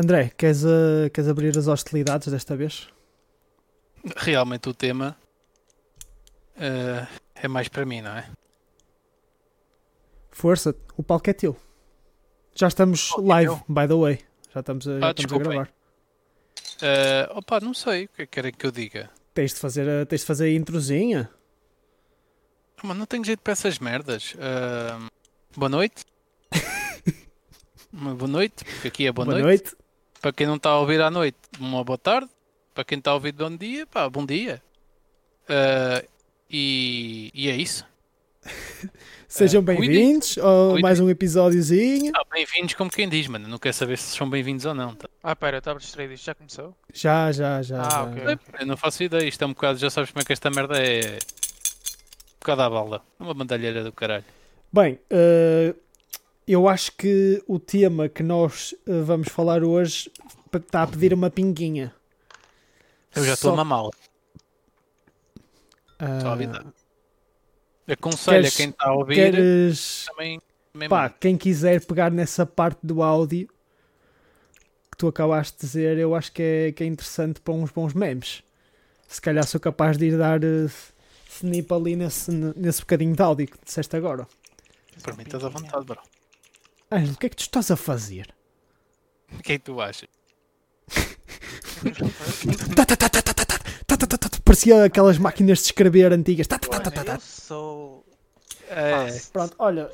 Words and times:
André, 0.00 0.30
queres, 0.36 0.62
uh, 0.64 1.10
queres 1.12 1.28
abrir 1.28 1.58
as 1.58 1.66
hostilidades 1.66 2.28
desta 2.28 2.54
vez? 2.56 2.88
Realmente 4.16 4.68
o 4.68 4.72
tema 4.74 5.16
uh, 6.56 7.18
é 7.34 7.48
mais 7.48 7.66
para 7.66 7.84
mim, 7.84 8.00
não 8.00 8.12
é? 8.12 8.30
Força, 10.30 10.72
o 10.96 11.02
palco 11.02 11.28
é 11.28 11.32
teu. 11.32 11.56
Já 12.54 12.68
estamos 12.68 13.10
Oh, 13.12 13.22
live, 13.22 13.50
eu? 13.50 13.56
by 13.68 13.88
the 13.88 13.94
way. 13.94 14.20
Já 14.54 14.60
estamos 14.60 14.86
a, 14.86 15.00
já 15.00 15.08
Ah, 15.08 15.10
estamos 15.10 15.32
a 15.32 15.38
gravar. 15.38 15.68
Uh, 16.80 17.38
opa, 17.38 17.58
não 17.58 17.74
sei 17.74 18.04
o 18.04 18.08
que 18.08 18.22
é 18.22 18.26
que 18.26 18.30
querem 18.30 18.52
que 18.52 18.64
eu 18.64 18.70
diga. 18.70 19.10
Tens 19.34 19.52
de 19.52 19.58
fazer 19.58 19.88
a, 19.88 20.06
tens 20.06 20.20
de 20.20 20.26
fazer 20.28 20.44
a 20.44 20.52
introzinha. 20.52 21.28
Mas 22.84 22.96
não 22.96 23.04
tenho 23.04 23.24
jeito 23.24 23.40
para 23.40 23.52
essas 23.52 23.80
merdas. 23.80 24.34
Uh, 24.34 25.08
boa 25.56 25.68
noite. 25.68 26.04
Boa 27.90 28.28
noite, 28.28 28.64
porque 28.66 28.88
aqui 28.88 29.06
é 29.06 29.12
boa, 29.12 29.24
noite. 29.26 29.74
Para 30.20 30.32
quem 30.32 30.46
não 30.46 30.56
está 30.56 30.70
a 30.70 30.80
ouvir 30.80 31.00
à 31.00 31.10
noite, 31.10 31.38
uma 31.60 31.84
boa 31.84 31.98
tarde. 31.98 32.28
Para 32.74 32.84
quem 32.84 32.98
está 32.98 33.12
a 33.12 33.14
ouvir 33.14 33.32
bom 33.32 33.56
dia, 33.56 33.86
pá, 33.86 34.08
bom 34.08 34.26
dia. 34.26 34.60
Uh, 35.44 36.06
e, 36.50 37.30
e 37.32 37.48
é 37.48 37.56
isso. 37.56 37.86
Sejam 39.28 39.60
Eh, 39.60 39.64
bem-vindos 39.64 40.38
a 40.38 40.80
mais 40.80 40.98
um 40.98 41.08
episódiozinho. 41.08 42.12
Ah, 42.16 42.22
bem-vindos 42.32 42.74
como 42.74 42.90
quem 42.90 43.08
diz, 43.08 43.28
mano. 43.28 43.46
Não 43.46 43.58
quero 43.58 43.74
saber 43.74 43.98
se 43.98 44.16
são 44.16 44.28
bem-vindos 44.28 44.64
ou 44.64 44.74
não. 44.74 44.94
Tá? 44.94 45.08
Ah, 45.22 45.36
pera, 45.36 45.56
eu 45.56 45.58
estava 45.58 45.78
distraído. 45.78 46.14
Isto 46.14 46.24
já 46.26 46.34
começou? 46.34 46.74
Já, 46.92 47.30
já, 47.30 47.62
já. 47.62 47.82
Ah, 47.82 47.90
já. 47.90 48.02
ok. 48.04 48.38
Eu 48.60 48.66
não 48.66 48.76
faço 48.76 49.02
ideia. 49.02 49.28
Isto 49.28 49.44
é 49.44 49.46
um 49.46 49.52
bocado, 49.52 49.78
já 49.78 49.90
sabes 49.90 50.10
como 50.10 50.22
é 50.22 50.24
que 50.24 50.32
esta 50.32 50.50
merda 50.50 50.82
é. 50.82 51.18
Um 51.18 52.40
bocado 52.40 52.62
à 52.62 52.70
bala. 52.70 53.04
Uma 53.20 53.34
bandalheira 53.34 53.84
do 53.84 53.92
caralho. 53.92 54.24
Bem, 54.72 54.98
eh, 55.10 55.74
eu 56.52 56.68
acho 56.68 56.92
que 56.92 57.42
o 57.46 57.58
tema 57.58 58.08
que 58.08 58.22
nós 58.22 58.74
eh, 58.86 59.00
vamos 59.02 59.28
falar 59.28 59.62
hoje 59.62 60.10
está 60.54 60.82
a 60.82 60.86
pedir 60.86 61.12
uma 61.12 61.30
pinguinha. 61.30 61.94
Eu 63.14 63.24
já 63.24 63.34
estou 63.34 63.50
Só- 63.50 63.54
a 63.54 63.56
mamá-la. 63.64 63.90
Ah, 65.98 66.20
Só 66.20 66.28
a 66.28 66.32
avisar. 66.32 66.66
Aconselho 67.90 68.36
Queres- 68.42 68.54
a 68.54 68.56
quem 68.56 68.68
está 68.70 68.86
a 68.88 68.92
ouvir 68.94 69.14
queres, 69.14 70.06
também. 70.10 70.40
também 70.72 70.88
pá, 70.88 71.08
quem 71.08 71.36
quiser 71.38 71.84
pegar 71.86 72.10
nessa 72.10 72.44
parte 72.44 72.78
do 72.86 73.02
áudio 73.02 73.48
que 74.90 74.96
tu 74.98 75.08
acabaste 75.08 75.56
de 75.58 75.66
dizer, 75.66 75.96
eu 75.98 76.14
acho 76.14 76.30
que 76.32 76.42
é, 76.42 76.72
que 76.72 76.84
é 76.84 76.86
interessante 76.86 77.40
para 77.40 77.54
uns 77.54 77.70
bons 77.70 77.94
memes. 77.94 78.42
Se 79.06 79.20
calhar 79.20 79.46
sou 79.46 79.58
capaz 79.58 79.96
de 79.96 80.06
ir 80.08 80.18
dar 80.18 80.40
uh, 80.44 80.70
snip 81.30 81.72
ali 81.72 81.96
nesse, 81.96 82.30
nesse 82.30 82.80
bocadinho 82.80 83.16
de 83.16 83.22
áudio 83.22 83.46
que 83.46 83.56
disseste 83.64 83.96
agora. 83.96 84.26
Para 85.02 85.14
mim 85.16 85.22
estás 85.22 85.42
à 85.44 85.48
vontade, 85.48 85.86
bro. 85.86 85.98
Ângelo, 86.90 87.12
o 87.12 87.18
que 87.18 87.26
é 87.26 87.28
que 87.28 87.36
tu 87.36 87.42
estás 87.42 87.70
a 87.70 87.76
fazer? 87.76 88.34
o 89.32 89.42
que 89.42 89.52
é 89.52 89.58
que 89.58 89.64
tu 89.64 89.80
achas? 89.80 90.08
Parecia 94.44 94.84
aquelas 94.84 95.18
máquinas 95.18 95.58
de 95.58 95.64
escrever 95.66 96.12
antigas. 96.12 96.46
Eu 97.14 97.20
sou. 97.20 98.04
Pronto, 99.32 99.54
olha, 99.58 99.90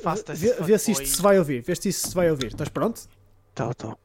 vê, 0.60 0.78
se 0.78 0.92
isto 0.92 1.06
se 1.06 1.22
vai 1.22 1.38
ouvir. 1.38 1.62
Vê 1.62 1.74
se 1.74 1.88
isto 1.88 2.08
se 2.08 2.14
vai 2.14 2.30
ouvir. 2.30 2.48
Estás 2.48 2.68
pronto? 2.68 3.08
Estou, 3.50 3.70
estou. 3.70 3.98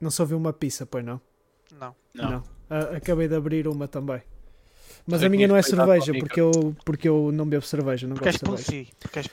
Não 0.00 0.10
se 0.10 0.20
ouviu 0.20 0.36
uma 0.36 0.52
pizza, 0.52 0.84
pois 0.84 1.04
não? 1.04 1.20
Não. 1.78 1.94
Não. 2.12 2.42
acabei 2.96 3.28
de 3.28 3.36
abrir 3.36 3.66
uma 3.68 3.88
também. 3.88 4.22
Mas 5.06 5.22
a 5.22 5.28
minha 5.28 5.46
não 5.46 5.56
é 5.56 5.62
cerveja, 5.62 6.12
porque 6.18 6.40
eu, 6.40 6.76
porque 6.84 7.08
eu 7.08 7.30
não 7.32 7.46
bebo 7.46 7.64
cerveja. 7.64 8.06
Não 8.06 8.16
porque 8.16 8.30
gosto 8.30 8.72
és. 8.72 8.88
Porque 9.00 9.18
és. 9.18 9.28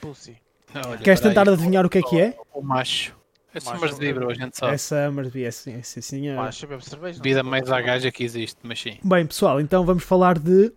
Olha, 0.88 0.98
Queres 1.00 1.20
tentar 1.20 1.48
adivinhar 1.50 1.86
o 1.86 1.90
que 1.90 1.98
é 2.00 2.02
que 2.02 2.20
é? 2.20 2.38
O 2.54 2.62
macho. 2.62 3.16
É 3.54 3.60
Macho. 3.60 3.76
Summers 3.78 4.00
de 4.00 4.06
Ibro, 4.08 4.30
a 4.32 4.34
gente 4.34 4.58
sabe. 4.58 4.74
É 4.74 4.78
Summersby, 4.78 5.44
é 5.44 5.52
sim, 5.52 5.74
é 5.78 5.82
sim, 5.82 6.00
senhora. 6.00 6.42
Mas 6.42 6.62
eu 6.64 6.70
bebo 6.70 6.82
cerveja. 6.82 7.22
Vida 7.22 7.44
mais 7.44 7.70
à 7.70 7.82
gaja 7.82 8.10
que 8.10 8.24
existe, 8.24 8.58
mas 8.64 8.80
sim. 8.80 8.98
Bem, 9.04 9.26
pessoal, 9.26 9.60
então 9.60 9.86
vamos 9.86 10.04
falar 10.04 10.40
de. 10.40 10.72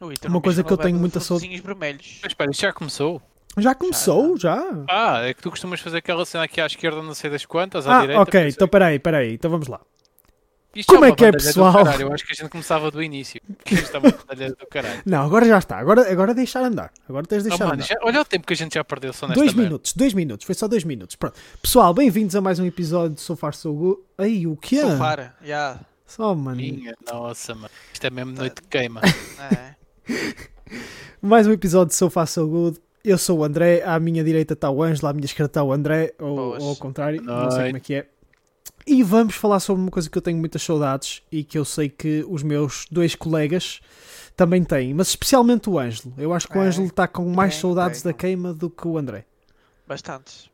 Ui, 0.00 0.14
Uma 0.28 0.40
coisa 0.40 0.62
que 0.62 0.72
eu 0.72 0.76
tenho 0.76 0.90
bebe 0.92 1.00
muita 1.00 1.18
de 1.18 1.24
saudade- 1.24 1.60
vermelhos. 1.60 2.20
Mas 2.22 2.30
espera, 2.30 2.50
isto 2.52 2.60
já 2.60 2.72
começou? 2.72 3.20
Já 3.58 3.74
começou? 3.74 4.36
Já? 4.38 4.62
Ah, 4.88 5.22
é 5.22 5.34
que 5.34 5.42
tu 5.42 5.50
costumas 5.50 5.80
fazer 5.80 5.98
aquela 5.98 6.24
cena 6.24 6.44
aqui 6.44 6.60
à 6.60 6.66
esquerda, 6.66 7.02
não 7.02 7.14
sei 7.14 7.28
das 7.30 7.44
quantas, 7.44 7.84
à 7.86 7.98
Ah, 7.98 8.00
direita. 8.02 8.22
ok, 8.22 8.40
sei. 8.42 8.48
então 8.50 8.68
peraí, 8.68 8.98
peraí, 9.00 9.34
então 9.34 9.50
vamos 9.50 9.66
lá. 9.66 9.80
Isto 10.74 10.92
como 10.92 11.04
é 11.04 11.08
uma 11.08 11.16
que 11.16 11.24
é, 11.24 11.32
pessoal? 11.32 11.84
Eu 11.98 12.12
acho 12.12 12.24
que 12.24 12.32
a 12.32 12.36
gente 12.36 12.48
começava 12.48 12.90
do 12.92 13.02
início. 13.02 13.40
Que 13.64 13.74
Isto 13.74 13.96
é 13.96 13.98
uma 13.98 14.10
bandalheira 14.12 14.54
do 14.54 14.66
caralho. 14.68 15.02
Não, 15.04 15.22
agora 15.24 15.44
já 15.44 15.58
está, 15.58 15.78
agora, 15.78 16.10
agora 16.10 16.32
deixar 16.32 16.62
andar. 16.62 16.92
Agora 17.08 17.26
tens 17.26 17.42
de 17.42 17.48
Oh, 17.48 17.50
deixar 17.50 17.64
mano, 17.64 17.74
andar. 17.82 17.86
já- 17.86 17.98
olha 18.02 18.20
o 18.20 18.24
tempo 18.24 18.46
que 18.46 18.52
a 18.52 18.56
gente 18.56 18.74
já 18.74 18.84
perdeu 18.84 19.12
só 19.12 19.26
nesta 19.26 19.40
Dois 19.40 19.52
merda. 19.52 19.68
minutos, 19.68 19.92
dois 19.94 20.14
minutos, 20.14 20.46
foi 20.46 20.54
só 20.54 20.68
dois 20.68 20.84
minutos. 20.84 21.16
Pronto. 21.16 21.34
Pessoal, 21.60 21.92
bem-vindos 21.92 22.36
a 22.36 22.40
mais 22.40 22.60
um 22.60 22.64
episódio 22.66 23.16
de 23.16 23.20
So 23.20 23.34
Far 23.34 23.52
So 23.54 23.72
Good. 23.72 24.00
Aí, 24.16 24.46
o 24.46 24.56
que 24.56 24.78
é? 24.78 24.82
Sofara. 24.82 25.34
Já. 25.42 25.80
Só, 26.06 26.34
mano. 26.36 26.56
Minha 26.56 26.94
nossa, 27.12 27.52
mano. 27.54 27.70
Isto 27.92 28.06
é 28.06 28.10
mesmo 28.10 28.32
noite 28.32 28.62
de 28.62 28.68
queima. 28.68 29.00
É. 29.52 29.74
Mais 31.20 31.46
um 31.46 31.52
episódio 31.52 31.88
de 31.88 31.94
So 31.96 32.08
Far 32.08 32.26
So 32.28 32.46
Good. 32.46 32.78
Eu 33.04 33.16
sou 33.18 33.38
o 33.38 33.44
André, 33.44 33.82
à 33.84 33.98
minha 33.98 34.22
direita 34.22 34.52
está 34.54 34.70
o 34.70 34.82
Ângelo, 34.82 35.08
à 35.08 35.12
minha 35.12 35.24
esquerda 35.24 35.48
está 35.50 35.62
o 35.64 35.72
André, 35.72 36.12
ou, 36.18 36.58
ou 36.60 36.68
ao 36.70 36.76
contrário, 36.76 37.22
não 37.22 37.50
sei 37.50 37.64
como 37.66 37.76
é 37.78 37.80
que 37.80 37.94
é. 37.94 38.06
E 38.90 39.04
vamos 39.04 39.36
falar 39.36 39.60
sobre 39.60 39.80
uma 39.82 39.90
coisa 39.90 40.10
que 40.10 40.18
eu 40.18 40.20
tenho 40.20 40.36
muitas 40.36 40.64
saudades 40.64 41.22
e 41.30 41.44
que 41.44 41.56
eu 41.56 41.64
sei 41.64 41.88
que 41.88 42.26
os 42.28 42.42
meus 42.42 42.86
dois 42.90 43.14
colegas 43.14 43.80
também 44.36 44.64
têm, 44.64 44.92
mas 44.92 45.10
especialmente 45.10 45.70
o 45.70 45.78
Ângelo. 45.78 46.12
Eu 46.18 46.34
acho 46.34 46.48
que 46.48 46.58
o 46.58 46.60
Ângelo 46.60 46.88
está 46.88 47.06
com 47.06 47.24
mais 47.32 47.52
tem, 47.54 47.60
saudades 47.60 48.02
tem. 48.02 48.10
da 48.10 48.18
queima 48.18 48.52
do 48.52 48.68
que 48.68 48.88
o 48.88 48.98
André. 48.98 49.24
Bastantes. 49.86 50.50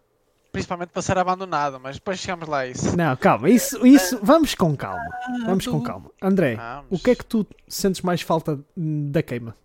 Principalmente 0.52 0.90
para 0.90 1.00
ser 1.00 1.16
abandonado, 1.16 1.80
mas 1.82 1.96
depois 1.96 2.18
chegamos 2.18 2.46
lá 2.46 2.58
a 2.58 2.66
isso. 2.66 2.94
Não, 2.94 3.16
calma, 3.16 3.48
isso, 3.48 3.86
isso 3.86 4.20
vamos 4.22 4.54
com 4.54 4.76
calma. 4.76 5.08
Vamos 5.46 5.66
com 5.66 5.80
calma. 5.80 6.10
André, 6.20 6.56
Vamos. 6.56 6.86
o 6.90 7.02
que 7.02 7.12
é 7.12 7.14
que 7.14 7.24
tu 7.24 7.46
sentes 7.66 8.02
mais 8.02 8.20
falta 8.20 8.60
da 8.76 9.22
queima? 9.22 9.56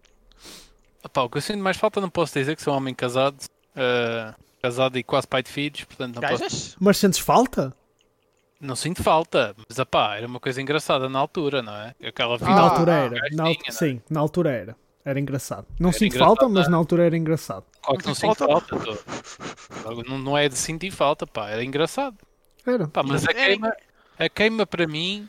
Opá, 1.03 1.23
o 1.23 1.29
que 1.29 1.39
eu 1.39 1.41
sinto 1.41 1.59
mais 1.59 1.75
falta, 1.75 1.99
não 1.99 2.09
posso 2.09 2.33
dizer 2.39 2.55
que 2.55 2.61
sou 2.61 2.73
um 2.73 2.77
homem 2.77 2.95
casado. 2.95 3.35
ah, 3.75 4.33
casado 4.61 4.97
e 4.97 5.03
quase 5.03 5.27
pai 5.27 5.43
de 5.43 5.49
filhos, 5.49 5.83
portanto 5.83 6.15
não 6.15 6.21
posso. 6.21 6.41
Gajas? 6.43 6.75
Mas 6.79 6.95
sentes 6.97 7.19
falta? 7.19 7.75
Não 8.61 8.75
sinto 8.75 9.01
falta, 9.03 9.55
mas 9.67 9.79
opá, 9.79 10.15
era 10.17 10.27
uma 10.27 10.39
coisa 10.39 10.61
engraçada 10.61 11.09
na 11.09 11.17
altura, 11.19 11.61
não 11.63 11.75
é? 11.75 11.95
Aquela 12.05 12.37
vida. 12.37 12.51
na 12.51 12.57
Ah, 12.61 12.69
altura 12.69 12.93
ah, 12.93 12.97
era. 13.05 13.15
Na 13.31 13.43
al- 13.45 13.55
tinha, 13.55 13.63
é? 13.67 13.71
Sim, 13.71 14.01
na 14.09 14.19
altura 14.19 14.51
era. 14.51 14.75
Era 15.03 15.19
engraçado. 15.19 15.65
Não 15.79 15.89
Era 15.89 15.97
sinto 15.97 16.15
engraçado, 16.15 16.27
falta, 16.37 16.45
mas 16.47 16.63
não 16.63 16.67
é? 16.67 16.69
na 16.69 16.77
altura 16.77 17.05
era 17.07 17.17
engraçado. 17.17 17.65
Claro 17.81 17.97
que 17.99 18.05
não 18.05 18.09
Não 18.11 18.15
sinto 18.15 18.35
falta. 18.35 18.77
falta. 18.77 18.97
tô. 19.83 20.03
Não, 20.07 20.17
não 20.19 20.37
é 20.37 20.47
de 20.47 20.55
sentir 20.55 20.91
falta, 20.91 21.25
pá, 21.25 21.49
era 21.49 21.63
engraçado. 21.63 22.15
Era. 22.65 22.87
Pá, 22.87 23.01
mas 23.01 23.25
a 23.27 23.33
queima, 23.33 23.75
a 24.19 24.29
queima 24.29 24.65
para 24.67 24.85
mim 24.85 25.27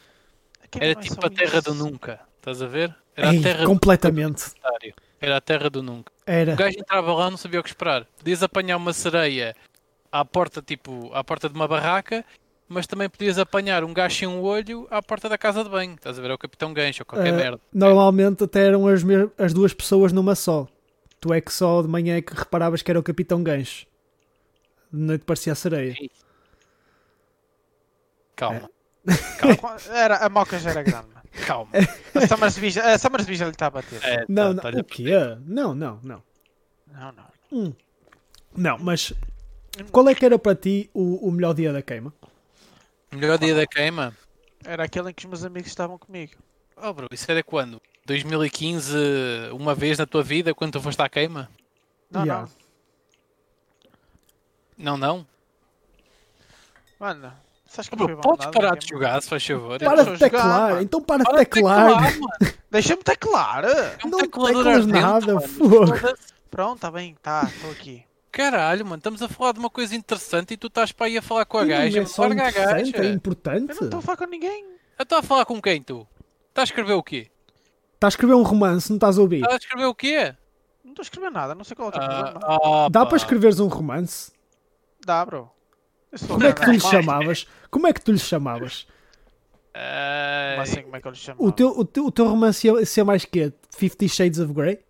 Aqui 0.62 0.78
era 0.78 0.92
é 0.92 0.94
tipo 0.94 1.24
a 1.24 1.30
terra 1.30 1.62
do 1.62 1.70
isso. 1.72 1.84
nunca. 1.84 2.20
Estás 2.38 2.60
a 2.60 2.66
ver? 2.66 2.94
Era 3.16 3.32
Ei, 3.32 3.38
a 3.38 3.42
terra 3.42 3.64
completamente. 3.66 4.44
do 4.50 4.54
nunca. 4.62 4.94
Era 5.20 5.36
a 5.36 5.40
terra 5.40 5.70
do 5.70 5.82
nunca. 5.82 6.12
O 6.12 6.30
Era. 6.30 6.54
gajo 6.54 6.76
entrava 6.78 7.14
lá, 7.14 7.30
não 7.30 7.38
sabia 7.38 7.60
o 7.60 7.62
que 7.62 7.68
esperar. 7.70 8.04
Podias 8.18 8.42
apanhar 8.42 8.76
uma 8.76 8.92
sereia 8.92 9.56
à 10.10 10.22
porta, 10.24 10.60
tipo, 10.60 11.10
à 11.14 11.24
porta 11.24 11.48
de 11.48 11.54
uma 11.54 11.66
barraca, 11.66 12.24
mas 12.72 12.86
também 12.86 13.08
podias 13.08 13.38
apanhar 13.38 13.84
um 13.84 13.92
gajo 13.94 14.16
sem 14.16 14.26
um 14.28 14.40
olho 14.40 14.86
à 14.90 15.00
porta 15.02 15.28
da 15.28 15.36
casa 15.38 15.62
de 15.62 15.70
banho. 15.70 15.94
Estás 15.94 16.18
a 16.18 16.22
ver? 16.22 16.30
É 16.30 16.34
o 16.34 16.38
Capitão 16.38 16.72
Gancho 16.72 17.02
ou 17.02 17.06
qualquer 17.06 17.32
Ah, 17.32 17.36
merda. 17.36 17.60
Normalmente 17.72 18.42
até 18.44 18.66
eram 18.66 18.86
as, 18.88 19.02
as 19.38 19.52
duas 19.52 19.72
pessoas 19.72 20.12
numa 20.12 20.34
só. 20.34 20.66
Tu 21.20 21.32
é 21.32 21.40
que 21.40 21.52
só 21.52 21.80
de 21.82 21.88
manhã 21.88 22.16
é 22.16 22.22
que 22.22 22.34
reparavas 22.34 22.82
que 22.82 22.90
era 22.90 22.98
o 22.98 23.02
Capitão 23.02 23.42
Gancho. 23.42 23.86
De 24.92 24.98
noite 24.98 25.24
parecia 25.24 25.52
a 25.52 25.56
sereia. 25.56 25.94
Calma, 28.36 28.70
Era, 29.90 30.16
a 30.18 30.28
moca 30.28 30.58
já 30.58 30.70
era 30.70 30.82
grande. 30.82 31.06
mano. 31.08 31.22
calma. 31.46 31.70
A 32.14 32.26
Summersby 32.26 32.70
já, 32.70 32.82
a 32.84 33.46
lhe 33.46 33.50
está 33.52 33.66
a 33.66 33.70
bater. 33.70 34.00
É, 34.04 34.24
Não, 34.28 34.54
tá- 34.54 34.70
não. 34.70 34.72
tá- 34.74 34.80
O 34.80 34.84
quê? 34.84 35.10
Não, 35.44 35.74
não, 35.74 35.98
não. 36.02 36.22
Não, 36.92 37.12
não. 37.12 37.24
Hum. 37.52 37.72
Não, 38.56 38.78
mas 38.78 39.12
qual 39.90 40.08
é 40.08 40.14
que 40.14 40.24
era 40.24 40.38
para 40.38 40.54
ti 40.54 40.90
o, 40.92 41.26
o 41.28 41.32
melhor 41.32 41.54
dia 41.54 41.72
da 41.72 41.82
queima? 41.82 42.12
Melhor 43.12 43.38
dia 43.38 43.54
da 43.54 43.66
queima? 43.66 44.16
Era 44.64 44.84
aquele 44.84 45.10
em 45.10 45.14
que 45.14 45.24
os 45.24 45.28
meus 45.30 45.44
amigos 45.44 45.68
estavam 45.68 45.98
comigo. 45.98 46.32
Oh, 46.76 46.92
bro, 46.92 47.08
isso 47.10 47.30
era 47.30 47.42
quando? 47.42 47.80
2015, 48.06 48.96
uma 49.52 49.74
vez 49.74 49.98
na 49.98 50.06
tua 50.06 50.22
vida, 50.22 50.54
quando 50.54 50.72
tu 50.72 50.80
foste 50.80 51.00
à 51.00 51.08
queima? 51.08 51.48
Não, 52.10 52.22
Yeah. 52.24 52.48
Não, 54.78 54.96
não. 54.96 55.16
não. 55.18 55.26
Mano, 56.98 57.32
sabes 57.66 57.88
que 57.88 57.94
Oh, 57.94 57.98
bro, 58.06 58.16
podes 58.18 58.46
abandonado 58.46 58.52
parar 58.52 58.76
de 58.78 58.88
jogar, 58.88 59.22
se 59.22 59.28
faz 59.28 59.46
favor. 59.46 59.78
Para- 59.78 59.88
Para 59.90 59.96
de 60.04 60.04
jogar, 60.10 60.18
teclar, 60.18 60.70
mano. 60.70 60.82
então 60.82 61.02
para 61.02 61.18
de 61.18 61.24
Para 61.30 61.38
de 61.38 61.44
teclar. 61.50 62.00
mano. 62.02 62.30
Deixa-me 62.70 63.02
teclar! 63.02 63.64
É 63.64 63.98
Não 64.04 64.18
teclador 64.18 64.64
teclas 64.64 64.86
nada. 64.86 65.40
Foda-se. 65.40 66.32
Pronto, 66.50 66.76
está 66.76 66.90
bem, 66.90 67.16
tá, 67.22 67.44
estou 67.54 67.70
aqui. 67.70 68.04
Caralho, 68.32 68.84
mano, 68.86 68.96
estamos 68.96 69.20
a 69.22 69.28
falar 69.28 69.52
de 69.52 69.58
uma 69.58 69.68
coisa 69.68 69.94
interessante 69.94 70.54
e 70.54 70.56
tu 70.56 70.68
estás 70.68 70.90
para 70.90 71.06
aí 71.06 71.18
a 71.18 71.22
falar 71.22 71.44
com 71.44 71.58
a 71.58 71.64
gaja. 71.66 72.00
é 72.00 72.06
só 72.06 72.22
Larga 72.22 72.44
a 72.46 72.48
interessante, 72.50 72.88
é 72.88 72.98
gaja. 72.98 73.08
importante. 73.10 73.70
Eu 73.70 73.76
não 73.76 73.84
estou 73.84 73.98
a 73.98 74.02
falar 74.02 74.16
com 74.16 74.24
ninguém. 74.26 74.64
Eu 74.98 75.02
estou 75.02 75.18
a 75.18 75.22
falar 75.22 75.44
com 75.44 75.60
quem 75.60 75.82
tu? 75.82 76.06
Estás 76.48 76.62
a 76.62 76.70
escrever 76.72 76.94
o 76.94 77.02
quê? 77.02 77.30
Está 77.94 78.06
a 78.06 78.08
escrever 78.08 78.34
um 78.34 78.42
romance, 78.42 78.88
não 78.88 78.96
estás 78.96 79.18
a 79.18 79.20
ouvir? 79.20 79.36
Estás 79.42 79.54
a 79.54 79.58
escrever 79.58 79.84
o 79.84 79.94
quê? 79.94 80.34
Não 80.82 80.92
estou 80.92 81.02
a 81.02 81.04
escrever 81.04 81.30
nada, 81.30 81.54
não 81.54 81.62
sei 81.62 81.76
qual 81.76 81.88
é 81.88 81.90
o 81.90 81.92
teu 81.92 82.02
Ah, 82.02 82.08
problema. 82.32 82.40
ah, 82.86 82.88
Dá 82.90 83.04
para 83.06 83.16
escreveres 83.16 83.60
um 83.60 83.68
romance? 83.68 84.32
Dá, 85.04 85.24
bro. 85.26 85.50
Como 86.26 86.44
é 86.44 86.52
que 86.52 86.60
tu 86.62 86.70
lhe 86.72 86.80
chamavas? 86.80 87.46
Como 87.70 87.86
é 87.86 87.92
que 87.92 88.00
tu 88.00 88.12
lhe 88.12 88.18
chamavas? 88.18 88.86
Ai, 89.74 90.52
Como 90.54 90.62
assim, 90.62 90.82
como 90.82 90.96
é 90.96 91.00
que 91.00 91.06
eu 91.08 91.12
lhe 91.12 91.18
chamo? 91.18 91.44
O 91.46 91.52
teu, 91.52 91.68
o 91.68 91.84
teu, 91.84 92.06
o 92.06 92.10
teu 92.10 92.26
romance 92.28 92.66
ia 92.66 92.84
ser 92.86 93.04
mais 93.04 93.24
que 93.24 93.52
Fifty 93.76 94.08
Shades 94.08 94.38
of 94.40 94.52
Grey? 94.52 94.80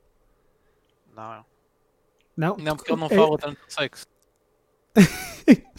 Não. 1.14 1.44
Não? 2.36 2.56
Não, 2.56 2.76
porque 2.76 2.92
ele 2.92 3.00
não 3.00 3.06
É- 3.08 3.14
fala 3.14 3.38
tanto 3.38 3.58
de 3.66 3.72
sexo. 3.74 4.06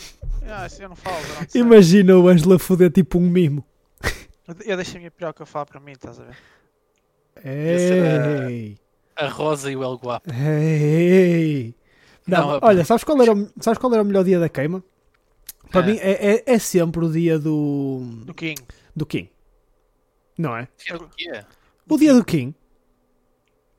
Ah, 0.46 0.68
isso 0.68 0.84
eu 0.84 0.90
não 0.90 0.96
falo. 0.96 1.16
sei. 1.48 1.62
Imagina 1.62 2.18
o 2.18 2.28
Ângelo 2.28 2.54
a 2.56 2.60
foder 2.60 2.92
tipo 2.92 3.18
um 3.18 3.28
mimo. 3.30 3.66
Eu, 4.66 4.76
deixo 4.76 4.98
a 4.98 5.00
minha 5.00 5.10
piroca 5.10 5.46
falar 5.46 5.66
para 5.66 5.80
mim, 5.80 5.94
estás 5.94 6.20
a 6.20 6.26
ver? 6.26 6.38
Ei, 7.46 8.78
A 9.16 9.28
Rosa 9.30 9.72
e 9.72 9.76
o 9.76 9.84
El 9.84 9.96
Guapo. 9.96 10.30
ei. 10.32 11.74
Não, 12.28 12.52
Não, 12.52 12.60
olha, 12.62 12.84
sabes 12.86 13.04
qual, 13.04 13.22
era, 13.22 13.34
o- 13.34 13.50
sabes 13.62 13.78
qual 13.80 13.94
era 13.94 14.02
o 14.04 14.06
melhor 14.06 14.24
dia 14.24 14.40
da 14.40 14.50
queima? 14.50 14.84
Para 15.72 15.82
É. 15.90 15.92
mim 15.94 15.98
é, 16.00 16.36
é, 16.36 16.44
é 16.46 16.60
sempre 16.60 17.04
o 17.04 17.12
dia 17.12 17.40
do, 17.40 18.02
Do 18.26 18.34
King. 18.34 18.62
do 18.96 19.06
King. 19.06 19.30
Não 20.38 20.56
é? 20.56 20.68
Dia 20.86 20.98
do 20.98 21.08
quê? 21.10 21.44
O 21.90 21.98
dia 21.98 22.14
do 22.14 22.24
King. 22.24 22.54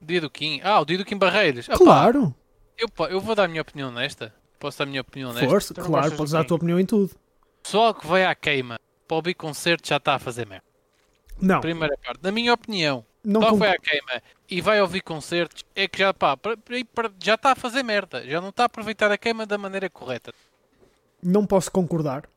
Dia 0.00 0.20
do 0.20 0.30
Kim. 0.30 0.60
Ah, 0.62 0.80
o 0.80 0.84
dia 0.84 0.98
do 0.98 1.04
Kim 1.04 1.16
Barreiros. 1.18 1.66
Claro. 1.68 2.34
Eu, 2.78 2.88
eu 3.08 3.20
vou 3.20 3.34
dar 3.34 3.44
a 3.44 3.48
minha 3.48 3.62
opinião 3.62 3.90
nesta. 3.90 4.34
Posso 4.58 4.78
dar 4.78 4.84
a 4.84 4.86
minha 4.86 5.00
opinião 5.00 5.32
nesta? 5.32 5.48
Força, 5.48 5.74
Tu 5.74 5.80
não 5.80 5.86
claro, 5.86 6.16
podes 6.16 6.32
dar 6.32 6.40
a 6.40 6.44
tua 6.44 6.56
opinião 6.56 6.78
em 6.78 6.86
tudo. 6.86 7.14
Pessoal 7.62 7.94
que 7.94 8.06
vai 8.06 8.24
à 8.24 8.34
queima 8.34 8.78
para 9.06 9.16
ouvir 9.16 9.34
concerto 9.34 9.88
já 9.88 9.96
está 9.96 10.14
a 10.14 10.18
fazer 10.18 10.46
merda. 10.46 10.64
Não, 11.40 11.60
Primeira 11.60 11.96
parte. 11.98 12.22
Na 12.22 12.30
minha 12.30 12.52
opinião, 12.52 13.04
não 13.24 13.40
só 13.42 13.54
vai 13.54 13.70
à 13.70 13.78
queima 13.78 14.22
e 14.48 14.60
vai 14.60 14.80
ouvir 14.80 15.00
concertos 15.00 15.64
é 15.74 15.88
que 15.88 15.98
já, 15.98 16.12
pá, 16.12 16.38
já 17.22 17.34
está 17.34 17.52
a 17.52 17.54
fazer 17.54 17.82
merda. 17.82 18.24
Já 18.26 18.40
não 18.40 18.50
está 18.50 18.64
a 18.64 18.66
aproveitar 18.66 19.10
a 19.10 19.18
queima 19.18 19.46
da 19.46 19.58
maneira 19.58 19.88
correta. 19.88 20.32
não 21.22 21.46
posso 21.46 21.70
concordar. 21.70 22.28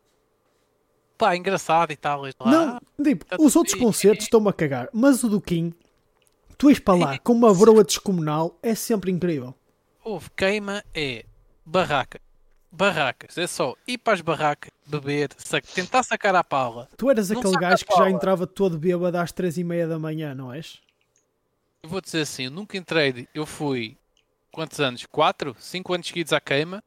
Pá, 1.17 1.35
engraçado 1.35 1.91
e 1.91 1.95
tal. 1.95 2.27
e 2.27 2.33
lá. 2.39 2.51
Não, 2.51 3.03
tipo, 3.03 3.25
tá 3.25 3.37
os 3.39 3.55
outros 3.55 3.75
concertos 3.75 4.25
estão-me 4.25 4.49
a 4.49 4.53
cagar, 4.53 4.87
mas 4.93 5.23
o 5.23 5.29
do 5.29 5.41
King, 5.41 5.75
tu 6.57 6.69
és 6.69 6.79
para 6.79 6.95
lá 6.95 7.17
com 7.23 7.33
uma 7.33 7.53
broa 7.53 7.83
descomunal, 7.83 8.57
é 8.61 8.75
sempre 8.75 9.11
incrível. 9.11 9.53
Houve 10.07 10.29
queima 10.37 10.85
é 10.93 11.25
barraca. 11.65 12.21
Barracas. 12.71 13.37
É 13.37 13.45
só 13.45 13.75
ir 13.85 13.97
para 13.97 14.13
as 14.13 14.21
barracas, 14.21 14.71
beber, 14.85 15.31
sa- 15.37 15.59
tentar 15.59 16.01
sacar 16.01 16.33
a 16.33 16.45
pala. 16.45 16.87
Tu 16.95 17.11
eras 17.11 17.29
Não 17.29 17.41
aquele 17.41 17.57
gajo 17.57 17.85
que 17.85 17.93
já 17.93 18.09
entrava 18.09 18.47
todo 18.47 18.77
bêbado 18.79 19.17
às 19.17 19.33
três 19.33 19.57
e 19.57 19.65
meia 19.65 19.85
da 19.85 19.99
manhã, 19.99 20.33
não 20.33 20.53
és? 20.53 20.79
Eu 21.83 21.89
vou 21.89 21.99
dizer 21.99 22.21
assim, 22.21 22.45
eu 22.45 22.51
nunca 22.51 22.77
entrei, 22.77 23.27
eu 23.33 23.45
fui, 23.45 23.97
quantos 24.49 24.79
anos? 24.79 25.05
Quatro? 25.05 25.53
Cinco 25.59 25.93
anos 25.93 26.07
seguidos 26.07 26.31
à 26.31 26.39
queima. 26.39 26.81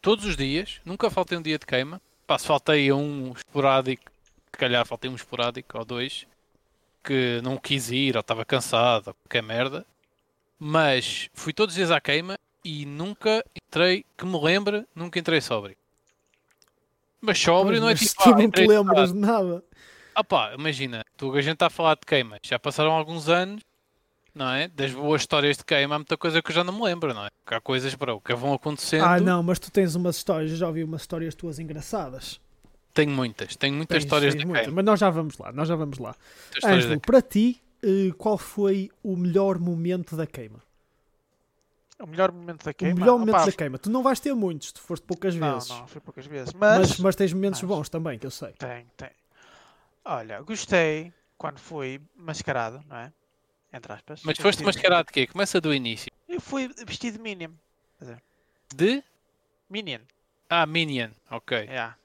Todos 0.00 0.24
os 0.24 0.36
dias, 0.36 0.80
nunca 0.84 1.10
faltei 1.10 1.36
um 1.36 1.42
dia 1.42 1.58
de 1.58 1.66
queima. 1.66 2.00
Pá, 2.28 2.38
se 2.38 2.46
faltei 2.46 2.92
um 2.92 3.32
esporádico, 3.32 4.04
se 4.52 4.56
calhar 4.56 4.86
faltei 4.86 5.10
um 5.10 5.16
esporádico 5.16 5.76
ou 5.76 5.84
dois, 5.84 6.28
que 7.02 7.40
não 7.42 7.56
quis 7.56 7.90
ir, 7.90 8.14
ou 8.14 8.20
estava 8.20 8.44
cansado, 8.44 9.08
ou 9.08 9.14
qualquer 9.14 9.42
merda. 9.42 9.84
Mas 10.58 11.28
fui 11.34 11.52
todos 11.52 11.72
os 11.74 11.76
dias 11.76 11.90
à 11.90 12.00
queima 12.00 12.36
e 12.64 12.84
nunca 12.84 13.44
entrei, 13.66 14.04
que 14.16 14.24
me 14.26 14.38
lembre, 14.40 14.84
nunca 14.94 15.18
entrei 15.18 15.40
sóbrio. 15.40 15.76
Mas 17.20 17.38
sóbrio 17.38 17.80
não 17.80 17.88
é 17.88 17.94
tipo, 17.94 18.14
tu 18.22 18.30
ah, 18.30 18.32
não 18.36 18.50
te 18.50 18.66
lembras 18.66 19.12
de 19.12 19.18
nada. 19.18 19.62
ah 20.14 20.24
pá, 20.24 20.54
imagina, 20.54 21.04
tu, 21.16 21.32
a 21.34 21.40
gente 21.40 21.54
está 21.54 21.66
a 21.66 21.70
falar 21.70 21.94
de 21.94 22.02
queimas, 22.06 22.38
já 22.42 22.58
passaram 22.58 22.92
alguns 22.92 23.28
anos, 23.28 23.62
não 24.34 24.50
é? 24.50 24.68
Das 24.68 24.92
boas 24.92 25.22
histórias 25.22 25.56
de 25.56 25.64
queima, 25.64 25.96
há 25.96 25.98
muita 25.98 26.16
coisa 26.16 26.40
que 26.42 26.50
eu 26.50 26.54
já 26.54 26.62
não 26.64 26.72
me 26.72 26.82
lembro, 26.82 27.12
não 27.12 27.24
é? 27.24 27.28
Porque 27.44 27.54
há 27.54 27.60
coisas, 27.60 27.94
bro, 27.94 28.20
que 28.20 28.34
vão 28.34 28.52
acontecendo. 28.54 29.04
Ah, 29.04 29.18
não, 29.20 29.42
mas 29.42 29.58
tu 29.58 29.70
tens 29.70 29.94
umas 29.94 30.16
histórias, 30.16 30.50
eu 30.52 30.56
já 30.56 30.68
ouvi 30.68 30.84
umas 30.84 31.02
histórias 31.02 31.34
tuas 31.34 31.58
engraçadas. 31.58 32.40
Tenho 32.94 33.10
muitas, 33.10 33.54
tenho 33.56 33.74
muitas 33.74 33.96
Tens- 33.96 34.04
histórias 34.04 34.34
tens 34.34 34.44
de 34.46 34.52
queima. 34.52 34.72
Mas 34.72 34.84
nós 34.84 35.00
já 35.00 35.10
vamos 35.10 35.38
lá, 35.38 35.52
nós 35.52 35.68
já 35.68 35.74
vamos 35.76 35.98
lá. 35.98 36.14
Ângelo, 36.64 37.00
para 37.00 37.20
ti, 37.22 37.60
qual 38.16 38.36
foi 38.38 38.90
o 39.02 39.16
melhor 39.16 39.58
momento 39.58 40.16
da 40.16 40.26
queima? 40.26 40.62
O 42.00 42.06
melhor 42.06 42.30
momento 42.30 42.64
da 42.64 42.72
queima. 42.72 42.94
O 42.94 43.00
melhor 43.00 43.18
momento 43.18 43.34
Opa, 43.36 43.46
da 43.46 43.52
queima. 43.52 43.78
Tu 43.78 43.90
não 43.90 44.02
vais 44.02 44.20
ter 44.20 44.32
muitos, 44.34 44.70
tu 44.72 44.80
foste 44.80 45.02
poucas 45.04 45.34
Não, 45.34 45.54
vezes. 45.54 45.68
não, 45.68 45.86
foi 45.88 46.00
poucas 46.00 46.26
vezes. 46.26 46.52
Mas, 46.54 46.78
Mas, 46.90 46.98
mas 47.00 47.16
tens 47.16 47.32
momentos 47.32 47.60
mas- 47.62 47.68
bons 47.68 47.88
também, 47.88 48.18
que 48.18 48.26
eu 48.26 48.30
sei. 48.30 48.52
Tem, 48.52 48.86
tem. 48.96 49.10
Olha, 50.04 50.40
gostei 50.42 51.12
quando 51.36 51.58
fui 51.58 52.00
mascarado, 52.16 52.82
não 52.88 52.96
é? 52.96 53.12
Entre 53.72 53.92
aspas. 53.92 54.22
Mas 54.24 54.38
foste 54.38 54.62
mascarado 54.62 55.06
de 55.08 55.12
quê? 55.12 55.26
Começa 55.26 55.60
do 55.60 55.74
início. 55.74 56.10
Eu 56.28 56.40
fui 56.40 56.68
vestido 56.86 57.16
de 57.16 57.22
Minion. 57.22 57.50
De? 58.74 59.02
Minion, 59.68 60.00
Ah, 60.48 60.64
Minion. 60.66 61.10
Ok. 61.30 61.58
yeah. 61.64 61.96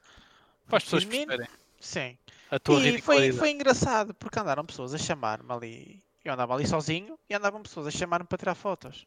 Para 0.66 0.78
as 0.78 0.84
pessoas 0.84 1.04
Minion, 1.04 1.26
perceberem 1.26 1.50
Sim. 1.80 2.18
A 2.50 2.58
tua 2.58 2.80
E 2.86 3.00
foi, 3.00 3.32
foi 3.32 3.50
engraçado 3.50 4.14
porque 4.14 4.38
andaram 4.38 4.64
pessoas 4.64 4.94
a 4.94 4.98
chamar-me 4.98 5.50
ali. 5.52 6.02
Eu 6.24 6.32
andava 6.32 6.54
ali 6.54 6.66
sozinho 6.66 7.18
e 7.28 7.34
andavam 7.34 7.62
pessoas 7.62 7.86
a 7.86 7.90
chamar-me 7.90 8.26
para 8.26 8.38
tirar 8.38 8.54
fotos. 8.54 9.06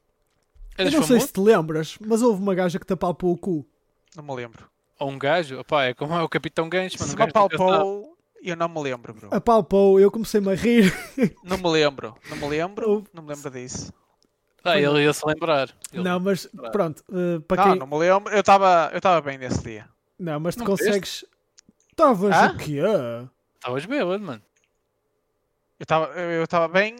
Eu 0.77 0.85
não 0.85 0.91
sei 0.91 1.01
famoso? 1.01 1.27
se 1.27 1.33
te 1.33 1.39
lembras, 1.39 1.97
mas 1.99 2.21
houve 2.21 2.41
uma 2.41 2.53
gaja 2.53 2.77
que 2.77 2.85
te 2.85 2.93
apalpou 2.93 3.31
o 3.33 3.37
cu. 3.37 3.65
Não 4.15 4.23
me 4.23 4.35
lembro. 4.35 4.69
Ou 4.99 5.09
um 5.09 5.17
gajo? 5.17 5.59
Opá, 5.59 5.85
é 5.85 5.93
como 5.93 6.13
é 6.13 6.21
o 6.21 6.29
Capitão 6.29 6.69
Gancho. 6.69 6.97
Se 6.97 7.13
um 7.13 7.17
me 7.17 7.23
apalpou, 7.23 8.15
eu 8.43 8.55
não 8.55 8.67
me 8.69 8.81
lembro, 8.81 9.13
bro. 9.13 9.29
Apalpou, 9.31 9.99
eu 9.99 10.11
comecei-me 10.11 10.51
a 10.51 10.55
rir. 10.55 10.93
Não 11.43 11.57
me 11.57 11.67
lembro. 11.69 12.15
Não 12.29 12.37
me 12.37 12.47
lembro. 12.47 13.03
Não 13.13 13.23
me 13.23 13.29
lembro 13.33 13.49
disso. 13.51 13.91
Ah, 14.63 14.77
ele 14.79 15.03
ia 15.03 15.13
se 15.13 15.25
lembrar. 15.25 15.69
Ele- 15.93 16.03
Não, 16.03 16.19
mas 16.19 16.47
pronto, 16.71 17.03
eh, 17.11 17.39
para 17.47 17.57
Não, 17.63 17.71
quem. 17.71 17.79
não 17.79 17.87
me 17.87 17.97
lembro. 17.97 18.33
Eu 18.33 18.39
estava 18.41 18.89
eu 18.91 18.97
estava 18.97 19.21
bem 19.21 19.37
nesse 19.37 19.63
dia. 19.63 19.87
Não, 20.19 20.39
mas 20.39 20.55
tu 20.55 20.59
Não 20.59 20.65
consegues. 20.65 21.23
Estavas 21.97 22.35
Hã? 22.35 22.51
o 22.53 22.57
quê? 22.57 22.79
Estavas 23.55 23.85
bêbado, 23.87 24.23
mano. 24.23 24.41
Eu 25.79 25.83
estava 25.83 26.05
eu 26.13 26.43
estava 26.43 26.67
bem 26.67 26.95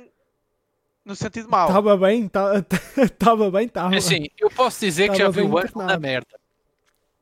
no 1.06 1.16
sentido 1.16 1.48
mau. 1.48 1.68
Estava 1.68 1.96
bem, 1.98 2.26
estava 2.26 3.52
bem, 3.52 3.68
estava. 3.68 3.94
É 3.94 4.00
Assim, 4.00 4.26
eu 4.40 4.50
posso 4.50 4.80
dizer 4.80 5.12
que 5.12 5.18
já 5.18 5.26
Tava 5.26 5.34
vi 5.34 5.42
o 5.44 5.56
Ângelo 5.58 5.84
na 5.86 6.00
merda. 6.00 6.40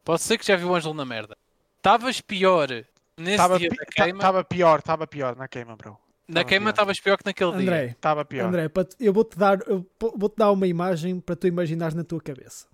Posso 0.06 0.24
dizer 0.24 0.38
que 0.38 0.46
já 0.48 0.56
vi 0.56 0.64
o 0.64 0.74
Ângelo 0.74 0.94
na 0.94 1.04
merda. 1.04 1.38
Estavas 1.78 2.22
pior 2.22 2.70
nesse 3.18 3.32
Estava 3.32 3.60
dia 3.60 3.70
pi- 3.70 3.76
da 3.78 3.86
queima. 3.86 4.18
estava 4.20 4.44
pior, 4.46 4.80
estava 4.80 5.06
pior 5.08 5.36
na 5.36 5.48
queima, 5.50 5.76
bro. 5.76 5.98
na 6.30 6.36
tava 6.36 6.46
queima 6.50 6.64
pior. 6.66 6.70
estavas 6.72 7.00
pior 7.02 7.18
que 7.18 7.26
naquele 7.26 7.52
dia. 7.52 7.62
André, 7.62 7.86
Estava 7.88 8.24
pior. 8.24 8.48
André, 8.48 8.72
eu 9.02 9.12
vou-te 9.14 9.38
dar, 9.38 9.60
eu 9.68 9.84
po- 10.00 10.14
vou-te 10.18 10.38
dar 10.38 10.50
uma 10.52 10.66
imagem 10.66 11.20
para 11.20 11.36
tu 11.36 11.46
imaginares 11.46 11.94
na 11.94 12.06
tua 12.06 12.22
cabeça. 12.22 12.68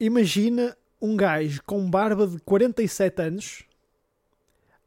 Imagina 0.00 0.74
um 1.00 1.14
gajo 1.14 1.62
com 1.64 1.88
barba 1.90 2.26
de 2.26 2.38
47 2.40 3.20
anos 3.22 3.64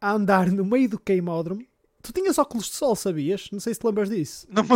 a 0.02 0.12
andar 0.14 0.50
no 0.52 0.66
meio 0.66 0.90
do 0.90 1.00
queimódromo. 1.00 1.62
Tu 2.04 2.12
tinhas 2.12 2.38
óculos 2.40 2.66
de 2.68 2.76
sol, 2.76 2.96
sabias? 2.96 3.48
Não 3.52 3.60
sei 3.60 3.74
se 3.76 3.80
te 3.80 3.86
lembras 3.86 4.10
disso. 4.10 4.48
Não 4.50 4.64
me 4.64 4.70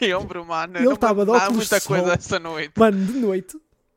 lembro, 0.00 0.44
mano. 0.44 0.76
Ele 0.78 0.92
estava 0.92 1.24
de 1.24 1.30
óculos 1.30 1.56
muita 1.56 1.78
de 1.80 1.86
coisa 1.86 2.04
sol. 2.06 2.12
essa 2.14 2.38
noite. 2.40 2.72
Mano, 2.76 3.06
de 3.06 3.12
noite, 3.12 3.56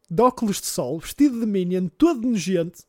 de 0.09 0.21
óculos 0.21 0.61
de 0.61 0.67
sol, 0.67 0.99
vestido 0.99 1.39
de 1.39 1.45
Minion, 1.47 1.87
todo 1.97 2.21
nojento, 2.21 2.83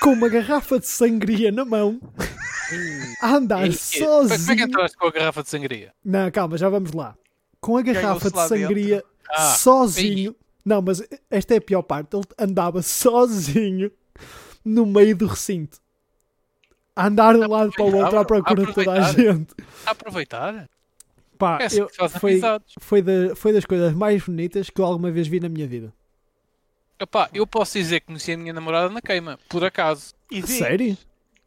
com 0.00 0.10
uma 0.12 0.28
garrafa 0.28 0.78
de 0.78 0.86
sangria 0.86 1.50
na 1.50 1.64
mão, 1.64 2.00
a 3.20 3.34
andar 3.34 3.66
E- 3.66 3.70
e- 3.70 3.72
Como 3.72 3.72
é 3.72 3.76
que 3.76 3.98
sozinho. 4.04 4.64
entraste 4.64 4.96
com 4.96 5.06
a 5.08 5.10
garrafa 5.10 5.42
de 5.42 5.48
sangria? 5.48 5.92
Não, 6.04 6.30
calma, 6.30 6.56
já 6.56 6.68
vamos 6.68 6.92
lá. 6.92 7.16
Com 7.60 7.76
a 7.76 7.82
garrafa 7.82 8.30
de 8.30 8.46
sangria 8.48 9.04
Ah, 9.30 9.54
sozinho. 9.56 10.36
Não, 10.64 10.80
mas 10.82 11.02
esta 11.30 11.54
é 11.54 11.56
a 11.56 11.60
pior 11.60 11.82
parte. 11.82 12.14
Ele 12.14 12.24
andava 12.38 12.80
sozinho 12.82 13.90
no 14.64 14.86
meio 14.86 15.16
do 15.16 15.26
recinto. 15.26 15.80
A 16.98 17.06
andar 17.06 17.34
de 17.34 17.40
um 17.40 17.48
lado 17.48 17.70
para 17.72 17.84
o 17.84 17.94
outro 17.96 18.18
à 18.18 18.24
procura 18.24 18.66
de 18.66 18.74
toda 18.74 18.92
a 18.92 19.12
gente. 19.12 19.54
A 19.86 19.90
aproveitar? 19.92 20.68
Pá, 21.38 21.58
É 21.62 21.66
eu- 21.80 21.88
foi, 22.18 22.40
foi, 22.80 23.02
da- 23.02 23.36
foi 23.36 23.52
das 23.52 23.64
coisas 23.64 23.92
mais 23.94 24.22
bonitas 24.24 24.68
que 24.68 24.80
eu 24.80 24.84
alguma 24.84 25.10
vez 25.10 25.28
vi 25.28 25.38
na 25.38 25.48
minha 25.48 25.66
vida. 25.68 25.92
Epá, 26.98 27.30
eu 27.32 27.46
posso 27.46 27.74
dizer 27.78 28.00
que 28.00 28.06
conheci 28.06 28.32
a 28.32 28.36
minha 28.36 28.52
namorada 28.52 28.88
na 28.92 29.00
queima. 29.00 29.38
Por 29.48 29.64
acaso. 29.64 30.12
E 30.30 30.42
Sério? 30.44 30.98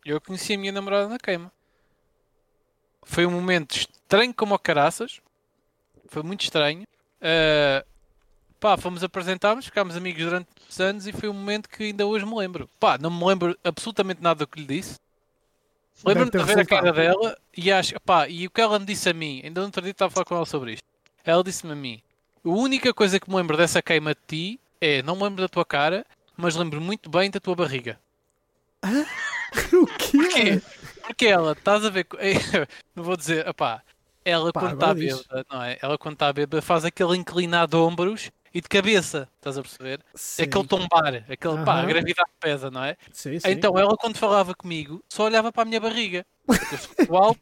Eu 0.06 0.22
conheci 0.22 0.54
a 0.54 0.58
minha 0.58 0.72
namorada 0.72 1.10
na 1.10 1.20
queima. 1.20 1.52
Foi 3.04 3.26
um 3.26 3.32
momento 3.32 3.76
estranho 3.76 4.34
como 4.34 4.56
o 4.56 4.60
caraças. 4.60 5.20
Foi 6.08 6.24
muito 6.24 6.42
estranho. 6.44 6.84
Ah, 7.22 7.84
pá, 8.60 8.78
fomos 8.78 9.04
apresentarmos, 9.04 9.66
ficámos 9.66 9.98
amigos 9.98 10.24
durante 10.24 10.48
muitos 10.58 10.80
anos 10.80 11.06
e 11.08 11.12
foi 11.12 11.28
um 11.28 11.34
momento 11.34 11.68
que 11.68 11.84
ainda 11.84 12.06
hoje 12.08 12.26
me 12.26 12.36
lembro. 12.36 12.70
Pá, 12.80 12.98
não 12.98 13.12
me 13.12 13.26
lembro 13.26 13.58
absolutamente 13.64 14.22
nada 14.24 14.46
do 14.46 14.48
que 14.48 14.62
lhe 14.62 14.66
disse. 14.68 14.96
Lembro-me 16.06 16.32
de 16.32 16.44
ver 16.44 16.60
a 16.60 16.66
cara 16.66 16.92
dela 16.92 17.38
e 17.56 17.72
acho, 17.72 18.00
pá, 18.02 18.28
e 18.28 18.48
o 18.48 18.50
que 18.50 18.62
ela 18.62 18.80
me 18.80 18.86
disse 18.86 19.10
a 19.10 19.14
mim, 19.14 19.42
ainda 19.44 19.62
no 19.62 19.68
outro 19.68 19.82
dia 19.82 19.92
estava 19.92 20.10
a 20.10 20.14
falar 20.14 20.26
com 20.26 20.36
ela 20.36 20.46
sobre 20.46 20.74
isto. 20.74 20.84
Ela 21.24 21.44
disse-me 21.44 21.74
a 21.74 21.76
mim: 21.76 22.02
a 22.44 22.50
única 22.50 22.94
coisa 22.94 23.20
que 23.20 23.30
me 23.30 23.36
lembro 23.36 23.56
dessa 23.56 23.82
queima 23.82 24.14
de 24.14 24.22
ti 24.28 24.60
é, 24.80 25.04
não 25.04 25.16
me 25.16 25.24
lembro 25.24 25.42
da 25.44 25.48
tua 25.48 25.64
cara, 25.64 26.06
mas 26.36 26.56
lembro 26.56 26.82
muito 26.82 27.10
bem 27.10 27.30
da 27.30 27.40
tua 27.40 27.56
barriga. 27.56 28.00
o 29.74 29.86
quê? 29.86 30.18
Porquê? 30.18 30.62
Porque 31.06 31.26
ela, 31.28 31.52
estás 31.52 31.86
a 31.86 31.90
ver. 31.90 32.08
Não 32.96 33.04
vou 33.04 33.18
dizer, 33.18 33.48
opá, 33.48 33.84
ela 34.24 34.52
Pá, 34.52 34.62
quando 34.62 34.74
está 34.74 34.94
bêbada, 34.94 35.46
não 35.50 35.64
é? 35.64 35.78
Ela 35.82 35.98
quando 35.98 36.14
está 36.14 36.32
bêbada 36.34 36.62
faz 36.62 36.86
aquele 36.86 37.18
inclinado 37.18 37.72
de 37.72 37.78
ombros 37.78 38.32
e 38.54 38.62
de 38.62 38.68
cabeça, 38.68 39.30
estás 39.36 39.58
a 39.58 39.62
perceber? 39.62 40.04
Sim. 40.14 40.44
Aquele 40.44 40.68
tombar, 40.68 41.16
aquele 41.30 41.64
pá, 41.64 41.74
a 41.74 41.78
Aham. 41.78 41.88
gravidade 41.88 42.32
pesa, 42.40 42.70
não 42.70 42.84
é? 42.84 42.98
Sim, 43.12 43.40
sim. 43.40 43.50
Então 43.50 43.78
ela 43.78 43.96
quando 43.98 44.18
falava 44.18 44.54
comigo 44.54 45.04
só 45.10 45.26
olhava 45.26 45.52
para 45.52 45.64
a 45.64 45.66
minha 45.66 45.80
barriga. 45.80 46.26
Eu 46.48 46.78
sou 47.06 47.18
alto. 47.18 47.42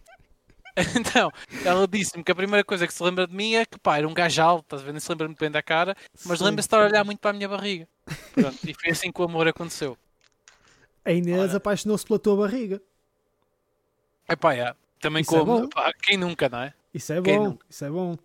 Então, 0.98 1.30
ela 1.66 1.86
disse-me 1.86 2.24
que 2.24 2.32
a 2.32 2.36
primeira 2.36 2.64
coisa 2.64 2.88
que 2.88 2.94
se 2.94 3.04
lembra 3.04 3.28
de 3.28 3.36
mim 3.36 3.56
é 3.56 3.66
que 3.66 3.78
pá, 3.80 3.98
era 3.98 4.08
um 4.08 4.14
gajo 4.14 4.42
alto, 4.42 4.64
estás 4.64 4.82
a 4.82 4.86
ver? 4.86 4.92
Nem 4.94 5.00
se 5.02 5.10
lembra 5.12 5.28
muito 5.28 5.40
bem 5.40 5.52
da 5.52 5.62
cara, 5.62 5.94
mas 6.24 6.40
lembra-se 6.40 6.70
de 6.70 6.76
estar 6.76 6.82
a 6.82 6.86
olhar 6.86 7.04
muito 7.04 7.20
para 7.20 7.32
a 7.32 7.34
minha 7.34 7.50
barriga. 7.50 7.86
Pronto, 8.32 8.58
e 8.66 8.74
foi 8.74 8.92
assim 8.92 9.12
que 9.12 9.22
o 9.22 9.26
amor 9.26 9.46
aconteceu. 9.46 9.98
A 11.04 11.12
Inês 11.12 11.50
Ora. 11.50 11.58
apaixonou-se 11.58 12.06
pela 12.06 12.18
tua 12.18 12.38
barriga. 12.38 12.82
Epá, 14.30 14.54
é, 14.56 14.74
também 15.02 15.22
Isso 15.22 15.36
é 15.36 15.40
como, 15.40 15.62
bom. 15.62 15.68
pá, 15.68 15.92
quem 16.02 16.16
nunca, 16.18 16.48
não 16.48 16.60
é? 16.60 16.74
Isso 16.94 17.12
é 17.12 17.22
Quem 17.22 17.38
bom, 17.40 17.44
nunca? 17.50 17.66
isso 17.70 17.84
é 17.84 17.90
bom. 17.90 18.18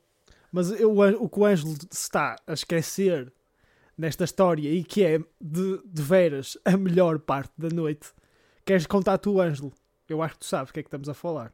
Mas 0.54 0.70
eu, 0.70 0.96
o 0.96 1.28
que 1.28 1.40
o 1.40 1.44
Ângelo 1.44 1.74
está 1.90 2.36
a 2.46 2.52
esquecer 2.52 3.32
nesta 3.98 4.22
história 4.22 4.70
e 4.70 4.84
que 4.84 5.04
é 5.04 5.18
de, 5.40 5.82
de 5.84 6.00
veras 6.00 6.56
a 6.64 6.76
melhor 6.76 7.18
parte 7.18 7.52
da 7.58 7.68
noite, 7.68 8.12
queres 8.64 8.86
contar 8.86 9.18
tu, 9.18 9.40
Ângelo? 9.40 9.72
Eu 10.08 10.22
acho 10.22 10.34
que 10.34 10.40
tu 10.40 10.46
sabes 10.46 10.70
o 10.70 10.72
que 10.72 10.78
é 10.78 10.82
que 10.84 10.86
estamos 10.86 11.08
a 11.08 11.14
falar. 11.14 11.52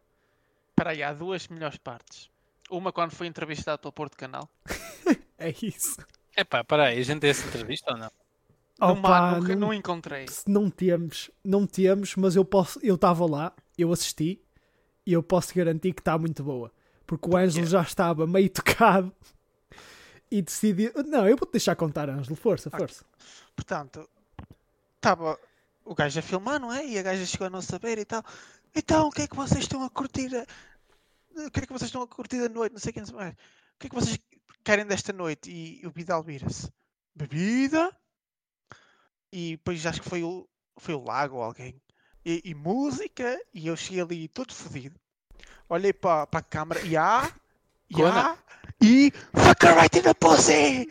Espera 0.69 0.91
aí, 0.91 1.03
há 1.03 1.15
duas 1.15 1.49
melhores 1.49 1.79
partes. 1.79 2.29
Uma 2.71 2.93
quando 2.93 3.13
foi 3.13 3.27
entrevistado 3.27 3.79
pelo 3.81 3.93
Porto 3.93 4.19
Canal. 4.19 4.47
É 5.43 5.55
isso. 5.63 5.97
Epá, 6.37 6.63
peraí, 6.63 6.99
a 6.99 7.03
gente 7.03 7.21
tem 7.21 7.31
essa 7.31 7.49
entrevista 7.49 7.93
ou 7.93 7.97
não? 7.97 8.11
Não, 8.79 8.91
Opa, 8.93 9.09
má, 9.09 9.41
nunca, 9.41 9.53
não- 9.55 9.61
não 9.69 9.73
encontrei. 9.73 10.27
Não 10.47 10.69
temos, 10.69 11.31
não 11.43 11.67
temos, 11.67 12.15
mas 12.17 12.37
eu 12.37 12.45
posso, 12.45 12.79
eu 12.83 12.97
estava 12.97 13.25
lá, 13.25 13.55
eu 13.79 13.91
assisti 13.91 14.39
e 15.07 15.15
eu 15.15 15.23
posso 15.23 15.55
garantir 15.55 15.95
que 15.95 16.03
está 16.03 16.19
muito 16.19 16.45
boa. 16.45 16.71
Porque 17.11 17.29
o 17.29 17.37
Ângelo 17.37 17.67
já 17.67 17.83
estava 17.83 18.25
meio 18.25 18.49
tocado 18.55 19.13
e 20.31 20.41
decidiu. 20.41 20.93
Não, 21.09 21.29
eu 21.29 21.37
vou-te 21.37 21.51
deixar 21.51 21.75
contar, 21.75 22.09
Ângelo. 22.09 22.37
Força, 22.37 22.71
força. 22.71 23.05
Portanto, 23.57 24.09
estava 24.95 25.37
o 25.85 25.93
gajo 25.93 26.21
a 26.21 26.23
filmar, 26.23 26.61
não 26.61 26.73
é? 26.73 26.87
E 26.87 26.97
a 26.97 27.03
gaja 27.03 27.27
chegou 27.27 27.49
a 27.49 27.51
não 27.51 27.61
saber 27.61 27.99
e 27.99 28.05
tal. 28.05 28.23
Então, 28.73 29.09
o 29.09 29.11
que 29.11 29.23
é 29.23 29.27
que 29.27 29.35
vocês 29.35 29.63
estão 29.63 29.83
a 29.83 29.91
curtir? 29.91 30.31
O 31.35 31.51
que 31.51 31.59
é 31.59 31.67
que 31.67 31.73
vocês 31.73 31.89
estão 31.89 32.03
a 32.03 32.07
curtir 32.07 32.39
da 32.39 32.49
noite? 32.49 32.75
Não 32.75 32.79
sei 32.79 32.91
o 32.91 32.93
que, 32.93 33.01
não 33.01 33.07
sei 33.09 33.17
mais. 33.17 33.33
O 33.33 33.37
que 33.81 33.87
é 33.89 33.91
que 33.91 33.97
vocês 33.97 34.17
querem 34.63 34.87
desta 34.87 35.13
noite? 35.13 35.51
E 35.51 35.85
o 35.85 35.91
Bidal 35.91 36.23
vira-se. 36.23 36.73
Bebida? 37.13 37.93
E 39.33 39.57
depois 39.57 39.85
acho 39.85 40.01
que 40.01 40.09
foi 40.09 40.23
o, 40.23 40.49
foi 40.77 40.95
o 40.95 41.03
Lago 41.03 41.39
ou 41.39 41.43
alguém. 41.43 41.75
E, 42.25 42.41
e 42.45 42.55
música? 42.55 43.37
E 43.53 43.67
eu 43.67 43.77
cheguei 43.77 44.01
ali 44.01 44.29
todo 44.29 44.55
fodido. 44.55 45.00
Olhei 45.71 45.93
para 45.93 46.29
a 46.31 46.43
câmara 46.43 46.81
e 46.83 46.97
há... 46.97 47.31
E 47.89 47.95
Cona. 47.95 48.21
há... 48.21 48.37
E... 48.83 49.11
Fuck 49.35 49.65
her 49.67 49.75
right 49.77 49.99
in 49.99 50.03
the 50.03 50.13
pussy! 50.15 50.89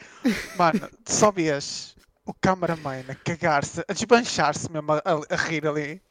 Mano, 0.57 0.89
só 1.05 1.31
vês 1.31 1.95
o 2.25 2.33
cameraman 2.33 3.03
a 3.09 3.15
cagar-se, 3.15 3.83
a 3.87 3.93
desbanchar-se 3.93 4.71
mesmo, 4.71 4.91
a, 4.93 4.97
a- 5.03 5.33
a 5.33 5.35
rir 5.35 5.67
ali. 5.67 6.01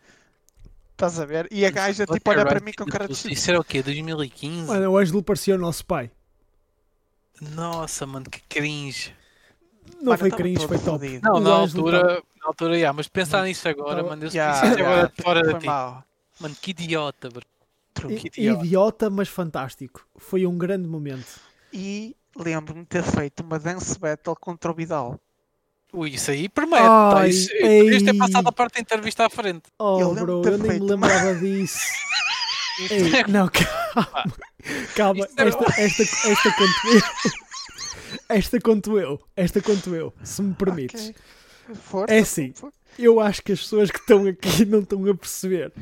Estás 0.93 1.19
a 1.21 1.25
ver? 1.25 1.47
E 1.51 1.65
a 1.65 1.71
gaja 1.71 2.05
tipo 2.07 2.29
olha 2.31 2.45
para 2.45 2.59
mim 2.61 2.73
com 2.77 2.85
cara 2.85 3.07
de 3.07 3.13
Isso 3.13 3.23
chifre. 3.23 3.35
isso 3.35 3.51
era 3.51 3.61
o 3.61 3.65
quê? 3.65 3.83
2015? 3.83 4.67
Mano, 4.67 4.91
o 4.91 4.99
Ângelo 4.99 5.23
parecia 5.23 5.55
o 5.55 5.59
nosso 5.59 5.87
pai. 5.87 6.11
Nossa, 7.41 8.05
mano, 8.07 8.29
que 8.29 8.41
cringe. 8.49 9.15
Não 10.01 10.07
Mano, 10.07 10.19
foi 10.19 10.31
cringe, 10.31 10.59
todo 10.59 10.69
foi 10.69 10.79
top. 10.79 10.91
fodido. 10.91 11.29
Não, 11.29 11.37
O 11.37 11.41
na 11.41 11.51
altura, 11.53 12.03
na 12.41 12.47
altura, 12.49 12.75
yeah, 12.77 12.93
mas 12.93 13.07
pensar 13.09 13.45
nisso 13.45 13.69
agora, 13.69 14.03
mano, 14.03 14.25
eu 14.25 14.31
Ya, 14.31 14.53
yeah, 14.53 14.69
ya, 14.81 14.87
agora 14.89 15.13
fora 15.23 15.45
foi 15.45 15.55
de 15.55 15.61
ti. 15.61 15.67
mal. 15.67 16.05
Mano, 16.41 16.57
que 16.61 16.71
idiota, 16.73 17.29
bro. 17.29 17.43
I- 18.07 18.27
idiota. 18.27 18.65
idiota, 18.65 19.11
mas 19.11 19.29
fantástico. 19.29 20.07
Foi 20.17 20.47
um 20.47 20.57
grande 20.57 20.89
momento. 20.89 21.41
E 21.73 22.17
lembro-me 22.37 22.83
de 22.83 22.87
ter 22.89 23.03
feito 23.03 23.41
uma 23.43 23.59
dance 23.59 23.99
battle 23.99 24.37
contra 24.37 24.71
o 24.71 24.75
Vidal. 24.75 25.19
Ui, 25.93 26.11
isso 26.11 26.31
aí 26.31 26.49
promete. 26.49 26.85
Ai, 26.87 27.31
Isso, 27.31 27.49
podias 27.61 28.03
ter 28.03 28.15
passado 28.15 28.47
a 28.47 28.53
parte 28.53 28.75
da 28.75 28.81
entrevista 28.81 29.25
à 29.27 29.31
frente. 29.31 29.63
Oh, 29.79 29.99
Eu 30.01 30.15
bro, 30.15 30.43
eu 30.45 30.51
nem 30.51 30.59
me 30.61 30.69
feito 30.69 30.85
lembrava 30.85 31.35
disso. 31.35 31.79
Isso 32.79 32.95
Ei, 32.95 33.17
é- 33.17 33.27
não, 33.27 33.49
calma. 33.49 34.33
Calma, 34.95 35.25
é- 35.37 35.49
esta, 35.49 35.65
esta, 35.81 36.03
esta 36.31 36.53
conto 36.53 36.89
eu. 36.93 37.03
Esta 38.29 38.61
conto 38.61 38.99
eu. 38.99 39.21
Esta 39.35 39.61
conto 39.61 39.95
eu, 39.97 40.15
se 40.23 40.43
me 40.43 40.55
permites. 40.55 41.09
Ok. 41.09 41.75
Força. 41.75 42.15
É 42.15 42.19
assim. 42.21 42.53
Eu 42.99 43.19
acho 43.21 43.43
que 43.43 43.53
as 43.53 43.61
pessoas 43.61 43.91
que 43.91 43.99
estão 43.99 44.27
aqui 44.27 44.65
não 44.65 44.81
estão 44.81 45.05
a 45.11 45.15
perceber. 45.15 45.73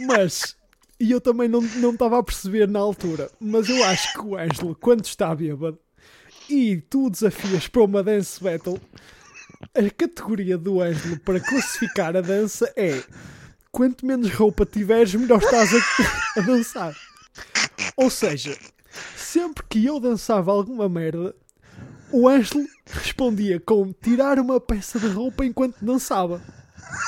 Mas. 0.00 0.56
E 0.98 1.10
eu 1.10 1.20
também 1.20 1.48
não 1.48 1.60
não 1.60 1.90
estava 1.90 2.18
a 2.18 2.22
perceber 2.22 2.68
na 2.68 2.78
altura. 2.78 3.30
Mas 3.40 3.68
eu 3.68 3.82
acho 3.84 4.12
que 4.12 4.20
o 4.20 4.36
Ângelo, 4.36 4.76
quando 4.80 5.04
está 5.04 5.34
bêbado 5.34 5.78
e 6.48 6.80
tu 6.88 7.06
o 7.06 7.10
desafias 7.10 7.66
para 7.68 7.82
uma 7.82 8.02
dance 8.02 8.42
battle, 8.42 8.80
a 9.74 9.90
categoria 9.90 10.58
do 10.58 10.80
Ângelo 10.80 11.18
para 11.20 11.40
classificar 11.40 12.16
a 12.16 12.20
dança 12.20 12.72
é 12.76 13.02
quanto 13.72 14.06
menos 14.06 14.30
roupa 14.32 14.64
tiveres, 14.64 15.14
melhor 15.14 15.42
estás 15.42 15.70
a, 15.74 15.78
a 16.38 16.42
dançar. 16.42 16.94
Ou 17.96 18.08
seja, 18.08 18.56
sempre 19.16 19.64
que 19.68 19.84
eu 19.84 19.98
dançava 19.98 20.52
alguma 20.52 20.88
merda, 20.88 21.34
o 22.12 22.28
Ângelo 22.28 22.64
respondia 22.86 23.58
com 23.58 23.92
tirar 23.92 24.38
uma 24.38 24.60
peça 24.60 25.00
de 25.00 25.08
roupa 25.08 25.44
enquanto 25.44 25.84
dançava. 25.84 26.40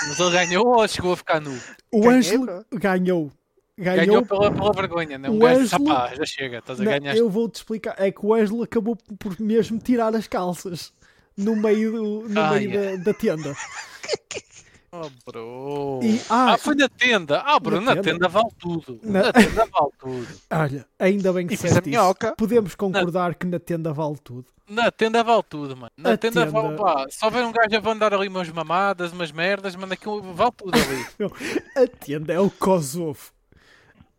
Mas 0.08 0.18
ele 0.18 0.30
ganhou 0.30 0.66
ou 0.66 0.88
chegou 0.88 1.12
a 1.12 1.16
ficar 1.16 1.40
nu? 1.40 1.56
O 1.92 2.08
Ângelo 2.08 2.64
ganhou. 2.72 3.30
Ganhou, 3.78 4.06
Ganhou. 4.06 4.26
pela, 4.26 4.50
pela 4.50 4.72
vergonha, 4.72 5.18
né? 5.18 5.28
Um 5.28 5.36
O 5.36 5.38
gajo 5.40 5.60
Ângelo- 5.60 5.84
de 5.84 5.90
rapaz, 5.90 6.16
já 6.18 6.24
chega, 6.26 6.58
estás 6.58 6.80
a 6.80 6.84
Não, 6.84 6.90
ganhar. 6.92 7.16
eu 7.16 7.28
vou-te 7.28 7.56
explicar. 7.56 7.94
É 7.98 8.10
que 8.10 8.24
o 8.24 8.32
Ângelo 8.32 8.62
acabou 8.62 8.96
por 9.18 9.38
mesmo 9.40 9.78
tirar 9.78 10.14
as 10.16 10.26
calças 10.26 10.92
no 11.36 11.54
meio, 11.54 11.92
do- 11.92 12.28
no 12.28 12.40
Ah, 12.40 12.50
meio 12.52 12.70
yeah. 12.70 12.96
da, 12.96 13.04
da 13.12 13.14
tenda. 13.14 13.54
Oh, 14.92 15.10
bro. 15.30 16.00
E, 16.02 16.18
ah, 16.30 16.52
Ah, 16.54 16.58
foi 16.58 16.74
na 16.74 16.88
tenda. 16.88 17.40
Ah, 17.44 17.60
bro, 17.60 17.80
Na 17.82 17.94
na, 17.96 18.02
tenda? 18.02 18.12
tenda. 18.12 18.28
vale 18.28 18.48
tudo. 18.58 18.98
Na- 19.02 19.24
Na, 19.24 19.32
tenda 19.32 19.66
vale 19.66 19.90
tudo. 19.98 20.26
olha, 20.50 20.86
ainda 20.98 21.32
bem 21.34 21.46
que 21.46 21.52
E 21.52 21.56
disseste 21.56 21.90
isso. 21.90 22.14
Podemos 22.38 22.74
concordar 22.74 23.34
que 23.34 23.46
na 23.46 23.58
tenda 23.58 23.92
vale 23.92 24.16
tudo. 24.24 24.46
Na 24.66 24.90
tenda 24.90 25.22
vale 25.22 25.42
tudo, 25.42 25.76
mano. 25.76 25.90
Na 25.98 26.12
A 26.12 26.16
tenda, 26.16 26.46
tenda- 26.46 26.62
vale. 26.62 26.76
Pá, 26.78 27.04
se 27.10 27.22
houver 27.22 27.44
um 27.44 27.52
gajo 27.52 27.76
a 27.76 27.80
mandar 27.82 28.14
ali 28.14 28.28
umas 28.28 28.48
mamadas, 28.48 29.12
umas 29.12 29.30
merdas, 29.30 29.76
mano, 29.76 29.92
aquilo 29.92 30.22
vale 30.32 30.52
tudo 30.56 30.72
ali. 30.78 31.06
A 31.76 31.86
tenda 31.86 32.32
é 32.32 32.40
o 32.40 32.48
Kosovo. 32.50 33.32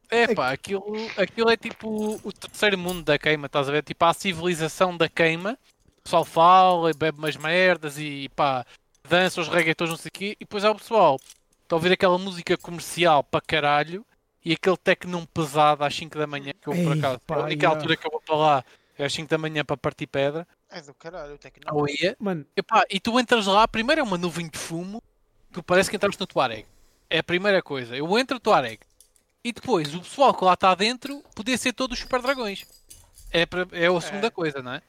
É 0.10 0.34
pá, 0.34 0.52
aquilo, 0.52 0.86
aquilo 1.18 1.50
é 1.50 1.58
tipo 1.58 2.20
o 2.24 2.32
terceiro 2.32 2.78
mundo 2.78 3.04
da 3.04 3.18
queima, 3.18 3.48
estás 3.48 3.68
a 3.68 3.72
ver? 3.72 3.84
Tipo 3.84 4.06
a 4.06 4.14
civilização 4.14 4.96
da 4.96 5.10
queima. 5.10 5.58
O 6.00 6.02
pessoal 6.04 6.24
fala 6.24 6.90
e 6.92 6.94
bebe 6.94 7.18
umas 7.18 7.36
merdas 7.36 7.98
e 7.98 8.30
pá, 8.30 8.66
dança 9.08 9.42
os 9.42 9.50
reggaetons, 9.50 9.90
não 9.90 9.98
sei 9.98 10.10
o 10.10 10.12
quê. 10.12 10.38
E 10.40 10.46
depois 10.46 10.64
há 10.64 10.72
o 10.72 10.76
pessoal 10.76 11.20
está 11.64 11.76
a 11.76 11.78
ouvir 11.78 11.92
aquela 11.92 12.18
música 12.18 12.58
comercial 12.58 13.24
para 13.24 13.42
caralho 13.42 14.06
e 14.44 14.54
aquele 14.54 14.78
tecno 14.78 15.28
pesado 15.28 15.84
às 15.84 15.94
5 15.94 16.18
da 16.18 16.26
manhã, 16.26 16.54
que 16.54 16.70
eu 16.70 16.74
por 16.74 16.94
Ei, 16.94 17.00
acaso, 17.00 17.20
pá, 17.28 17.36
a 17.36 17.44
única 17.44 17.66
yeah. 17.66 17.78
altura 17.78 17.98
que 17.98 18.08
eu 18.08 18.12
vou 18.12 18.22
para 18.22 18.36
lá 18.36 18.66
é 18.98 19.04
às 19.04 19.12
5 19.12 19.30
da 19.30 19.38
manhã 19.38 19.66
para 19.66 19.76
partir 19.76 20.08
pedra. 20.08 20.48
É 20.70 20.82
do 20.82 20.94
caralho, 20.94 21.36
o 21.36 21.38
técnico. 21.38 21.76
Ou 21.76 21.88
ia. 21.90 22.16
Mano, 22.18 22.46
Epá, 22.56 22.84
e 22.90 23.00
tu 23.00 23.20
entras 23.20 23.46
lá, 23.46 23.68
primeiro 23.68 24.00
é 24.00 24.04
uma 24.04 24.18
nuvem 24.18 24.48
de 24.48 24.58
fumo, 24.58 25.04
tu 25.52 25.62
parece 25.62 25.90
que 25.90 25.98
entraste 25.98 26.20
no 26.20 26.26
Tuareg. 26.26 26.66
É 27.10 27.20
a 27.20 27.24
primeira 27.24 27.62
coisa. 27.62 27.96
Eu 27.96 28.18
entro 28.18 28.36
no 28.36 28.40
Tuareg. 28.40 28.80
E 29.44 29.52
depois, 29.52 29.94
o 29.96 30.00
pessoal 30.02 30.34
que 30.34 30.44
lá 30.44 30.54
está 30.54 30.74
dentro 30.76 31.24
podia 31.36 31.58
ser 31.58 31.74
todos 31.74 31.98
os 31.98 32.04
super 32.04 32.22
dragões. 32.22 32.66
É, 33.32 33.46
pra- 33.46 33.68
é 33.72 33.88
a 33.88 34.02
segunda 34.02 34.28
É. 34.28 34.32
coisa, 34.32 34.62
não 34.62 34.74
é? 34.74 34.82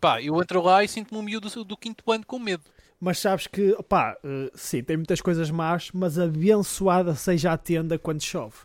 Pá, 0.00 0.22
eu 0.22 0.40
entro 0.40 0.62
lá 0.62 0.82
e 0.82 0.88
sinto-me 0.88 1.18
um 1.20 1.22
miúdo 1.22 1.48
do, 1.50 1.64
do 1.64 1.76
quinto 1.76 2.10
ano 2.10 2.24
com 2.26 2.38
medo. 2.38 2.62
mas 3.00 3.18
sabes 3.18 3.46
que, 3.46 3.76
pá, 3.88 4.16
eh, 4.24 4.50
sim, 4.54 4.82
tem 4.82 4.96
muitas 4.96 5.20
coisas 5.20 5.50
más, 5.52 5.90
mas 5.92 6.18
abençoada 6.18 7.14
seja 7.14 7.52
a 7.52 7.56
tenda 7.56 7.96
quando 7.98 8.20
chove. 8.22 8.56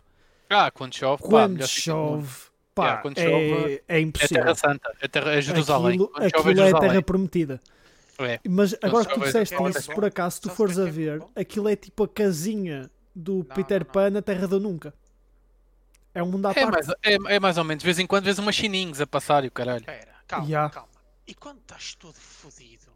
Ah, 0.50 0.70
quando 0.72 0.92
chove, 0.94 1.22
pá, 1.22 1.28
Quando 1.28 1.50
mundo. 1.52 1.66
chove, 1.68 2.36
pá, 2.74 2.82
Yeah, 2.84 3.02
quando 3.02 3.18
é, 3.18 3.22
chove, 3.24 3.82
é 3.88 3.96
É 3.96 4.00
impossível. 4.00 4.42
Terra 4.42 4.54
Santa, 4.56 4.92
é, 5.00 5.06
terra, 5.08 5.32
é 5.32 5.40
Jerusalém. 5.40 5.94
Aquilo, 5.94 6.12
é 6.18 6.26
aquilo 6.26 6.50
é 6.50 6.54
Jerusalém. 6.56 6.88
terra 6.90 7.02
prometida. 7.02 7.60
É. 8.18 8.40
Mas 8.48 8.74
agora 8.82 9.04
que 9.06 9.14
tu 9.14 9.22
é 9.22 9.26
disseste 9.26 9.56
terra 9.56 9.68
isso, 9.70 9.72
prometida. 9.72 9.94
por 9.94 10.04
acaso, 10.04 10.34
se 10.36 10.42
tu 10.42 10.50
fores 10.50 10.78
a 10.78 10.84
é 10.84 10.88
é 10.88 10.90
ver, 10.90 11.22
aquilo 11.36 11.68
é 11.68 11.76
tipo 11.76 12.02
a 12.04 12.08
casinha 12.08 12.90
do 13.14 13.38
Não, 13.38 13.44
Peter 13.44 13.80
não, 13.80 13.86
não. 13.86 13.92
Pan 13.92 14.10
na 14.10 14.22
Terra 14.22 14.46
do 14.48 14.58
Nunca. 14.60 14.94
É 16.14 16.22
um 16.22 16.26
mundo 16.30 16.46
à 16.46 16.50
É, 16.52 16.54
parte. 16.54 16.70
mais, 16.70 16.88
é, 17.02 17.34
é 17.36 17.40
mais 17.40 17.58
ou 17.58 17.64
menos, 17.64 17.82
de 17.82 17.86
vez 17.86 17.98
em 17.98 18.06
quando 18.06 18.24
vês 18.24 18.38
umas 18.38 18.54
chininhos 18.54 19.00
a 19.00 19.06
passar 19.06 19.44
e 19.44 19.48
o 19.48 19.50
caralho. 19.50 19.80
Espera, 19.80 20.14
calma, 20.26 20.48
Ya. 20.48 20.70
calma. 20.70 20.88
E 21.26 21.34
quando 21.34 21.58
estás 21.58 21.94
todo 21.94 22.14
fodido 22.14 22.92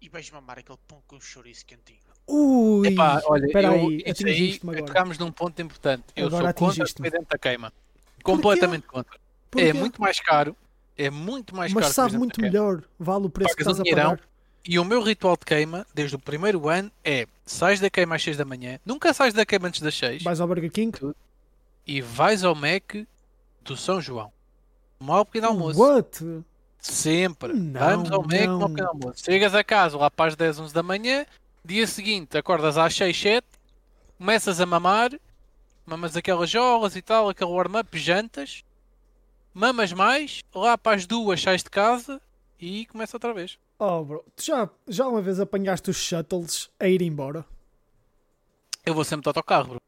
e 0.00 0.08
vais 0.08 0.30
mamar 0.30 0.58
aquele 0.58 0.78
pão 0.86 1.02
com 1.06 1.20
chouriço 1.20 1.64
quentinho? 1.64 2.00
Ui, 2.26 2.88
Epá, 2.88 3.20
olha, 3.26 3.46
espera 3.46 3.68
eu, 3.68 3.72
aí, 3.74 3.96
isso 3.98 4.04
aí 4.06 4.10
atingiste-me 4.10 4.70
agora. 4.72 4.86
tocámos 4.86 5.18
num 5.18 5.30
ponto 5.30 5.60
importante. 5.62 6.04
Eu 6.16 6.26
Agora 6.28 6.46
sou 6.46 6.54
contra 6.54 6.84
o 6.84 7.02
dentro 7.02 7.26
da 7.28 7.38
queima. 7.38 7.72
Completamente 8.22 8.86
contra. 8.86 9.18
Porquê? 9.50 9.68
É 9.68 9.72
muito 9.72 10.00
mais 10.00 10.18
caro. 10.20 10.56
É 10.96 11.10
muito 11.10 11.54
mais 11.54 11.72
Mas 11.72 11.82
caro. 11.84 11.94
sabe 11.94 12.08
comer 12.10 12.18
muito 12.18 12.40
melhor. 12.40 12.82
Vale 12.98 13.26
o 13.26 13.30
preço 13.30 13.54
que 13.56 13.62
Pagas 13.64 13.78
um 13.78 13.82
estás 13.82 13.94
a 13.94 13.94
dinheirão. 13.94 14.10
pagar. 14.16 14.28
E 14.66 14.78
o 14.78 14.84
meu 14.84 15.02
ritual 15.02 15.36
de 15.36 15.44
queima, 15.44 15.86
desde 15.92 16.16
o 16.16 16.18
primeiro 16.18 16.68
ano, 16.68 16.90
é 17.04 17.26
sais 17.44 17.80
da 17.80 17.90
queima 17.90 18.16
às 18.16 18.22
6 18.22 18.36
da 18.38 18.44
manhã, 18.44 18.78
nunca 18.84 19.12
sais 19.12 19.34
da 19.34 19.44
queima 19.44 19.68
antes 19.68 19.80
das 19.80 19.94
6 19.94 20.22
Vais 20.22 20.40
ao 20.40 20.48
Burger 20.48 20.70
King? 20.70 21.14
e 21.86 22.00
vais 22.00 22.42
ao 22.44 22.54
Mac 22.54 22.94
do 23.62 23.76
São 23.76 24.00
João. 24.00 24.32
O 24.98 25.24
pequeno 25.26 25.48
almoço. 25.48 25.78
What? 25.78 26.42
Sempre. 26.78 27.52
Não, 27.52 27.78
Vamos 27.80 28.10
ao 28.10 28.22
Mac 28.22 28.48
ao 28.62 28.68
pequeno 28.70 28.88
almoço. 28.88 29.24
Chegas 29.24 29.54
a 29.54 29.62
casa 29.62 29.98
lá 29.98 30.10
para 30.10 30.28
as 30.30 30.36
10, 30.36 30.60
11 30.60 30.74
da 30.74 30.82
manhã, 30.82 31.26
dia 31.62 31.86
seguinte 31.86 32.38
acordas 32.38 32.78
às 32.78 32.94
6, 32.94 33.14
7, 33.20 33.46
começas 34.16 34.60
a 34.62 34.66
mamar, 34.66 35.10
mamas 35.84 36.16
aquelas 36.16 36.48
jolas 36.48 36.96
e 36.96 37.02
tal, 37.02 37.28
aquele 37.28 37.50
warm-up, 37.50 37.98
jantas, 37.98 38.64
mamas 39.52 39.92
mais, 39.92 40.42
lá 40.54 40.78
para 40.78 40.96
as 40.96 41.06
2 41.06 41.40
sais 41.40 41.62
de 41.62 41.68
casa 41.68 42.18
e 42.58 42.86
começa 42.86 43.16
outra 43.16 43.34
vez. 43.34 43.58
Oh, 43.78 44.04
bro, 44.04 44.24
tu 44.36 44.44
já, 44.44 44.68
já 44.86 45.06
uma 45.06 45.20
vez 45.20 45.40
apanhaste 45.40 45.90
os 45.90 45.96
shuttles 45.96 46.70
a 46.78 46.86
ir 46.86 47.02
embora? 47.02 47.44
Eu 48.86 48.94
vou 48.94 49.04
sempre 49.04 49.22
de 49.22 49.28
autocarro, 49.28 49.68
bro. 49.68 49.80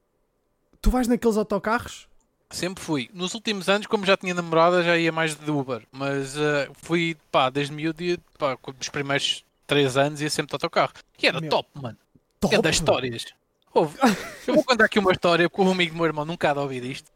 Tu 0.80 0.90
vais 0.90 1.06
naqueles 1.06 1.36
autocarros? 1.36 2.08
Sempre 2.50 2.82
fui. 2.82 3.10
Nos 3.12 3.34
últimos 3.34 3.68
anos, 3.68 3.86
como 3.86 4.06
já 4.06 4.16
tinha 4.16 4.34
namorada, 4.34 4.82
já 4.82 4.96
ia 4.96 5.12
mais 5.12 5.34
de 5.34 5.50
Uber. 5.50 5.82
Mas 5.90 6.36
eh, 6.36 6.68
fui, 6.74 7.16
pá, 7.30 7.50
desde 7.50 7.72
miúdo, 7.72 8.02
pá, 8.38 8.56
os 8.78 8.88
primeiros 8.88 9.44
3 9.66 9.96
anos 9.96 10.20
ia 10.20 10.30
sempre 10.30 10.50
de 10.50 10.54
autocarro. 10.54 10.92
E 11.20 11.26
era 11.26 11.40
Meu. 11.40 11.50
top, 11.50 11.68
mano. 11.74 11.98
Top. 12.40 12.54
É 12.54 12.62
das 12.62 12.76
histórias. 12.76 13.26
Ouve, 13.74 13.98
eu 14.46 14.54
vou 14.54 14.64
contar 14.64 14.84
aqui 14.84 14.98
uma 14.98 15.12
história 15.12 15.50
porque 15.50 15.62
o 15.62 15.70
amigo 15.70 15.92
do 15.92 15.96
meu 15.96 16.06
irmão 16.06 16.24
nunca 16.24 16.50
há 16.50 16.54
de 16.54 16.60
ouvir 16.60 16.84
isto. 16.84 17.10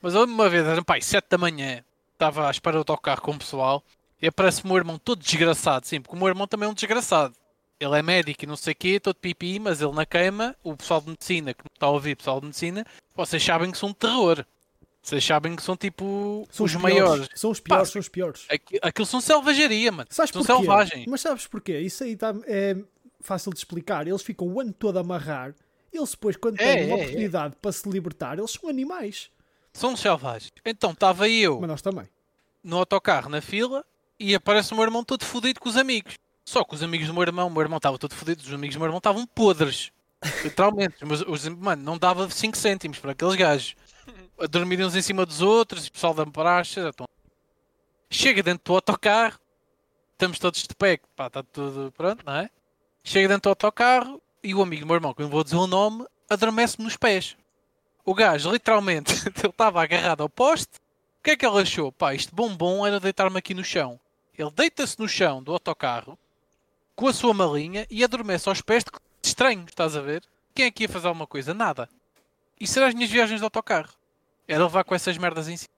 Mas 0.00 0.14
uma 0.14 0.48
vez, 0.48 0.64
pai, 0.84 1.00
7 1.00 1.26
da 1.28 1.38
manhã, 1.38 1.82
estava 2.12 2.46
à 2.46 2.50
espera 2.50 2.74
do 2.74 2.80
autocarro 2.80 3.22
com 3.22 3.32
o 3.32 3.38
pessoal 3.38 3.82
e 4.20 4.26
aparece 4.26 4.62
o 4.64 4.66
meu 4.68 4.76
irmão 4.76 4.98
todo 4.98 5.18
desgraçado, 5.20 5.86
sim, 5.86 6.00
porque 6.00 6.14
o 6.16 6.18
meu 6.18 6.28
irmão 6.28 6.46
também 6.46 6.66
é 6.66 6.70
um 6.70 6.74
desgraçado. 6.74 7.34
Ele 7.80 7.98
é 7.98 8.02
médico 8.02 8.44
e 8.44 8.46
não 8.46 8.56
sei 8.56 8.72
o 8.72 8.76
quê, 8.76 9.00
todo 9.00 9.16
pipi, 9.16 9.58
mas 9.58 9.80
ele 9.82 9.92
na 9.92 10.06
queima, 10.06 10.56
o 10.62 10.76
pessoal 10.76 11.00
de 11.00 11.10
medicina, 11.10 11.52
que 11.52 11.60
não 11.64 11.70
está 11.74 11.86
a 11.86 11.90
ouvir, 11.90 12.16
pessoal 12.16 12.40
de 12.40 12.46
medicina, 12.46 12.86
vocês 13.14 13.42
sabem 13.44 13.70
que 13.70 13.76
são 13.78 13.88
um 13.90 13.92
terror. 13.94 14.44
Vocês 15.02 15.22
sabem 15.22 15.54
que 15.54 15.62
são 15.62 15.76
tipo 15.76 16.46
São 16.50 16.64
os 16.64 16.72
piores. 16.74 16.82
maiores. 16.82 17.28
São 17.34 17.50
os 17.50 17.60
piores, 17.60 17.88
Pá, 17.88 17.92
são 17.92 18.00
os 18.00 18.08
piores. 18.08 18.46
Aqui- 18.48 18.78
Aquilo 18.80 19.04
são 19.06 19.20
selvageria, 19.20 19.92
mano. 19.92 20.08
Sabes 20.10 20.30
são 20.32 20.42
porquê? 20.42 20.56
selvagens. 20.62 21.06
Mas 21.06 21.20
sabes 21.20 21.46
porquê? 21.46 21.78
Isso 21.80 22.04
aí 22.04 22.16
tá, 22.16 22.34
é 22.46 22.74
fácil 23.20 23.52
de 23.52 23.58
explicar. 23.58 24.06
Eles 24.08 24.22
ficam 24.22 24.46
o 24.48 24.58
ano 24.60 24.72
todo 24.72 24.96
a 24.96 25.00
amarrar. 25.02 25.54
Eles 25.92 26.10
depois, 26.12 26.36
quando 26.36 26.58
É, 26.58 26.74
têm 26.76 26.86
uma 26.86 26.96
é, 26.96 27.00
é. 27.00 27.02
oportunidade 27.02 27.54
para 27.60 27.70
se 27.72 27.86
libertar, 27.86 28.38
eles 28.38 28.50
são 28.52 28.70
animais. 28.70 29.30
São 29.74 29.94
selvagens. 29.94 30.52
Então 30.64 30.92
estava 30.92 31.28
eu 31.28 31.60
Mas 31.60 31.68
nós 31.68 31.82
também. 31.82 32.08
no 32.62 32.78
autocarro 32.78 33.28
na 33.28 33.42
fila 33.42 33.84
e 34.18 34.34
aparece 34.34 34.72
o 34.72 34.76
meu 34.76 34.84
irmão 34.84 35.04
todo 35.04 35.24
fodido 35.24 35.60
com 35.60 35.68
os 35.68 35.76
amigos. 35.76 36.18
Só 36.44 36.62
que 36.62 36.74
os 36.74 36.82
amigos 36.82 37.06
do 37.06 37.14
meu 37.14 37.22
irmão, 37.22 37.46
o 37.46 37.50
meu 37.50 37.62
irmão 37.62 37.78
estava 37.78 37.98
todo 37.98 38.14
fodido, 38.14 38.42
os 38.42 38.52
amigos 38.52 38.76
do 38.76 38.78
meu 38.78 38.86
irmão 38.86 38.98
estavam 38.98 39.26
podres. 39.26 39.90
Literalmente. 40.42 40.96
Mas, 41.02 41.22
os, 41.22 41.48
mano, 41.48 41.82
não 41.82 41.98
dava 41.98 42.28
5 42.28 42.56
cêntimos 42.56 42.98
para 42.98 43.12
aqueles 43.12 43.34
gajos. 43.34 43.76
A 44.38 44.46
dormirem 44.46 44.84
uns 44.84 44.96
em 44.96 45.02
cima 45.02 45.24
dos 45.24 45.40
outros, 45.40 45.86
o 45.86 45.92
pessoal 45.92 46.14
da 46.14 46.26
praxe. 46.26 46.80
Então... 46.80 47.06
Chega 48.10 48.42
dentro 48.42 48.64
do 48.64 48.74
autocarro, 48.74 49.38
estamos 50.12 50.38
todos 50.38 50.62
de 50.62 50.74
pé, 50.74 51.00
pá, 51.16 51.26
está 51.26 51.42
tudo 51.42 51.92
pronto, 51.96 52.24
não 52.24 52.36
é? 52.36 52.50
Chega 53.02 53.28
dentro 53.28 53.42
do 53.42 53.48
autocarro 53.48 54.22
e 54.42 54.54
o 54.54 54.62
amigo 54.62 54.82
do 54.82 54.86
meu 54.86 54.94
irmão, 54.94 55.12
que 55.12 55.22
eu 55.22 55.24
não 55.24 55.30
vou 55.30 55.42
dizer 55.42 55.56
o 55.56 55.66
nome, 55.66 56.06
adormece-me 56.28 56.84
nos 56.84 56.96
pés. 56.96 57.36
O 58.04 58.14
gajo, 58.14 58.52
literalmente, 58.52 59.12
ele 59.26 59.48
estava 59.48 59.82
agarrado 59.82 60.22
ao 60.22 60.28
poste. 60.28 60.78
O 61.18 61.24
que 61.24 61.30
é 61.30 61.36
que 61.36 61.46
ele 61.46 61.60
achou? 61.60 61.90
Pá, 61.90 62.14
isto 62.14 62.34
bombom 62.34 62.86
era 62.86 63.00
deitar-me 63.00 63.38
aqui 63.38 63.54
no 63.54 63.64
chão. 63.64 63.98
Ele 64.36 64.50
deita-se 64.50 64.98
no 64.98 65.08
chão 65.08 65.42
do 65.42 65.52
autocarro 65.52 66.18
com 66.96 67.08
a 67.08 67.12
sua 67.12 67.34
malinha 67.34 67.86
e 67.90 68.02
adormece 68.02 68.48
aos 68.48 68.60
pés 68.60 68.84
de 68.84 68.90
estranho, 69.22 69.64
estás 69.68 69.96
a 69.96 70.00
ver? 70.00 70.22
Quem 70.54 70.66
é 70.66 70.70
que 70.70 70.84
ia 70.84 70.88
fazer 70.88 71.08
alguma 71.08 71.26
coisa? 71.26 71.52
Nada. 71.52 71.88
Isso 72.60 72.78
eram 72.78 72.88
as 72.88 72.94
minhas 72.94 73.10
viagens 73.10 73.40
de 73.40 73.44
autocarro. 73.44 73.92
Era 74.46 74.64
levar 74.64 74.84
com 74.84 74.94
essas 74.94 75.18
merdas 75.18 75.48
em 75.48 75.56
cima. 75.56 75.72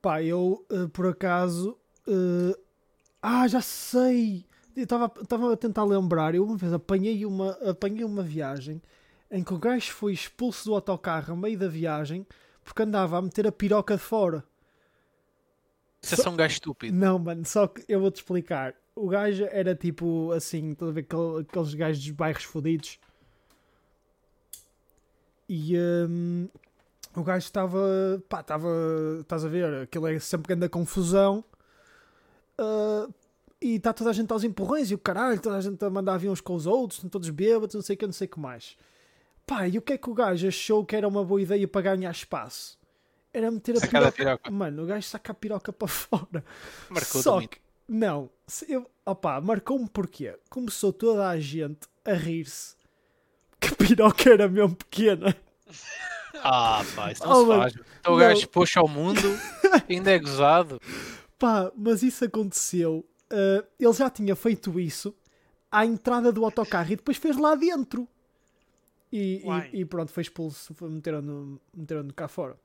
Pá, 0.00 0.22
eu 0.22 0.64
eh, 0.70 0.86
por 0.92 1.06
acaso. 1.06 1.76
eh, 2.06 2.56
ah, 3.22 3.48
já 3.48 3.60
sei! 3.60 4.44
Eu 4.76 4.84
estava 4.84 5.52
a 5.52 5.56
tentar 5.56 5.84
lembrar. 5.84 6.34
Eu 6.34 6.44
uma 6.44 6.56
vez 6.56 6.72
apanhei 6.72 7.26
uma, 7.26 7.50
apanhei 7.68 8.04
uma 8.04 8.22
viagem 8.22 8.80
em 9.30 9.42
que 9.42 9.52
o 9.52 9.58
gajo 9.58 9.92
foi 9.92 10.12
expulso 10.12 10.66
do 10.66 10.74
autocarro 10.74 11.32
a 11.34 11.36
meio 11.36 11.58
da 11.58 11.68
viagem 11.68 12.24
porque 12.62 12.82
andava 12.82 13.18
a 13.18 13.22
meter 13.22 13.46
a 13.46 13.52
piroca 13.52 13.96
de 13.96 14.02
fora. 14.02 14.44
Isso 16.02 16.14
é 16.14 16.16
Só- 16.16 16.22
só 16.24 16.30
um 16.30 16.36
gajo 16.36 16.54
estúpido. 16.54 16.96
Não, 16.96 17.18
mano, 17.18 17.44
só 17.44 17.66
que 17.66 17.84
eu 17.88 18.00
vou-te 18.00 18.16
explicar. 18.16 18.74
O 18.94 19.08
gajo 19.08 19.44
era 19.50 19.74
tipo 19.74 20.32
assim, 20.32 20.70
estás 20.72 20.90
a 20.90 20.92
ver 20.92 21.00
aquele- 21.00 21.40
aqueles 21.42 21.74
gajos 21.74 22.02
dos 22.04 22.10
bairros 22.12 22.44
fodidos. 22.44 22.98
E 25.48 25.76
hum, 26.08 26.48
o 27.16 27.22
gajo 27.22 27.44
estava, 27.46 27.78
pá, 28.28 28.40
estava, 28.40 28.68
estás 29.20 29.44
a 29.44 29.48
ver, 29.48 29.82
aquilo 29.82 30.06
é 30.06 30.18
sempre 30.18 30.48
grande 30.48 30.68
confusão. 30.68 31.42
Ah, 32.58 33.08
e 33.60 33.74
está 33.76 33.92
toda 33.92 34.10
a 34.10 34.12
gente 34.12 34.32
aos 34.32 34.44
empurrões 34.44 34.90
e 34.90 34.94
o 34.94 34.98
caralho, 34.98 35.40
toda 35.40 35.56
a 35.56 35.60
gente 35.60 35.82
a 35.84 35.90
mandar 35.90 36.16
vir 36.18 36.28
uns 36.28 36.40
com 36.40 36.54
os 36.54 36.66
outros, 36.66 36.98
estão 36.98 37.10
todos 37.10 37.28
bêbados, 37.30 37.74
não 37.74 37.82
sei 37.82 37.96
o 37.96 37.98
que, 37.98 38.06
não 38.06 38.12
sei 38.12 38.26
o 38.26 38.30
que 38.30 38.38
mais. 38.38 38.76
Pá, 39.46 39.66
e 39.66 39.78
o 39.78 39.82
que 39.82 39.94
é 39.94 39.98
que 39.98 40.10
o 40.10 40.14
gajo 40.14 40.46
achou 40.46 40.84
que 40.84 40.94
era 40.94 41.08
uma 41.08 41.24
boa 41.24 41.40
ideia 41.40 41.66
para 41.66 41.80
ganhar 41.82 42.10
espaço? 42.10 42.77
Era 43.38 43.50
meter 43.52 43.76
a 43.76 43.80
Sacar 43.80 44.02
a 44.02 44.10
piroca. 44.10 44.38
piroca. 44.42 44.50
Mano, 44.50 44.82
o 44.82 44.86
gajo 44.86 45.06
saca 45.06 45.30
a 45.30 45.34
piroca 45.34 45.72
para 45.72 45.86
fora. 45.88 46.44
Marcou 46.90 47.22
Só 47.22 47.40
que, 47.40 47.58
não, 47.86 48.28
se 48.46 48.70
eu, 48.72 48.90
opá, 49.06 49.40
marcou-me 49.40 49.88
porquê? 49.88 50.36
Começou 50.50 50.92
toda 50.92 51.28
a 51.28 51.38
gente 51.38 51.86
a 52.04 52.14
rir-se 52.14 52.74
que 53.60 53.68
a 53.68 53.76
piroca 53.76 54.28
era 54.30 54.48
mesmo 54.48 54.74
pequena. 54.74 55.36
Ah, 56.42 56.84
pá, 56.96 57.12
isso 57.12 57.24
não 57.24 57.30
Oh, 57.32 57.40
se 57.42 57.46
mano, 57.46 57.62
faz. 57.62 57.74
Então 58.00 58.14
o 58.14 58.16
gajo 58.16 58.48
pôs 58.48 58.76
ao 58.76 58.88
mundo, 58.88 59.20
ainda 59.88 60.10
é 60.10 60.18
gozado. 60.18 60.80
Pá, 61.38 61.70
mas 61.76 62.02
isso 62.02 62.24
aconteceu. 62.24 63.06
ah, 63.30 63.64
ele 63.78 63.92
já 63.92 64.10
tinha 64.10 64.34
feito 64.34 64.78
isso 64.80 65.14
à 65.70 65.84
entrada 65.86 66.32
do 66.32 66.44
autocarro 66.44 66.92
e 66.92 66.96
depois 66.96 67.16
fez 67.16 67.36
lá 67.36 67.54
dentro. 67.54 68.08
E, 69.12 69.42
e, 69.72 69.80
e 69.80 69.84
pronto, 69.84 70.10
foi 70.12 70.22
expulso. 70.22 70.74
Meteram-no 70.82 71.60
meteram 71.74 72.08
cá 72.08 72.26
fora. 72.28 72.58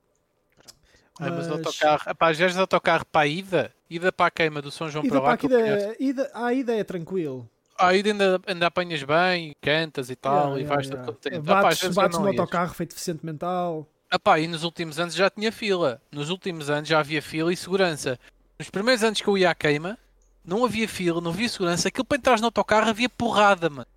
Ah, 1.20 1.30
mas 1.30 1.48
Mas- 1.48 1.50
autocarro, 1.50 2.02
ah, 2.08 2.16
pá, 2.16 2.30
as 2.30 2.38
viagens 2.38 2.56
de 2.56 2.62
autocarro 2.62 3.06
para 3.06 3.22
a 3.22 3.28
ida, 3.28 3.72
ida 3.90 4.12
para 4.12 4.26
a 4.28 4.32
queima 4.32 4.62
do 4.62 4.72
São 4.72 4.90
João 4.90 5.06
Ida 5.06 5.22
para 5.22 5.38
para 5.38 5.48
lá, 5.50 5.56
eu 5.56 5.64
conheço. 5.64 5.88
da, 5.88 5.96
ida, 6.00 6.32
à 6.34 6.54
ida 6.54 6.76
é 6.76 6.84
tranquilo. 6.84 7.48
Ah, 7.78 7.94
ida 7.96 8.10
ainda, 8.10 8.42
ainda 8.48 8.68
apanhas 8.68 9.04
bem, 9.04 9.56
cantas 9.62 10.10
e 10.10 10.16
tal, 10.16 10.58
Yeah, 10.58 10.60
e 10.60 10.62
yeah, 10.64 10.76
vais 10.76 10.88
yeah. 10.88 11.06
Ah, 11.08 11.58
às 11.60 11.64
Bates, 11.64 11.84
eu 11.84 11.94
bates 11.94 12.20
no 12.20 12.28
autocarro 12.28 12.74
feito 12.74 12.90
deficiente 12.92 13.26
mental. 13.26 13.88
Ah 14.10 14.20
pá, 14.20 14.40
e 14.40 14.48
nos 14.48 14.64
últimos 14.64 15.00
anos 15.00 15.16
já 15.16 15.30
tinha 15.30 15.52
fila. 15.52 16.00
Nos 16.12 16.30
últimos 16.30 16.70
anos 16.70 16.88
já 16.88 17.00
havia 17.00 17.22
fila 17.22 17.52
e 17.52 17.58
segurança. 17.58 18.20
Nos 18.60 18.70
primeiros 18.70 19.04
anos 19.04 19.20
que 19.22 19.28
eu 19.28 19.38
ia 19.38 19.50
à 19.50 19.56
queima, 19.56 19.98
não 20.46 20.64
havia 20.64 20.88
fila, 20.88 21.20
não 21.20 21.32
havia 21.32 21.50
segurança. 21.50 21.88
Aquilo 21.88 22.06
para 22.06 22.18
entrar 22.18 22.40
no 22.40 22.46
autocarro 22.46 22.90
havia 22.90 23.10
porrada, 23.10 23.70
mano. 23.70 23.88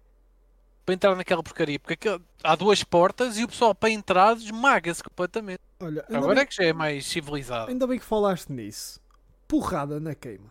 Para 0.86 0.94
entrar 0.94 1.14
naquela 1.16 1.42
porcaria. 1.42 1.78
Porque 1.80 1.94
aquilo- 1.94 2.22
há 2.44 2.54
duas 2.54 2.82
portas 2.84 3.36
e 3.36 3.44
o 3.44 3.48
pessoal 3.48 3.74
para 3.74 3.90
entrar 3.90 4.36
esmaga-se 4.36 5.02
completamente. 5.02 5.60
Olha, 5.80 6.04
Agora 6.08 6.34
bem, 6.36 6.42
é 6.44 6.46
que 6.46 6.54
já 6.54 6.64
é 6.64 6.72
mais 6.72 7.04
civilizado. 7.04 7.68
ainda 7.70 7.86
bem 7.88 7.98
que 7.98 8.04
falaste 8.04 8.48
nisso. 8.50 9.00
Porrada 9.48 9.98
na 10.00 10.14
queima. 10.14 10.50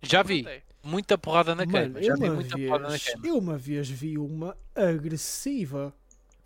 Já 0.00 0.22
vi. 0.22 0.46
Muita 0.82 1.18
porrada 1.18 1.54
na 1.54 1.66
queima. 1.66 1.88
Mano, 1.94 2.02
Já 2.02 2.12
eu 2.12 2.16
vi 2.18 2.24
uma, 2.28 2.34
muita 2.34 2.56
porrada 2.58 2.82
na 2.84 2.88
vez, 2.90 3.04
queima. 3.04 3.26
eu 3.26 3.38
uma 3.38 3.58
vez 3.58 3.88
vi 3.90 4.18
uma 4.18 4.56
agressiva. 4.74 5.92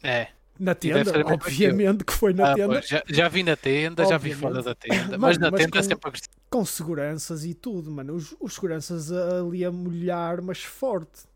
É. 0.02 0.28
Na 0.58 0.74
tenda, 0.74 1.12
obviamente 1.32 2.04
que 2.04 2.12
foi 2.12 2.32
na 2.32 2.50
Ah, 2.50 2.54
tenda, 2.56 2.68
pois, 2.74 2.88
já, 2.88 3.02
já 3.06 3.28
vi 3.28 3.44
na 3.44 3.54
tenda, 3.56 4.02
já 4.04 4.18
vi 4.18 4.32
Obviamente. 4.32 4.40
fora 4.40 4.62
da 4.62 4.74
tenda. 4.74 4.96
Mano, 5.18 5.18
mas 5.18 5.38
na 5.38 5.50
mas 5.52 5.60
tenda 5.60 5.78
é 5.78 5.80
com- 5.82 5.88
sempre 5.88 6.08
agressivo. 6.08 6.34
com 6.50 6.64
seguranças 6.64 7.44
e 7.44 7.54
tudo, 7.54 7.90
mano. 7.92 8.14
Os, 8.14 8.34
os 8.40 8.54
seguranças 8.54 9.12
ali 9.12 9.64
a 9.64 9.70
molhar, 9.70 10.42
mas 10.42 10.62
forte. 10.64 11.27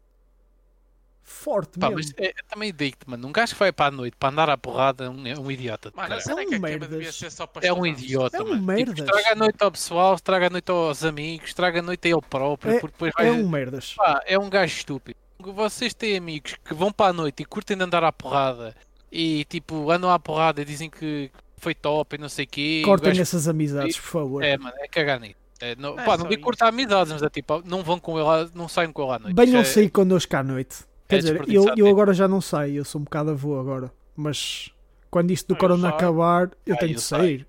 Forte 1.32 1.78
Pá, 1.78 1.88
mesmo. 1.90 2.12
mas 2.18 2.26
é, 2.28 2.32
também 2.48 2.72
digo-te, 2.72 3.08
mano. 3.08 3.26
Um 3.26 3.32
gajo 3.32 3.54
que 3.54 3.58
vai 3.58 3.72
para 3.72 3.86
a 3.86 3.90
noite 3.90 4.16
para 4.18 4.28
andar 4.28 4.50
à 4.50 4.56
porrada 4.58 5.04
é 5.04 5.08
um, 5.08 5.26
é 5.26 5.38
um 5.38 5.50
idiota. 5.50 5.90
Mano, 5.96 6.14
É 6.14 6.18
que 6.20 6.28
um 6.30 6.32
a 6.38 6.44
queima 6.44 6.58
merdas. 6.68 6.88
devia 6.90 7.12
ser 7.12 7.30
só 7.32 7.46
para 7.46 7.66
É 7.66 7.72
um 7.72 7.84
idiota, 7.86 8.36
É 8.36 8.40
um 8.42 8.44
mano. 8.44 8.56
Tipo, 8.56 8.66
merdas. 8.66 8.98
estraga 8.98 9.32
a 9.32 9.34
noite 9.34 9.62
ao 9.62 9.72
pessoal, 9.72 10.14
estraga 10.14 10.46
a 10.46 10.50
noite 10.50 10.70
aos 10.70 11.04
amigos, 11.04 11.48
estraga 11.48 11.78
a 11.80 11.82
noite 11.82 12.06
a 12.06 12.10
ele 12.10 12.20
próprio, 12.28 12.72
porque 12.80 12.92
depois 12.92 13.12
vai. 13.16 13.28
É 13.28 13.32
um 13.32 13.48
merdas. 13.48 13.94
Pá, 13.96 14.20
é 14.26 14.38
um 14.38 14.48
gajo 14.50 14.76
estúpido. 14.76 15.18
Vocês 15.40 15.92
têm 15.94 16.16
amigos 16.16 16.54
que 16.64 16.74
vão 16.74 16.92
para 16.92 17.10
a 17.10 17.12
noite 17.12 17.42
e 17.42 17.44
curtem 17.44 17.76
de 17.76 17.82
andar 17.82 18.04
à 18.04 18.12
porrada 18.12 18.76
e 19.10 19.44
tipo 19.46 19.90
andam 19.90 20.10
à 20.10 20.18
porrada 20.18 20.62
e 20.62 20.64
dizem 20.64 20.88
que 20.88 21.30
foi 21.56 21.74
top 21.74 22.14
e 22.14 22.18
não 22.18 22.28
sei 22.28 22.44
o 22.44 22.48
quê. 22.48 22.82
Cortem 22.84 23.08
gajo- 23.10 23.22
essas 23.22 23.48
amizades, 23.48 23.96
por 23.96 24.06
favor. 24.06 24.44
É, 24.44 24.56
mano, 24.56 24.74
é 24.78 24.86
cagar 24.86 25.18
nisso. 25.18 25.34
É, 25.60 25.76
não, 25.76 25.98
É 25.98 26.04
pá, 26.04 26.16
não 26.16 26.26
digo 26.28 26.42
cortar 26.42 26.68
amizades, 26.68 27.12
mas 27.12 27.22
é 27.22 27.28
tipo, 27.30 27.62
não 27.64 27.84
vão 27.84 27.98
com 28.00 28.18
ele, 28.18 28.50
não 28.52 28.66
saem 28.68 28.90
com 28.92 29.02
ele 29.04 29.12
à 29.12 29.18
noite. 29.20 29.36
Venham 29.36 29.60
Isso 29.62 29.70
é- 29.70 29.74
sair 29.74 29.90
connosco 29.90 30.36
à 30.36 30.42
noite. 30.42 30.78
Quer 31.12 31.18
é 31.18 31.22
dizer, 31.22 31.48
eu, 31.48 31.64
eu 31.76 31.86
agora 31.88 32.12
já 32.12 32.26
não 32.28 32.40
sei, 32.40 32.78
eu 32.78 32.84
sou 32.84 33.00
um 33.00 33.04
bocado 33.04 33.30
avô 33.30 33.58
agora. 33.58 33.92
Mas 34.16 34.70
quando 35.10 35.30
isto 35.30 35.48
do 35.48 35.54
Ah, 35.54 35.56
eu 35.56 35.60
corona 35.60 35.82
saio. 35.88 35.94
acabar, 35.94 36.50
eu 36.66 36.74
Ah, 36.74 36.78
tenho 36.78 36.92
eu 36.92 36.96
de 36.96 37.00
sair. 37.02 37.46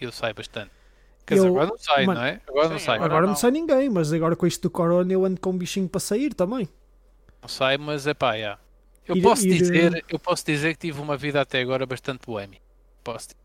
Eu 0.00 0.12
saio 0.12 0.34
bastante. 0.34 0.70
Quer 1.26 1.34
dizer, 1.34 1.46
Eu- 1.48 1.52
agora 1.54 1.66
não 1.68 1.78
sai, 1.78 2.06
mano, 2.06 2.20
não 2.20 2.26
é? 2.26 2.40
Agora 2.48 2.68
não 2.70 2.78
sim, 2.78 2.84
sai. 2.86 2.94
agora- 2.96 3.12
Agora 3.12 3.26
não 3.26 3.32
não. 3.32 3.36
sai 3.38 3.50
ninguém, 3.50 3.90
mas 3.90 4.12
agora 4.12 4.34
com 4.36 4.46
isto 4.46 4.62
do 4.62 4.70
corona 4.70 5.12
eu 5.12 5.24
ando 5.24 5.40
com 5.40 5.50
um 5.50 5.58
bichinho 5.58 5.88
para 5.88 6.00
sair 6.00 6.32
também. 6.32 6.68
Não 7.42 7.48
sai, 7.48 7.76
mas 7.76 8.06
é 8.06 8.14
pá, 8.14 8.36
já. 8.38 8.58
Eu 9.06 9.16
Ir- 9.16 9.22
posso 9.22 9.46
ir- 9.46 9.58
dizer, 9.58 10.04
eu 10.08 10.18
posso 10.18 10.44
dizer 10.44 10.74
que 10.74 10.80
tive 10.88 11.00
uma 11.00 11.16
vida 11.16 11.40
até 11.40 11.60
agora 11.60 11.84
bastante 11.86 12.26
boêmia. 12.26 12.60
Posso 13.04 13.28
dizer. 13.28 13.36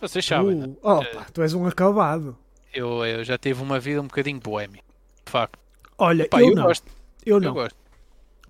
Vocês 0.00 0.24
sabem, 0.24 0.54
né? 0.54 0.66
Uh, 0.82 0.88
opa, 0.88 1.26
tu 1.32 1.42
és 1.42 1.52
um 1.54 1.66
acabado. 1.66 2.36
Eu, 2.72 3.04
eu 3.04 3.24
já 3.24 3.36
tive 3.38 3.62
uma 3.62 3.80
vida 3.80 4.00
um 4.00 4.06
bocadinho 4.06 4.38
boémia. 4.40 4.82
De 5.24 5.32
facto. 5.32 5.58
Olha, 5.98 6.28
Pá, 6.28 6.40
eu, 6.40 6.48
eu, 6.50 6.54
não. 6.54 6.62
gosto. 6.64 6.86
Eu 7.26 7.36
Eu 7.36 7.40
não. 7.40 7.52
gosto. 7.54 7.76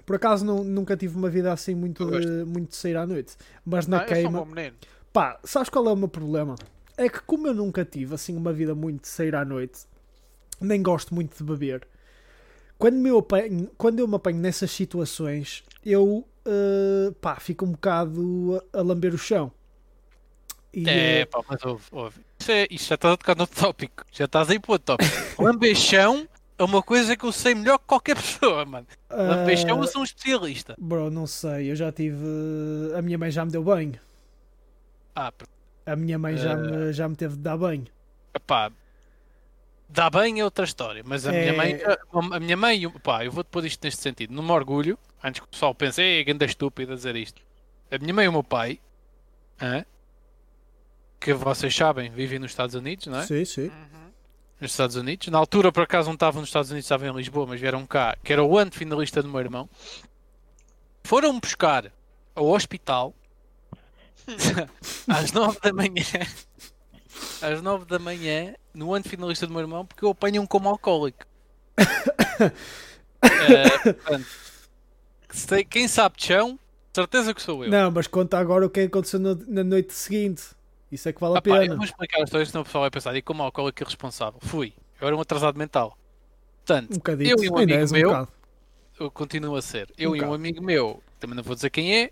Por 0.08 0.16
acaso 0.16 0.42
não- 0.42 0.64
nunca 0.64 0.96
tive 0.96 1.14
uma 1.18 1.28
vida 1.28 1.52
assim 1.52 1.74
muito 1.74 2.10
de, 2.10 2.42
muito 2.46 2.70
de 2.70 2.76
sair 2.76 2.96
à 2.96 3.06
noite. 3.06 3.36
Mas 3.62 3.86
na 3.86 4.02
um 4.02 4.06
queima. 4.06 4.42
menino. 4.42 4.74
Pá, 5.12 5.38
sabes 5.44 5.68
qual 5.68 5.86
é 5.86 5.92
o 5.92 5.96
meu 5.96 6.08
problema? 6.08 6.54
É 6.96 7.10
que 7.10 7.20
como 7.20 7.46
eu 7.46 7.52
nunca 7.52 7.84
tive 7.84 8.14
assim 8.14 8.34
uma 8.34 8.50
vida 8.50 8.74
muito 8.74 9.02
de 9.02 9.08
sair 9.08 9.34
à 9.34 9.44
noite, 9.44 9.80
nem 10.58 10.82
gosto 10.82 11.14
muito 11.14 11.36
de 11.36 11.44
beber. 11.44 11.86
Quando, 12.78 12.94
me 12.96 13.10
apanho, 13.10 13.70
quando 13.76 13.98
eu 13.98 14.08
me 14.08 14.14
apanho 14.16 14.38
nessas 14.38 14.70
situações, 14.70 15.62
eu 15.84 16.26
eh, 16.46 17.12
pá, 17.20 17.36
fico 17.38 17.66
um 17.66 17.72
bocado 17.72 18.64
a, 18.72 18.78
a 18.78 18.82
lamber 18.82 19.12
o 19.12 19.18
chão. 19.18 19.52
E, 20.72 20.88
É, 20.88 21.20
eh, 21.20 21.26
pá, 21.26 21.42
mas 21.46 21.62
ouve, 21.66 21.84
ouve. 21.92 22.20
Isso, 22.40 22.50
é, 22.50 22.66
isso 22.70 22.88
já 22.88 22.94
estás 22.94 23.12
a 23.12 23.16
tocar 23.18 23.36
no 23.36 23.46
tópico. 23.46 24.04
Já 24.10 24.24
estás 24.24 24.48
aí 24.48 24.58
para 24.58 24.72
o 24.72 24.78
tópico. 24.78 25.12
Lambeixão 25.42 26.26
é 26.58 26.64
uma 26.64 26.82
coisa 26.82 27.16
que 27.16 27.24
eu 27.24 27.32
sei 27.32 27.54
melhor 27.54 27.78
que 27.78 27.84
qualquer 27.86 28.16
pessoa, 28.20 28.64
mano. 28.64 28.86
Lambeixão 29.10 29.78
eh, 29.78 29.80
eu 29.82 29.86
sou 29.86 30.00
um 30.00 30.04
especialista. 30.04 30.74
Bro, 30.78 31.10
não 31.10 31.26
sei, 31.26 31.70
eu 31.70 31.76
já 31.76 31.90
tive. 31.92 32.16
A 32.96 33.02
minha 33.02 33.16
mãe 33.18 33.30
já 33.30 33.44
me 33.44 33.50
deu 33.52 33.62
banho. 33.62 33.98
Ah, 35.14 35.32
pr- 35.32 35.46
A 35.86 35.96
minha 35.96 36.18
mãe 36.18 36.36
já, 36.36 36.52
Eh. 36.52 36.56
me, 36.56 36.92
já 36.92 37.08
me 37.08 37.16
teve 37.16 37.36
de 37.36 37.42
dar 37.42 37.56
banho. 37.56 37.86
pá. 38.46 38.70
Dá 39.90 40.10
bem 40.10 40.38
é 40.38 40.44
outra 40.44 40.66
história, 40.66 41.02
mas 41.04 41.26
a 41.26 41.32
É. 41.32 41.40
minha 41.40 41.54
mãe, 41.56 41.80
a, 41.82 42.36
a 42.36 42.40
minha 42.40 42.56
mãe, 42.58 42.78
e 42.82 42.86
o- 42.86 43.00
pá, 43.00 43.24
eu 43.24 43.32
vou-te 43.32 43.46
pôr 43.48 43.64
isto 43.64 43.82
neste 43.82 44.02
sentido, 44.02 44.34
não 44.34 44.42
me 44.42 44.50
orgulho, 44.50 44.98
antes 45.24 45.40
que 45.40 45.46
o 45.46 45.48
pessoal 45.48 45.74
pense, 45.74 46.02
é 46.02 46.22
ganda 46.22 46.44
estúpida 46.44 46.92
a 46.92 46.96
dizer 46.96 47.16
isto. 47.16 47.40
A 47.90 47.96
minha 47.96 48.12
mãe 48.12 48.26
e 48.26 48.28
o 48.28 48.32
meu 48.32 48.44
pai, 48.44 48.78
hã? 49.62 49.84
que 51.18 51.32
vocês 51.32 51.74
sabem, 51.74 52.10
vivem 52.10 52.38
nos 52.38 52.50
Estados 52.50 52.74
Unidos, 52.74 53.06
não 53.06 53.18
é? 53.18 53.26
Sim, 53.26 53.44
sim. 53.46 53.68
Uhum. 53.68 54.07
Nos 54.60 54.70
Estados 54.72 54.96
Unidos. 54.96 55.28
Na 55.28 55.38
altura, 55.38 55.70
por 55.72 55.82
acaso, 55.82 56.08
não 56.08 56.14
estavam 56.14 56.40
nos 56.40 56.48
Estados 56.48 56.70
Unidos, 56.70 56.84
estavam 56.84 57.08
em 57.08 57.16
Lisboa, 57.16 57.46
mas 57.46 57.60
vieram 57.60 57.86
cá, 57.86 58.16
que 58.22 58.32
era 58.32 58.42
o 58.42 58.58
antefinalista 58.58 59.22
do 59.22 59.28
meu 59.28 59.40
irmão. 59.40 59.68
Foram 61.04 61.38
buscar 61.38 61.92
ao 62.34 62.46
hospital 62.48 63.14
às 65.08 65.32
9 65.32 65.58
da 65.62 65.72
manhã. 65.72 66.04
Às 67.40 67.62
9 67.62 67.84
da 67.86 67.98
manhã, 67.98 68.54
no 68.74 68.94
antefinalista 68.94 69.46
do 69.46 69.52
meu 69.52 69.60
irmão, 69.62 69.84
porque 69.86 70.04
eu 70.04 70.10
apanho 70.10 70.42
um 70.42 70.46
como 70.46 70.68
alcoólico. 70.68 71.24
Eh, 73.20 73.92
portanto, 75.26 75.66
quem 75.68 75.88
sabe 75.88 76.16
de 76.16 76.24
chão, 76.26 76.56
certeza 76.94 77.34
que 77.34 77.42
sou 77.42 77.64
eu. 77.64 77.70
Não, 77.70 77.90
mas 77.90 78.06
conta 78.06 78.38
agora 78.38 78.64
o 78.64 78.70
que 78.70 78.78
aconteceu 78.82 79.18
no- 79.18 79.44
na 79.48 79.64
noite 79.64 79.92
seguinte. 79.92 80.44
Isso 80.90 81.08
é 81.08 81.12
que 81.12 81.20
vale 81.20 81.34
a 81.34 81.38
Ah, 81.38 81.42
pá, 81.42 81.50
eu 81.50 81.60
pena. 81.60 81.76
vou 81.76 81.84
explicar 81.84 82.20
a 82.20 82.24
história, 82.24 82.46
senão 82.46 82.62
o 82.62 82.64
pessoal 82.64 82.82
vai 82.82 82.90
pensar, 82.90 83.14
e 83.16 83.22
como 83.22 83.42
alcoólico 83.42 83.82
irresponsável? 83.82 84.40
Fui. 84.42 84.72
Eu 85.00 85.06
era 85.06 85.16
um 85.16 85.20
atrasado 85.20 85.58
mental. 85.58 85.96
Portanto, 86.64 86.92
Um 86.94 87.22
eu 87.22 87.36
e 87.44 87.50
um 87.50 87.56
amigo 87.58 87.84
um 87.86 87.92
meu, 87.92 88.08
bocado. 88.10 88.28
eu 89.00 89.10
continuo 89.10 89.56
a 89.56 89.62
ser. 89.62 89.90
Eu 89.98 90.10
Um 90.10 90.16
e 90.16 90.18
um 90.18 90.20
bocado. 90.22 90.34
amigo 90.34 90.62
meu, 90.64 91.02
também 91.20 91.36
não 91.36 91.42
vou 91.42 91.54
dizer 91.54 91.70
quem 91.70 91.94
é, 91.96 92.10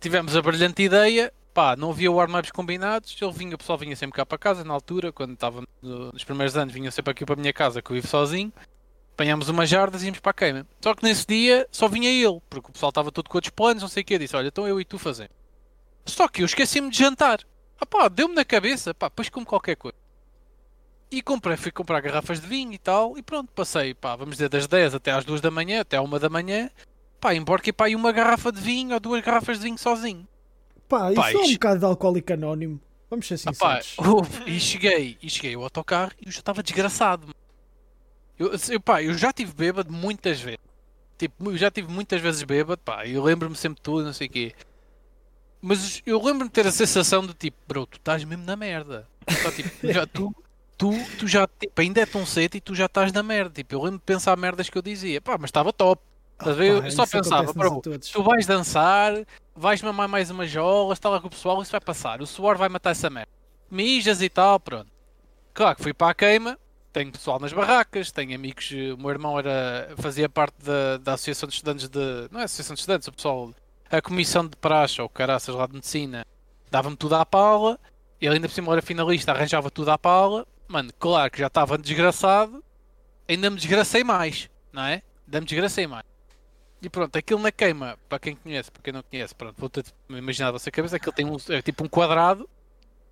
tivemos 0.00 0.36
a 0.36 0.42
brilhante 0.42 0.82
ideia, 0.82 1.32
pá, 1.54 1.74
não 1.76 1.90
havia 1.90 2.10
warm-ups 2.12 2.50
combinados, 2.50 3.16
ele 3.20 3.32
vinha, 3.32 3.54
o 3.54 3.58
pessoal 3.58 3.78
vinha 3.78 3.96
sempre 3.96 4.16
cá 4.16 4.26
para 4.26 4.36
casa, 4.38 4.62
na 4.64 4.74
altura, 4.74 5.10
quando 5.12 5.32
estava 5.32 5.62
no- 5.82 6.12
nos 6.12 6.24
primeiros 6.24 6.56
anos, 6.56 6.72
vinha 6.74 6.90
sempre 6.90 7.10
aqui 7.10 7.24
para 7.24 7.34
a 7.34 7.38
minha 7.38 7.52
casa, 7.52 7.80
que 7.80 7.90
eu 7.90 7.94
vivo 7.94 8.06
sozinho, 8.06 8.52
apanhámos 9.14 9.48
umas 9.48 9.68
jardas 9.68 10.02
e 10.02 10.06
íamos 10.06 10.20
para 10.20 10.30
a 10.30 10.34
queima. 10.34 10.66
Só 10.82 10.94
que 10.94 11.02
nesse 11.02 11.26
dia 11.26 11.66
só 11.72 11.88
vinha 11.88 12.10
ele, 12.10 12.40
porque 12.50 12.68
o 12.68 12.72
pessoal 12.72 12.90
estava 12.90 13.10
todo 13.10 13.28
com 13.30 13.38
outros 13.38 13.50
planos, 13.50 13.82
não 13.82 13.88
sei 13.88 14.02
o 14.02 14.06
que, 14.06 14.18
disse, 14.18 14.36
olha, 14.36 14.48
então 14.48 14.68
eu 14.68 14.78
e 14.80 14.84
tu 14.84 14.98
fazemos. 14.98 15.32
Só 16.06 16.28
que 16.28 16.42
eu 16.42 16.46
esqueci-me 16.46 16.90
de 16.90 16.98
jantar. 16.98 17.40
Ah 17.80 17.84
pá, 17.84 18.08
deu-me 18.08 18.34
na 18.34 18.44
cabeça, 18.44 18.94
pá, 18.94 19.08
depois 19.08 19.28
como 19.28 19.44
qualquer 19.44 19.76
coisa. 19.76 19.96
E 21.10 21.20
comprei, 21.22 21.56
fui 21.56 21.70
comprar 21.70 22.00
garrafas 22.00 22.40
de 22.40 22.46
vinho 22.46 22.72
e 22.72 22.78
tal, 22.78 23.16
e 23.16 23.22
pronto, 23.22 23.52
passei, 23.52 23.94
pá, 23.94 24.16
vamos 24.16 24.36
dizer, 24.36 24.48
das 24.48 24.66
10 24.66 24.94
até 24.94 25.12
às 25.12 25.24
2 25.24 25.40
da 25.40 25.50
manhã, 25.50 25.80
até 25.80 25.96
à 25.96 26.02
1 26.02 26.18
da 26.18 26.28
manhã, 26.28 26.70
pá, 27.20 27.34
emborquei 27.34 27.72
pá, 27.72 27.86
aí 27.86 27.94
uma 27.94 28.12
garrafa 28.12 28.50
de 28.50 28.60
vinho 28.60 28.94
ou 28.94 29.00
duas 29.00 29.22
garrafas 29.22 29.58
de 29.58 29.64
vinho 29.64 29.78
sozinho. 29.78 30.26
Pá, 30.88 31.12
isso 31.12 31.20
Pá, 31.20 31.32
é 31.32 31.36
um 31.36 31.52
bocado 31.52 31.78
de 31.80 31.84
alcoólico 31.84 32.32
anónimo. 32.32 32.80
Vamos 33.10 33.26
ser 33.26 33.40
Ah, 33.46 33.52
pá, 33.52 33.82
sinceros. 33.82 33.96
houve, 34.08 34.50
e 34.50 34.58
cheguei, 34.58 35.18
e 35.22 35.28
cheguei 35.30 35.54
ao 35.54 35.62
autocarro 35.62 36.12
e 36.20 36.26
eu 36.26 36.32
já 36.32 36.38
estava 36.40 36.62
desgraçado. 36.62 37.28
Eu, 38.38 38.52
eu, 38.70 38.80
pá, 38.80 39.02
eu 39.02 39.14
já 39.14 39.32
tive 39.32 39.52
bêbado 39.52 39.92
muitas 39.92 40.40
vezes. 40.40 40.60
Tipo, 41.18 41.50
eu 41.50 41.56
já 41.56 41.70
tive 41.70 41.90
muitas 41.90 42.20
vezes 42.20 42.42
bêbado, 42.42 42.80
pá, 42.84 43.06
eu 43.06 43.22
lembro-me 43.22 43.56
sempre 43.56 43.76
de 43.76 43.82
tudo, 43.82 44.04
não 44.04 44.12
sei 44.12 44.26
o 44.26 44.30
quê. 44.30 44.54
Mas 45.66 46.02
eu 46.06 46.18
lembro-me 46.18 46.44
de 46.44 46.50
ter 46.50 46.66
a 46.66 46.72
sensação 46.72 47.26
de 47.26 47.34
tipo, 47.34 47.56
bro, 47.66 47.86
tu 47.86 47.96
estás 47.98 48.22
mesmo 48.24 48.44
na 48.44 48.54
merda. 48.56 49.08
Só, 49.42 49.50
tipo, 49.50 49.68
já, 49.92 50.06
tu, 50.06 50.34
tu, 50.78 50.90
tu 51.18 51.26
já, 51.26 51.46
tipo, 51.46 51.80
ainda 51.80 52.00
é 52.00 52.06
tão 52.06 52.24
cedo 52.24 52.54
e 52.56 52.60
tu 52.60 52.74
já 52.74 52.86
estás 52.86 53.12
na 53.12 53.22
merda. 53.22 53.50
Tipo, 53.54 53.74
eu 53.74 53.82
lembro 53.82 53.98
de 53.98 54.04
pensar 54.04 54.36
merdas 54.36 54.68
que 54.70 54.78
eu 54.78 54.82
dizia, 54.82 55.20
pá, 55.20 55.36
mas 55.38 55.48
estava 55.48 55.72
top. 55.72 56.00
Pá, 56.38 56.44
eu 56.68 56.82
só 56.92 57.02
pensava, 57.22 57.42
bro, 57.58 57.70
tu 58.12 58.22
vais 58.22 58.46
dançar, 58.46 59.12
vais 59.54 59.82
mamar 59.82 60.08
mais 60.08 60.30
umas 60.30 60.50
jolas, 60.50 60.98
está 60.98 61.08
lá 61.08 61.20
com 61.20 61.26
o 61.26 61.30
pessoal, 61.30 61.60
isso 61.62 61.72
vai 61.72 61.80
passar. 61.80 62.20
O 62.22 62.26
suor 62.26 62.56
vai 62.56 62.68
matar 62.68 62.90
essa 62.90 63.08
merda. 63.10 63.30
Mijas 63.70 64.20
e 64.22 64.28
tal, 64.28 64.60
pronto. 64.60 64.86
Claro 65.54 65.74
que 65.76 65.82
fui 65.82 65.94
para 65.94 66.10
a 66.10 66.14
queima, 66.14 66.58
tenho 66.92 67.10
pessoal 67.10 67.40
nas 67.40 67.52
barracas, 67.52 68.12
tenho 68.12 68.34
amigos. 68.34 68.70
eh, 68.72 68.92
O 68.92 68.98
meu 68.98 69.10
irmão 69.10 69.38
era, 69.38 69.92
fazia 69.96 70.28
parte 70.28 70.54
da, 70.62 70.98
da 70.98 71.14
Associação 71.14 71.48
de 71.48 71.54
Estudantes 71.54 71.88
de. 71.88 72.28
Não 72.30 72.38
é 72.40 72.44
Associação 72.44 72.74
de 72.74 72.80
Estudantes, 72.80 73.08
o 73.08 73.12
pessoal. 73.12 73.52
A 73.90 74.02
Comissão 74.02 74.46
de 74.46 74.56
Praxe, 74.56 75.00
ou 75.00 75.08
caraças 75.08 75.54
lá 75.54 75.66
de 75.66 75.74
Medicina, 75.74 76.26
dava-me 76.70 76.96
tudo 76.96 77.14
à 77.14 77.24
pala. 77.24 77.78
Ele 78.20 78.34
ainda 78.34 78.48
por 78.48 78.54
cima 78.54 78.72
era 78.72 78.82
finalista, 78.82 79.32
arranjava 79.32 79.70
tudo 79.70 79.90
à 79.90 79.98
pala. 79.98 80.46
Mano, 80.68 80.90
claro 80.98 81.30
que 81.30 81.38
já 81.38 81.46
estava 81.46 81.78
desgraçado, 81.78 82.62
ainda 83.28 83.50
me 83.50 83.56
desgracei 83.56 84.02
mais, 84.02 84.50
não 84.72 84.82
é? 84.82 85.02
Ainda 85.26 85.40
me 85.40 85.46
desgracei 85.46 85.86
mais. 85.86 86.04
E 86.82 86.90
pronto, 86.90 87.16
aquilo 87.16 87.40
na 87.40 87.52
queima, 87.52 87.96
para 88.08 88.18
quem 88.18 88.34
conhece, 88.34 88.70
para 88.70 88.82
quem 88.82 88.92
não 88.92 89.02
conhece, 89.02 89.34
pronto, 89.34 89.54
vou 89.58 89.68
ter 89.68 89.84
imaginar 90.08 90.48
a 90.48 90.52
vossa 90.52 90.70
cabeça, 90.70 90.96
aquilo 90.96 91.12
tem 91.12 91.24
um, 91.24 91.36
é 91.50 91.62
tipo 91.62 91.84
um 91.84 91.88
quadrado 91.88 92.48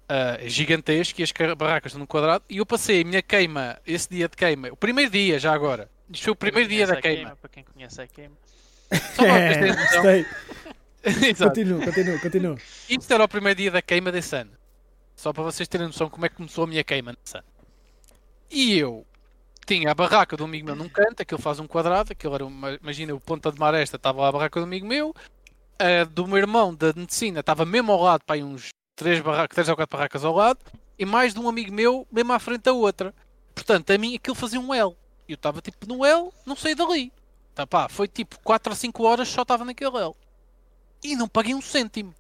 ah, 0.09 0.39
gigantesco 0.47 1.21
e 1.21 1.25
as 1.25 1.33
barracas 1.57 1.91
estão 1.91 2.01
num 2.01 2.07
quadrado. 2.07 2.45
E 2.49 2.59
eu 2.59 2.67
passei 2.67 3.03
a 3.03 3.05
minha 3.05 3.23
queima, 3.23 3.79
esse 3.87 4.09
dia 4.09 4.29
de 4.29 4.37
queima, 4.37 4.69
o 4.69 4.77
primeiro 4.77 5.11
dia 5.11 5.39
já 5.39 5.53
agora. 5.53 5.89
Isto 6.11 6.25
foi 6.25 6.33
o 6.33 6.37
primeiro 6.37 6.69
dia 6.69 6.87
da 6.87 7.01
queima. 7.01 7.37
Para 7.37 7.51
quem 7.51 7.65
conhece 7.65 8.01
a 8.01 8.07
queima. 8.07 8.37
Só 8.92 9.23
vocês 9.23 9.57
É, 9.57 9.73
gostei. 9.75 10.27
Exato. 11.05 11.51
Continua, 11.51 11.85
continua, 11.85 12.18
continua. 12.18 12.57
Isto 12.88 13.12
era 13.12 13.25
o 13.25 13.29
primeiro 13.29 13.59
dia 13.59 13.70
da 13.70 13.83
queima 13.83 14.11
desse 14.11 14.37
ano. 14.37 14.53
Só 15.14 15.33
para 15.33 15.42
vocês 15.42 15.68
terem 15.68 15.87
noção 15.87 16.09
como 16.09 16.25
é 16.25 16.29
que 16.29 16.37
começou 16.37 16.64
a 16.64 16.66
minha 16.66 16.83
queima 16.83 17.12
nesse 17.12 17.37
ano. 17.37 17.47
E 18.51 18.79
eu 18.79 19.07
tinha 19.66 19.90
a 19.90 19.94
barraca 19.94 20.37
do 20.37 20.44
amigo 20.44 20.66
meu 20.66 20.77
num 20.77 20.88
canto, 20.88 21.20
aquilo 21.20 21.40
faz 21.40 21.59
um 21.59 21.66
quadrado, 21.66 22.12
aquilo 22.12 22.35
era 22.35 22.47
uma, 22.47 22.73
imagina 22.75 23.14
o 23.14 23.20
ponta 23.20 23.53
de 23.53 23.59
maresta, 23.59 23.97
estava 23.97 24.23
lá 24.23 24.29
a 24.29 24.33
barraca 24.33 24.61
do 24.61 24.64
amigo 24.64 24.87
meu, 24.87 25.14
a 25.79 26.05
do 26.05 26.27
meu 26.27 26.38
irmão 26.38 26.75
da 26.75 26.92
medicina 26.94 27.40
estava 27.40 27.64
mesmo 27.64 27.92
ao 27.92 28.03
lado, 28.03 28.23
para 28.25 28.37
aí 28.37 28.42
uns 28.42 28.68
três, 28.97 29.20
barracas, 29.20 29.55
três 29.55 29.68
ou 29.68 29.77
quatro 29.77 29.97
barracas 29.97 30.25
ao 30.25 30.35
lado, 30.35 30.61
e 30.99 31.05
mais 31.05 31.35
de 31.35 31.40
um 31.40 31.49
amigo 31.49 31.73
meu 31.73 32.07
mesmo 32.11 32.33
à 32.33 32.38
frente 32.38 32.62
da 32.62 32.73
outra. 32.73 33.14
Portanto, 33.55 33.90
a 33.90 33.99
mim 33.99 34.14
aquilo 34.16 34.35
fazia 34.35 34.61
um 34.61 34.75
L. 34.75 34.94
E 35.29 35.33
eu 35.33 35.37
estava 35.37 35.61
tipo 35.61 35.87
no 35.87 36.05
L, 36.05 36.31
não 36.47 36.57
saí 36.57 36.75
dali. 36.75 37.12
Tá, 37.55 37.67
pá, 37.67 37.88
foi 37.88 38.09
tipo 38.09 38.38
4 38.40 38.73
ou 38.73 38.77
5 38.77 39.03
horas 39.05 39.29
só 39.29 39.43
estava 39.43 39.64
naquele 39.64 39.97
L. 39.97 40.14
E 41.03 41.17
não 41.17 41.29
paguei 41.29 41.55
um 41.55 41.62
cêntimo. 41.62 42.14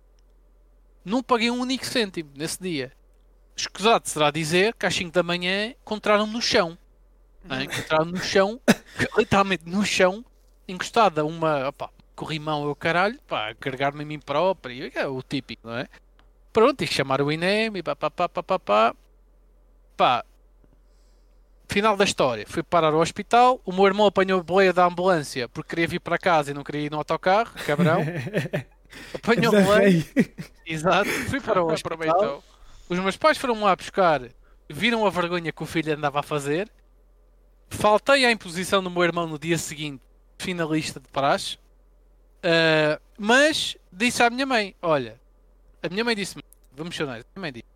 Não 1.04 1.22
paguei 1.22 1.50
um 1.50 1.60
único 1.60 1.84
cêntimo 1.86 2.30
nesse 2.36 2.62
dia. 2.62 2.92
Escusado 3.56 4.08
será 4.08 4.30
dizer 4.30 4.74
que 4.74 4.86
às 4.86 4.94
5 4.94 5.12
da 5.12 5.22
manhã 5.22 5.70
encontraram-me 5.70 6.32
no 6.32 6.42
chão. 6.42 6.78
não 7.42 7.56
é? 7.56 7.64
Encontraram-me 7.64 8.12
no 8.12 8.22
chão, 8.22 8.60
literalmente 9.18 9.64
no 9.68 9.84
chão, 9.84 10.24
encostado 10.68 11.20
a 11.20 11.24
uma. 11.24 11.68
Opá, 11.68 11.90
corrimão 12.16 12.66
eu 12.66 12.76
caralho, 12.76 13.20
pá, 13.26 13.50
a 13.50 13.54
carregar-me 13.54 14.02
em 14.04 14.06
mim 14.06 14.20
próprio, 14.20 14.90
é 14.94 15.06
o 15.06 15.22
típico, 15.22 15.68
não 15.68 15.76
é? 15.78 15.88
Pronto, 16.52 16.82
e 16.82 16.86
chamar 16.86 17.20
o 17.22 17.32
INEM 17.32 17.76
e 17.76 17.82
pá, 17.82 17.96
pá, 17.96 18.10
pá, 18.10 18.28
pá, 18.28 18.42
pá, 18.42 18.58
pá. 18.58 18.96
Pá, 19.96 20.24
final 21.74 21.96
da 21.96 22.04
história, 22.04 22.46
fui 22.46 22.62
parar 22.62 22.92
ao 22.92 23.00
hospital, 23.00 23.60
o 23.64 23.72
meu 23.72 23.84
irmão 23.86 24.06
apanhou 24.06 24.38
a 24.38 24.42
boleia 24.44 24.72
da 24.72 24.86
ambulância 24.86 25.48
porque 25.48 25.70
queria 25.70 25.88
vir 25.88 25.98
para 25.98 26.16
casa 26.16 26.52
e 26.52 26.54
não 26.54 26.62
queria 26.62 26.82
ir 26.82 26.90
no 26.90 26.98
autocarro, 26.98 27.52
cabrão. 27.66 28.00
Apanhou 29.12 29.56
a 29.56 29.60
boleia, 29.60 30.06
exato, 30.64 31.10
fui 31.28 31.40
para 31.40 31.60
o 31.60 31.72
hospital. 31.72 31.98
Aproveitou. 31.98 32.44
Os 32.88 32.96
meus 33.00 33.16
pais 33.16 33.36
foram 33.38 33.60
lá 33.60 33.74
buscar, 33.74 34.22
viram 34.70 35.04
a 35.04 35.10
vergonha 35.10 35.50
que 35.50 35.62
o 35.64 35.66
filho 35.66 35.92
andava 35.92 36.20
a 36.20 36.22
fazer. 36.22 36.70
Faltei 37.68 38.24
à 38.24 38.30
imposição 38.30 38.80
do 38.80 38.88
meu 38.88 39.02
irmão 39.02 39.26
no 39.26 39.36
dia 39.36 39.58
seguinte, 39.58 40.00
finalista 40.38 41.00
de 41.00 41.08
praxe. 41.08 41.58
Ah, 42.40 43.00
mas 43.18 43.76
disse 43.92 44.22
à 44.22 44.30
minha 44.30 44.46
mãe: 44.46 44.76
Olha, 44.80 45.20
a 45.82 45.88
minha 45.88 46.04
mãe 46.04 46.14
disse-me, 46.14 46.44
vamos 46.70 47.00
honestos, 47.00 47.26
a 47.34 47.40
minha 47.40 47.46
mãe 47.46 47.52
disse: 47.52 47.66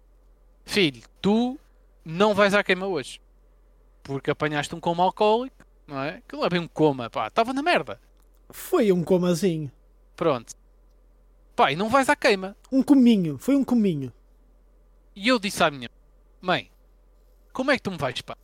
Filho, 0.65 1.03
tu 1.21 1.59
não 2.05 2.33
vais 2.33 2.55
à 2.55 2.63
queima 2.63 2.87
hoje 2.87 3.19
porque 4.09 4.31
apanhaste 4.31 4.75
um 4.75 4.81
coma 4.81 5.05
alcoólico, 5.05 5.55
não 5.87 6.03
é? 6.03 6.23
Que 6.27 6.35
não 6.35 6.45
é 6.45 6.49
bem 6.49 6.61
um 6.61 6.67
coma, 6.69 7.11
pá, 7.11 7.29
estava 7.29 7.53
na 7.53 7.63
merda. 7.63 8.01
Foi 8.51 8.91
um 8.91 9.05
comazinho. 9.05 9.71
Pronto, 10.17 10.55
pá, 11.55 11.71
e 11.71 11.77
não 11.77 11.89
vais 11.91 12.09
à 12.09 12.17
queima. 12.17 12.57
Um 12.73 12.83
cominho. 12.83 13.37
Foi 13.39 13.55
um 13.55 13.63
cominho. 13.63 14.11
E 15.15 15.29
eu 15.29 15.39
disse 15.39 15.63
à 15.63 15.71
minha 15.71 15.91
mãe: 16.41 16.71
como 17.53 17.71
é 17.71 17.77
que 17.77 17.83
tu 17.83 17.91
me 17.91 17.99
vais, 17.99 18.21
pá? 18.23 18.37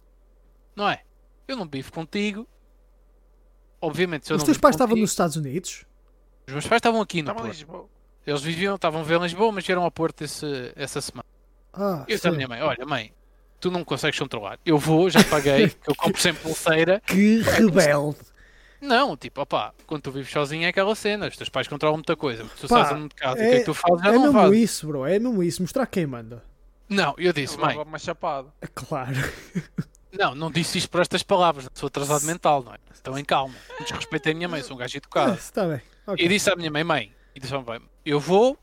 Não 0.77 0.89
é? 0.89 1.03
Eu 1.49 1.57
não 1.57 1.67
vivo 1.67 1.91
contigo. 1.93 2.47
Obviamente, 3.81 4.27
se 4.27 4.33
eu 4.33 4.37
Os 4.37 4.43
não 4.43 4.47
teus 4.47 4.57
vivo 4.57 4.63
pais 4.63 4.75
estavam 4.75 4.91
contigo- 4.93 5.03
nos 5.05 5.11
Estados 5.11 5.37
Unidos? 5.37 5.85
Os 6.47 6.53
meus 6.53 6.67
pais 6.67 6.79
estavam 6.79 7.01
aqui 7.01 7.23
no 7.23 7.31
Estava 7.31 7.39
em 7.41 7.43
Porto. 7.51 7.55
Lisboa. 7.59 7.89
Eles 8.27 8.43
viviam, 8.43 8.75
estavam 8.77 9.01
a 9.01 9.05
ver 9.05 9.19
em 9.19 9.23
Lisboa, 9.23 9.53
mas 9.53 9.65
vieram 9.67 9.83
ao 9.83 9.91
Porto 9.91 10.23
esse- 10.23 10.73
essa 10.77 11.01
semana. 11.01 11.27
Ah, 11.73 12.05
Eu 12.09 12.15
disse 12.17 12.27
à 12.29 12.31
sim. 12.31 12.37
minha 12.37 12.49
mãe: 12.49 12.63
Olha, 12.63 12.85
mãe, 12.87 13.13
tu 13.65 13.71
não 13.71 13.81
me 13.81 13.85
consegues 13.85 14.19
controlar. 14.19 14.59
Eu 14.65 14.77
vou, 14.79 15.09
já 15.09 15.23
paguei, 15.25 15.69
que 15.83 15.91
eu 15.91 15.95
compro 15.95 16.21
sempre 16.21 16.43
pulseira. 16.43 17.01
Que 17.07 17.41
rebelde. 17.41 18.19
Não, 18.81 19.17
tipo, 19.17 19.41
opá, 19.41 19.73
quando 19.87 20.03
tu 20.03 20.11
vives 20.13 20.31
sozinho 20.31 20.65
é 20.65 20.69
aquela 20.69 20.95
cena. 20.95 21.27
Os 21.27 21.37
teus 21.37 21.49
pais 21.49 21.67
controlam 21.67 21.97
muita 21.97 22.15
coisa. 22.15 22.45
Mas 22.45 22.61
tu 22.61 22.69
Pá, 22.69 22.85
sais 22.85 23.03
de 23.03 23.09
casa 23.15 23.39
e 23.39 23.43
é- 23.43 23.47
o 23.47 23.51
que 23.51 23.57
é 23.57 23.59
que 23.61 23.65
tu 23.65 23.73
fazes 23.75 24.03
já 24.03 24.09
É 24.11 24.13
não 24.13 24.21
mesmo 24.25 24.39
fazes. 24.39 24.59
isso, 24.61 24.87
bro. 24.87 25.07
É 25.07 25.19
mesmo 25.19 25.43
isso. 25.43 25.63
Mostrar 25.63 25.87
quem 25.87 26.07
manda. 26.07 26.45
Não, 26.87 27.15
eu 27.17 27.33
disse, 27.33 27.57
Eu 27.57 27.63
mãe, 27.65 27.79
uma 27.79 27.99
chapada. 27.99 28.49
É 28.61 28.67
claro. 28.67 29.15
não, 30.13 30.35
não 30.35 30.51
disse 30.51 30.77
isto 30.77 30.91
por 30.91 31.01
estas 31.01 31.23
palavras. 31.23 31.67
Sou 31.73 31.87
atrasado 31.87 32.27
mental, 32.27 32.63
não 32.63 32.75
é? 32.75 32.79
Estão 32.93 33.19
em 33.19 33.25
calma. 33.25 33.55
Desrespeitei 33.81 34.33
a 34.33 34.37
minha 34.37 34.49
mãe, 34.49 34.63
sou 34.63 34.77
um 34.77 34.79
gajo 34.79 34.99
educado. 34.99 35.33
Está 35.33 35.67
bem. 35.67 35.81
Ok. 36.07 36.23
E 36.23 36.29
disse 36.29 36.51
à 36.51 36.57
minha 36.57 36.71
mãe, 36.71 36.85
mãe, 36.85 37.13
e 37.35 37.41
disse 37.41 37.55
à 37.55 37.59
minha 37.59 37.79
mãe, 37.79 37.89
eu 38.05 38.21
vou, 38.21 38.59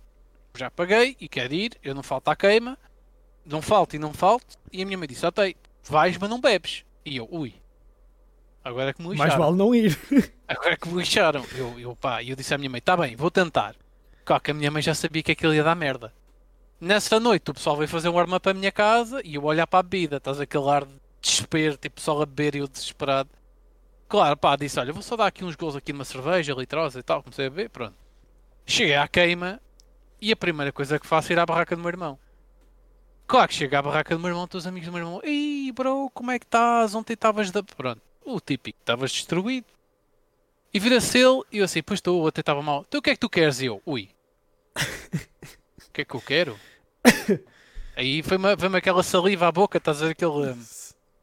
já 0.55 0.69
paguei 0.69 1.17
e 1.19 1.27
quero 1.27 1.51
ir, 1.51 1.71
eu 1.83 1.95
não 1.95 2.03
falto 2.03 2.29
à 2.29 2.35
queima, 2.35 2.77
não 3.45 3.61
falto 3.61 3.95
e 3.95 3.99
não 3.99 4.13
falto. 4.13 4.57
E 4.71 4.81
a 4.81 4.85
minha 4.85 4.97
mãe 4.97 5.07
disse, 5.07 5.25
ok, 5.25 5.55
vais, 5.83 6.17
mas 6.17 6.29
não 6.29 6.39
bebes. 6.39 6.83
E 7.05 7.17
eu, 7.17 7.27
ui, 7.31 7.55
agora 8.63 8.91
é 8.91 8.93
que 8.93 9.01
me 9.01 9.07
Mais 9.09 9.19
lixaram. 9.19 9.43
vale 9.43 9.57
não 9.57 9.73
ir. 9.75 9.97
Agora 10.47 10.73
é 10.73 10.75
que 10.75 10.89
me 10.89 10.99
lixaram. 10.99 11.45
Eu, 11.55 11.79
eu, 11.79 11.95
pá, 11.95 12.21
e 12.21 12.29
eu 12.29 12.35
disse 12.35 12.53
à 12.53 12.57
minha 12.57 12.69
mãe, 12.69 12.81
tá 12.81 12.95
bem, 12.97 13.15
vou 13.15 13.31
tentar. 13.31 13.73
Claro 14.25 14.43
que 14.43 14.51
a 14.51 14.53
minha 14.53 14.69
mãe 14.69 14.81
já 14.81 14.93
sabia 14.93 15.23
que 15.23 15.31
aquilo 15.31 15.53
ia 15.53 15.63
dar 15.63 15.75
merda. 15.75 16.13
Nessa 16.79 17.19
noite 17.21 17.51
o 17.51 17.53
pessoal 17.53 17.77
veio 17.77 17.87
fazer 17.87 18.09
um 18.09 18.13
warm-up 18.13 18.49
à 18.49 18.53
minha 18.53 18.71
casa 18.71 19.21
e 19.23 19.35
eu 19.35 19.43
olhar 19.45 19.65
para 19.65 19.79
a 19.79 19.83
bebida, 19.83 20.17
estás 20.17 20.39
aquele 20.41 20.67
ar 20.69 20.83
de 20.85 20.91
desespero, 21.21 21.77
tipo 21.77 21.95
pessoal 21.95 22.21
a 22.21 22.25
beber 22.25 22.55
e 22.55 22.57
eu 22.59 22.67
desesperado. 22.67 23.29
Claro, 24.09 24.35
pá, 24.35 24.55
disse, 24.57 24.77
olha, 24.79 24.91
vou 24.91 25.01
só 25.01 25.15
dar 25.15 25.27
aqui 25.27 25.45
uns 25.45 25.55
gols 25.55 25.75
aqui 25.75 25.93
numa 25.93 26.03
cerveja 26.03 26.53
litrosa 26.53 26.99
e 26.99 27.03
tal, 27.03 27.23
comecei 27.23 27.45
a 27.47 27.49
beber, 27.49 27.69
pronto. 27.69 27.95
Cheguei 28.65 28.95
à 28.95 29.07
queima 29.07 29.61
e 30.19 30.31
a 30.31 30.35
primeira 30.35 30.71
coisa 30.73 30.99
que 30.99 31.07
faço 31.07 31.31
é 31.31 31.33
ir 31.35 31.39
à 31.39 31.45
barraca 31.45 31.75
do 31.75 31.81
meu 31.81 31.89
irmão. 31.89 32.19
Claro 33.31 33.47
que 33.47 33.53
chego 33.53 33.77
à 33.77 33.81
barraca 33.81 34.13
do 34.13 34.19
meu 34.19 34.31
irmão, 34.31 34.45
os 34.53 34.67
amigos 34.67 34.89
do 34.89 34.91
meu 34.91 35.01
irmão, 35.01 35.21
ei 35.23 35.71
bro, 35.71 36.11
como 36.13 36.31
é 36.31 36.37
que 36.37 36.43
estás? 36.43 36.93
Ontem 36.93 37.13
estavas 37.13 37.49
da... 37.49 37.63
Pronto, 37.63 38.01
o 38.25 38.41
típico, 38.41 38.77
estavas 38.77 39.09
destruído. 39.09 39.67
E 40.73 40.77
vira-se 40.77 41.17
ele 41.17 41.41
e 41.49 41.59
eu 41.59 41.63
assim, 41.63 41.81
pois 41.81 41.99
estou, 41.99 42.27
ontem 42.27 42.41
estava 42.41 42.61
mal. 42.61 42.83
Então 42.85 42.99
o 42.99 43.01
que 43.01 43.09
é 43.09 43.13
que 43.13 43.19
tu 43.21 43.29
queres? 43.29 43.61
E 43.61 43.67
eu, 43.67 43.81
ui. 43.85 44.09
O 45.87 45.93
que 45.93 46.01
é 46.01 46.05
que 46.05 46.13
eu 46.13 46.21
quero? 46.21 46.59
Aí 47.95 48.21
foi-me 48.21 48.55
foi 48.57 48.77
aquela 48.77 49.03
saliva 49.03 49.47
à 49.47 49.51
boca, 49.51 49.77
estás 49.77 50.01
a 50.01 50.05
ver 50.07 50.11
aquele, 50.11 50.55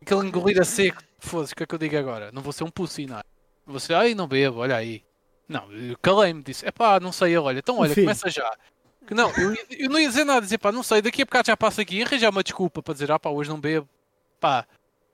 aquele 0.01 0.27
engolir 0.29 0.61
a 0.61 0.65
seco. 0.65 1.03
Foda-se, 1.19 1.53
o 1.53 1.57
que 1.57 1.63
é 1.63 1.67
que 1.67 1.75
eu 1.75 1.79
digo 1.79 1.97
agora? 1.97 2.31
Não 2.33 2.41
vou 2.41 2.53
ser 2.53 2.65
um 2.65 2.71
pussy, 2.71 3.07
não 3.07 3.19
é? 3.19 3.23
Vou 3.67 3.81
ser, 3.81 3.95
ai, 3.95 4.15
não 4.15 4.27
bebo, 4.27 4.61
olha 4.61 4.77
aí. 4.77 5.03
Não, 5.47 5.69
calei-me, 6.03 6.43
disse, 6.43 6.67
é 6.67 6.71
pá, 6.71 7.01
não 7.01 7.13
sei, 7.13 7.29
ele, 7.31 7.39
olha, 7.39 7.59
então 7.59 7.79
olha, 7.79 7.93
Enfim. 7.93 8.03
começa 8.03 8.29
já. 8.31 8.51
Que 9.09 9.15
não, 9.15 9.31
eu, 9.37 9.57
eu 9.71 9.89
não 9.89 9.99
ia 9.99 10.07
dizer 10.07 10.23
nada, 10.25 10.43
dizer, 10.43 10.59
pá, 10.59 10.71
não 10.71 10.83
sei, 10.83 11.01
daqui 11.01 11.23
a 11.23 11.25
bocado 11.25 11.47
já 11.47 11.57
passo 11.57 11.81
aqui 11.81 11.97
e 11.97 12.03
arranjar 12.03 12.29
uma 12.31 12.43
desculpa 12.43 12.83
para 12.83 12.93
dizer, 12.93 13.11
ah 13.11 13.19
pá, 13.19 13.31
hoje 13.31 13.49
não 13.49 13.59
bebo. 13.59 13.89
Pá, 14.39 14.67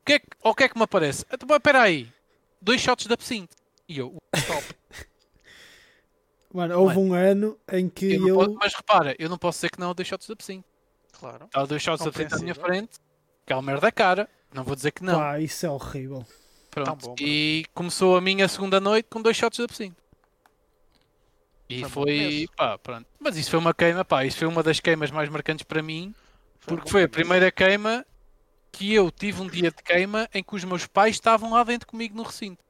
o 0.02 0.04
que 0.04 0.12
é 0.14 0.18
que, 0.18 0.26
o 0.42 0.52
que 0.54 0.64
é 0.64 0.68
que 0.68 0.76
me 0.76 0.82
aparece? 0.82 1.24
Pá, 1.24 1.54
espera 1.56 1.80
aí, 1.82 2.08
dois 2.60 2.80
shots 2.80 3.06
da 3.06 3.14
absinto. 3.14 3.54
E 3.88 3.96
eu, 3.98 4.16
top. 4.46 4.64
Mano, 6.52 6.80
houve 6.80 6.98
um 6.98 7.12
ano 7.14 7.56
em 7.72 7.88
que 7.88 8.14
Eu 8.14 8.28
eu. 8.28 8.34
posso- 8.36 8.54
mas 8.54 8.74
repara, 8.74 9.14
eu 9.18 9.28
não 9.28 9.38
posso 9.38 9.58
dizer 9.58 9.70
que 9.70 9.78
não 9.80 9.90
a 9.90 9.92
dois 9.92 10.06
shots 10.08 10.26
de 10.26 10.32
absinto. 10.32 10.64
Claro. 11.12 11.44
Estava 11.46 11.66
dois 11.66 11.82
shots 11.82 12.02
de 12.02 12.08
absinto 12.08 12.34
à 12.34 12.38
minha 12.38 12.54
frente, 12.54 12.98
aquela 13.44 13.62
merda 13.62 13.90
cara, 13.92 14.28
não 14.52 14.62
vou 14.64 14.74
dizer 14.76 14.90
que 14.92 15.02
não. 15.04 15.18
Pá, 15.18 15.40
isso 15.40 15.64
é 15.66 15.70
horrível. 15.70 16.26
Pronto. 16.70 17.06
Bom, 17.08 17.14
e 17.20 17.64
começou 17.72 18.16
a 18.16 18.20
minha 18.20 18.48
segunda 18.48 18.80
noite 18.80 19.06
com 19.08 19.22
dois 19.22 19.36
shots 19.36 19.56
de 19.58 19.62
absinto. 19.64 19.96
E 21.78 21.80
Foi 21.80 21.90
foi, 21.90 22.48
pá, 22.56 22.78
pronto. 22.78 23.06
Mas 23.20 23.36
isso 23.36 23.50
foi 23.50 23.58
uma 23.58 23.74
queima, 23.74 24.04
pá, 24.04 24.24
isso 24.24 24.38
foi 24.38 24.48
uma 24.48 24.62
das 24.62 24.80
queimas 24.80 25.10
mais 25.10 25.28
marcantes 25.28 25.64
para 25.64 25.82
mim, 25.82 26.14
porque 26.66 26.84
bom 26.84 26.90
foi 26.90 27.04
a 27.04 27.08
primeira 27.08 27.50
queima 27.50 28.04
que 28.70 28.92
eu 28.92 29.10
tive 29.10 29.40
um 29.40 29.46
dia 29.46 29.70
de 29.70 29.82
queima 29.82 30.28
em 30.34 30.42
que 30.42 30.54
os 30.54 30.64
meus 30.64 30.86
pais 30.86 31.14
estavam 31.14 31.52
lá 31.52 31.62
dentro 31.62 31.86
comigo 31.86 32.16
no 32.16 32.22
recinto. 32.22 32.62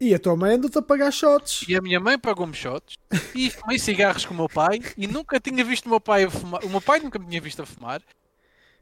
E 0.00 0.14
a 0.14 0.18
tua 0.18 0.36
mãe 0.36 0.54
andou-te 0.54 0.78
a 0.78 0.82
pagar 0.82 1.10
shots. 1.12 1.64
E 1.68 1.76
a 1.76 1.80
minha 1.80 2.00
mãe 2.00 2.18
pagou-me 2.18 2.54
shots 2.54 2.98
e 3.34 3.50
fumei 3.50 3.78
cigarros 3.78 4.26
com 4.26 4.34
o 4.34 4.36
meu 4.36 4.48
pai 4.48 4.80
e 4.96 5.06
nunca 5.06 5.40
tinha 5.40 5.64
visto 5.64 5.86
o 5.86 5.88
meu 5.88 6.00
pai 6.00 6.24
a 6.24 6.30
fumar. 6.30 6.64
O 6.64 6.68
meu 6.68 6.80
pai 6.80 7.00
nunca 7.00 7.18
me 7.18 7.26
tinha 7.26 7.40
visto 7.40 7.62
a 7.62 7.66
fumar. 7.66 8.02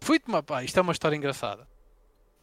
Fui 0.00 0.18
tomar 0.18 0.42
pá, 0.42 0.64
isto 0.64 0.76
é 0.78 0.82
uma 0.82 0.92
história 0.92 1.14
engraçada. 1.14 1.68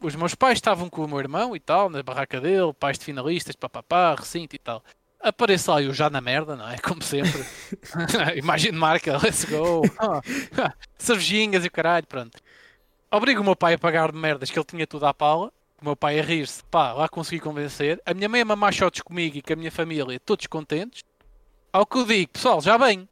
Os 0.00 0.14
meus 0.16 0.34
pais 0.34 0.56
estavam 0.56 0.88
com 0.88 1.04
o 1.04 1.08
meu 1.08 1.18
irmão 1.18 1.54
e 1.54 1.60
tal, 1.60 1.90
na 1.90 2.02
barraca 2.02 2.40
dele, 2.40 2.72
pais 2.72 2.98
de 2.98 3.04
finalistas, 3.04 3.54
papapá, 3.54 4.14
recinto 4.14 4.56
e 4.56 4.58
tal. 4.58 4.82
Apareço 5.20 5.70
lá 5.70 5.82
eu 5.82 5.92
já 5.92 6.08
na 6.08 6.20
merda, 6.20 6.56
não 6.56 6.68
é? 6.68 6.78
Como 6.78 7.02
sempre. 7.02 7.44
Imagine 8.36 8.76
marca, 8.76 9.18
let's 9.18 9.44
go. 9.44 9.82
Cervejinhas 10.96 11.64
e 11.64 11.68
o 11.68 11.70
caralho, 11.70 12.06
pronto. 12.06 12.38
Obrigo 13.10 13.40
o 13.40 13.44
meu 13.44 13.56
pai 13.56 13.74
a 13.74 13.78
pagar 13.78 14.12
de 14.12 14.18
merdas 14.18 14.50
que 14.50 14.58
ele 14.58 14.64
tinha 14.64 14.86
tudo 14.86 15.06
à 15.06 15.12
pala. 15.12 15.52
O 15.80 15.84
meu 15.84 15.96
pai 15.96 16.20
a 16.20 16.22
rir-se, 16.22 16.62
pá, 16.64 16.92
lá 16.92 17.08
consegui 17.08 17.40
convencer. 17.40 18.00
A 18.04 18.12
minha 18.12 18.28
mãe 18.28 18.42
a 18.42 18.44
mamar 18.44 18.72
shots 18.72 19.00
comigo 19.00 19.36
e 19.38 19.42
com 19.42 19.52
a 19.52 19.56
minha 19.56 19.72
família, 19.72 20.20
todos 20.20 20.46
contentes. 20.46 21.02
Ao 21.72 21.86
que 21.86 21.98
eu 21.98 22.04
digo, 22.04 22.32
pessoal, 22.32 22.60
já 22.60 22.76
bem. 22.76 23.08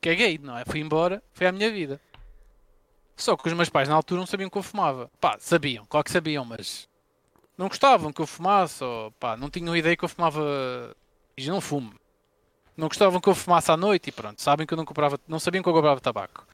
Caguei, 0.00 0.38
não 0.38 0.56
é? 0.56 0.64
Fui 0.64 0.80
embora, 0.80 1.22
foi 1.32 1.46
a 1.46 1.52
minha 1.52 1.70
vida. 1.70 2.00
Só 3.16 3.36
que 3.36 3.48
os 3.48 3.54
meus 3.54 3.68
pais 3.68 3.88
na 3.88 3.94
altura 3.94 4.20
não 4.20 4.26
sabiam 4.26 4.48
que 4.48 4.56
eu 4.56 4.62
fumava. 4.62 5.10
Pá, 5.20 5.36
sabiam, 5.40 5.84
claro 5.86 6.04
que 6.04 6.10
sabiam, 6.10 6.44
mas 6.44 6.88
não 7.56 7.68
gostavam 7.68 8.12
que 8.12 8.20
eu 8.20 8.26
fumasse, 8.26 8.82
ou 8.82 9.10
pá, 9.12 9.36
não 9.36 9.50
tinham 9.50 9.76
ideia 9.76 9.96
que 9.96 10.04
eu 10.04 10.08
fumava. 10.08 10.40
E 11.38 11.48
não 11.48 11.60
fumo. 11.60 11.94
Não 12.76 12.88
gostavam 12.88 13.20
que 13.20 13.28
eu 13.28 13.34
fumasse 13.34 13.70
à 13.70 13.76
noite 13.76 14.08
e 14.08 14.12
pronto, 14.12 14.42
sabem 14.42 14.66
que 14.66 14.72
eu 14.72 14.76
não 14.76 14.84
comprava, 14.84 15.18
não 15.26 15.38
sabiam 15.38 15.62
que 15.62 15.68
eu 15.68 15.72
comprava 15.72 16.00
tabaco. 16.00 16.46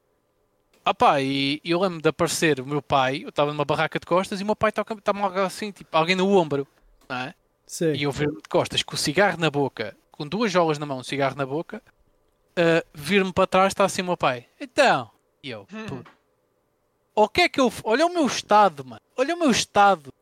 Ah 0.85 0.93
pá, 0.93 1.21
e 1.21 1.61
eu 1.65 1.81
lembro 1.81 2.01
de 2.01 2.09
aparecer 2.09 2.61
o 2.61 2.67
meu 2.67 2.83
pai, 2.83 3.23
eu 3.25 3.31
estava 3.31 3.51
numa 3.53 3.65
barraca 3.65 3.99
de 3.99 4.07
costas 4.07 4.41
e 4.41 4.43
o 4.43 4.47
meu 4.47 4.57
pai 4.57 4.71
estava-me 4.71 5.21
logo 5.21 5.41
assim, 5.41 5.71
tipo, 5.71 5.97
alguém 5.97 6.15
no 6.15 6.29
ombro, 6.37 6.67
não 7.09 7.17
é? 7.17 7.35
Sim. 7.67 7.93
E 7.93 8.03
eu 8.03 8.13
ver-me 8.13 8.37
de 8.37 8.49
costas 8.49 8.83
com 8.83 8.95
o 8.95 8.99
cigarro 8.99 9.39
na 9.39 9.51
boca, 9.51 9.97
com 10.13 10.27
duas 10.27 10.53
jolas 10.53 10.79
na 10.79 10.85
mão, 10.85 10.99
um 10.99 11.03
cigarro 11.03 11.37
na 11.37 11.47
boca, 11.47 11.83
uh, 12.59 12.87
vir-me 12.93 13.33
para 13.33 13.47
trás, 13.47 13.69
está 13.69 13.85
assim 13.85 14.03
o 14.03 14.07
meu 14.07 14.17
pai. 14.17 14.47
Então, 14.61 15.11
e 15.43 15.51
eu, 15.51 15.67
puto, 15.89 16.11
o 17.15 17.29
que 17.29 17.43
é 17.43 17.49
que 17.49 17.61
eu. 17.61 17.73
Olha 17.85 18.07
o 18.07 18.13
meu 18.13 18.27
estado, 18.27 18.85
mano. 18.85 19.01
Olha 19.17 19.35
o 19.35 19.39
meu 19.39 19.51
estado. 19.51 20.13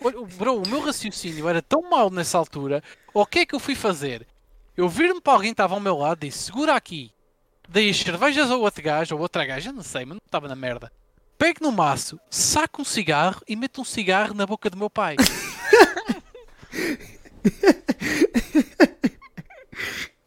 Olha, 0.00 0.20
bro, 0.36 0.62
o 0.62 0.68
meu 0.68 0.80
raciocínio 0.80 1.48
era 1.48 1.60
tão 1.60 1.82
mau 1.82 2.10
nessa 2.10 2.38
altura. 2.38 2.82
O 3.12 3.26
que 3.26 3.40
é 3.40 3.46
que 3.46 3.54
eu 3.54 3.60
fui 3.60 3.74
fazer? 3.74 4.26
Eu 4.76 4.88
vir-me 4.88 5.20
para 5.20 5.32
alguém 5.32 5.50
que 5.50 5.54
estava 5.54 5.74
ao 5.74 5.80
meu 5.80 5.96
lado 5.96 6.24
e 6.24 6.28
disse: 6.28 6.44
segura 6.44 6.74
aqui. 6.74 7.12
Dei 7.68 7.90
as 7.90 7.98
cervejas 7.98 8.50
ao 8.50 8.60
outro 8.60 8.82
gajo, 8.82 9.14
ou 9.14 9.20
outra 9.20 9.44
gaja, 9.44 9.72
não 9.72 9.82
sei, 9.82 10.04
mas 10.04 10.14
não 10.14 10.22
estava 10.24 10.48
na 10.48 10.56
merda. 10.56 10.90
Pego 11.36 11.58
no 11.62 11.70
maço, 11.70 12.18
saco 12.30 12.82
um 12.82 12.84
cigarro 12.84 13.42
e 13.46 13.54
meto 13.54 13.80
um 13.80 13.84
cigarro 13.84 14.34
na 14.34 14.46
boca 14.46 14.70
do 14.70 14.76
meu 14.76 14.88
pai. 14.88 15.16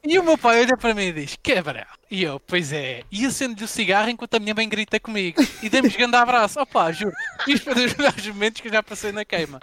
E 0.04 0.18
o 0.18 0.24
meu 0.24 0.38
pai 0.38 0.62
olha 0.62 0.76
para 0.78 0.94
mim 0.96 1.04
e 1.04 1.14
diz: 1.14 1.38
Quebra! 1.42 1.86
E 2.10 2.24
eu, 2.24 2.40
pois 2.40 2.74
é. 2.74 3.04
E 3.12 3.26
acendo-lhe 3.26 3.64
o 3.64 3.68
cigarro 3.68 4.10
enquanto 4.10 4.34
a 4.36 4.40
minha 4.40 4.54
mãe 4.56 4.68
grita 4.68 5.00
comigo. 5.00 5.42
E 5.62 5.70
demos 5.70 5.96
grande 5.96 6.16
abraço. 6.16 6.60
Opá, 6.60 6.92
juro. 6.92 7.14
Isto 7.48 7.66
foi 7.66 7.76
dos 7.76 7.96
melhores 7.96 8.26
momentos 8.28 8.62
que 8.62 8.68
eu 8.68 8.74
já 8.74 8.82
passei 8.84 9.12
na 9.12 9.24
queima. 9.24 9.60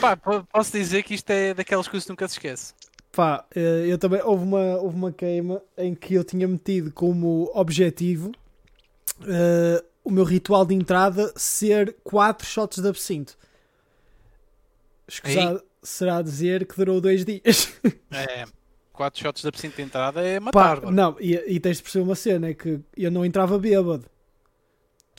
Pá, 0.00 0.16
po- 0.16 0.44
posso 0.50 0.72
dizer 0.72 1.02
que 1.02 1.14
isto 1.14 1.28
é 1.30 1.52
daquelas 1.54 1.86
coisas 1.88 2.04
que 2.06 2.10
nunca 2.10 2.26
se 2.26 2.34
esquece. 2.36 2.72
Pá, 3.12 3.44
eh, 3.54 3.84
eu 3.86 3.98
também. 3.98 4.22
Houve 4.22 4.44
uma, 4.44 4.76
houve 4.78 4.96
uma 4.96 5.12
queima 5.12 5.62
em 5.76 5.94
que 5.94 6.14
eu 6.14 6.24
tinha 6.24 6.48
metido 6.48 6.90
como 6.92 7.50
objetivo 7.54 8.32
eh, 9.26 9.84
o 10.02 10.10
meu 10.10 10.24
ritual 10.24 10.64
de 10.64 10.74
entrada 10.74 11.32
ser 11.36 11.94
4 12.02 12.46
shots 12.46 12.78
de 12.82 12.88
absinto. 12.88 13.36
Escusado 15.06 15.62
será 15.82 16.22
dizer 16.22 16.66
que 16.66 16.76
durou 16.76 17.00
dois 17.00 17.24
dias. 17.24 17.72
É, 18.10 18.44
quatro 18.92 19.20
shots 19.20 19.42
de 19.42 19.48
absinto 19.48 19.76
de 19.76 19.82
entrada 19.82 20.20
é 20.22 20.38
Pá, 20.38 20.44
matar. 20.46 20.80
bro. 20.80 20.90
não, 20.90 21.16
e, 21.20 21.34
e 21.46 21.58
tens 21.60 21.78
de 21.78 21.82
perceber 21.82 22.04
uma 22.04 22.14
cena: 22.14 22.48
é 22.48 22.54
que 22.54 22.80
eu 22.96 23.10
não 23.10 23.24
entrava 23.24 23.58
bêbado. 23.58 24.04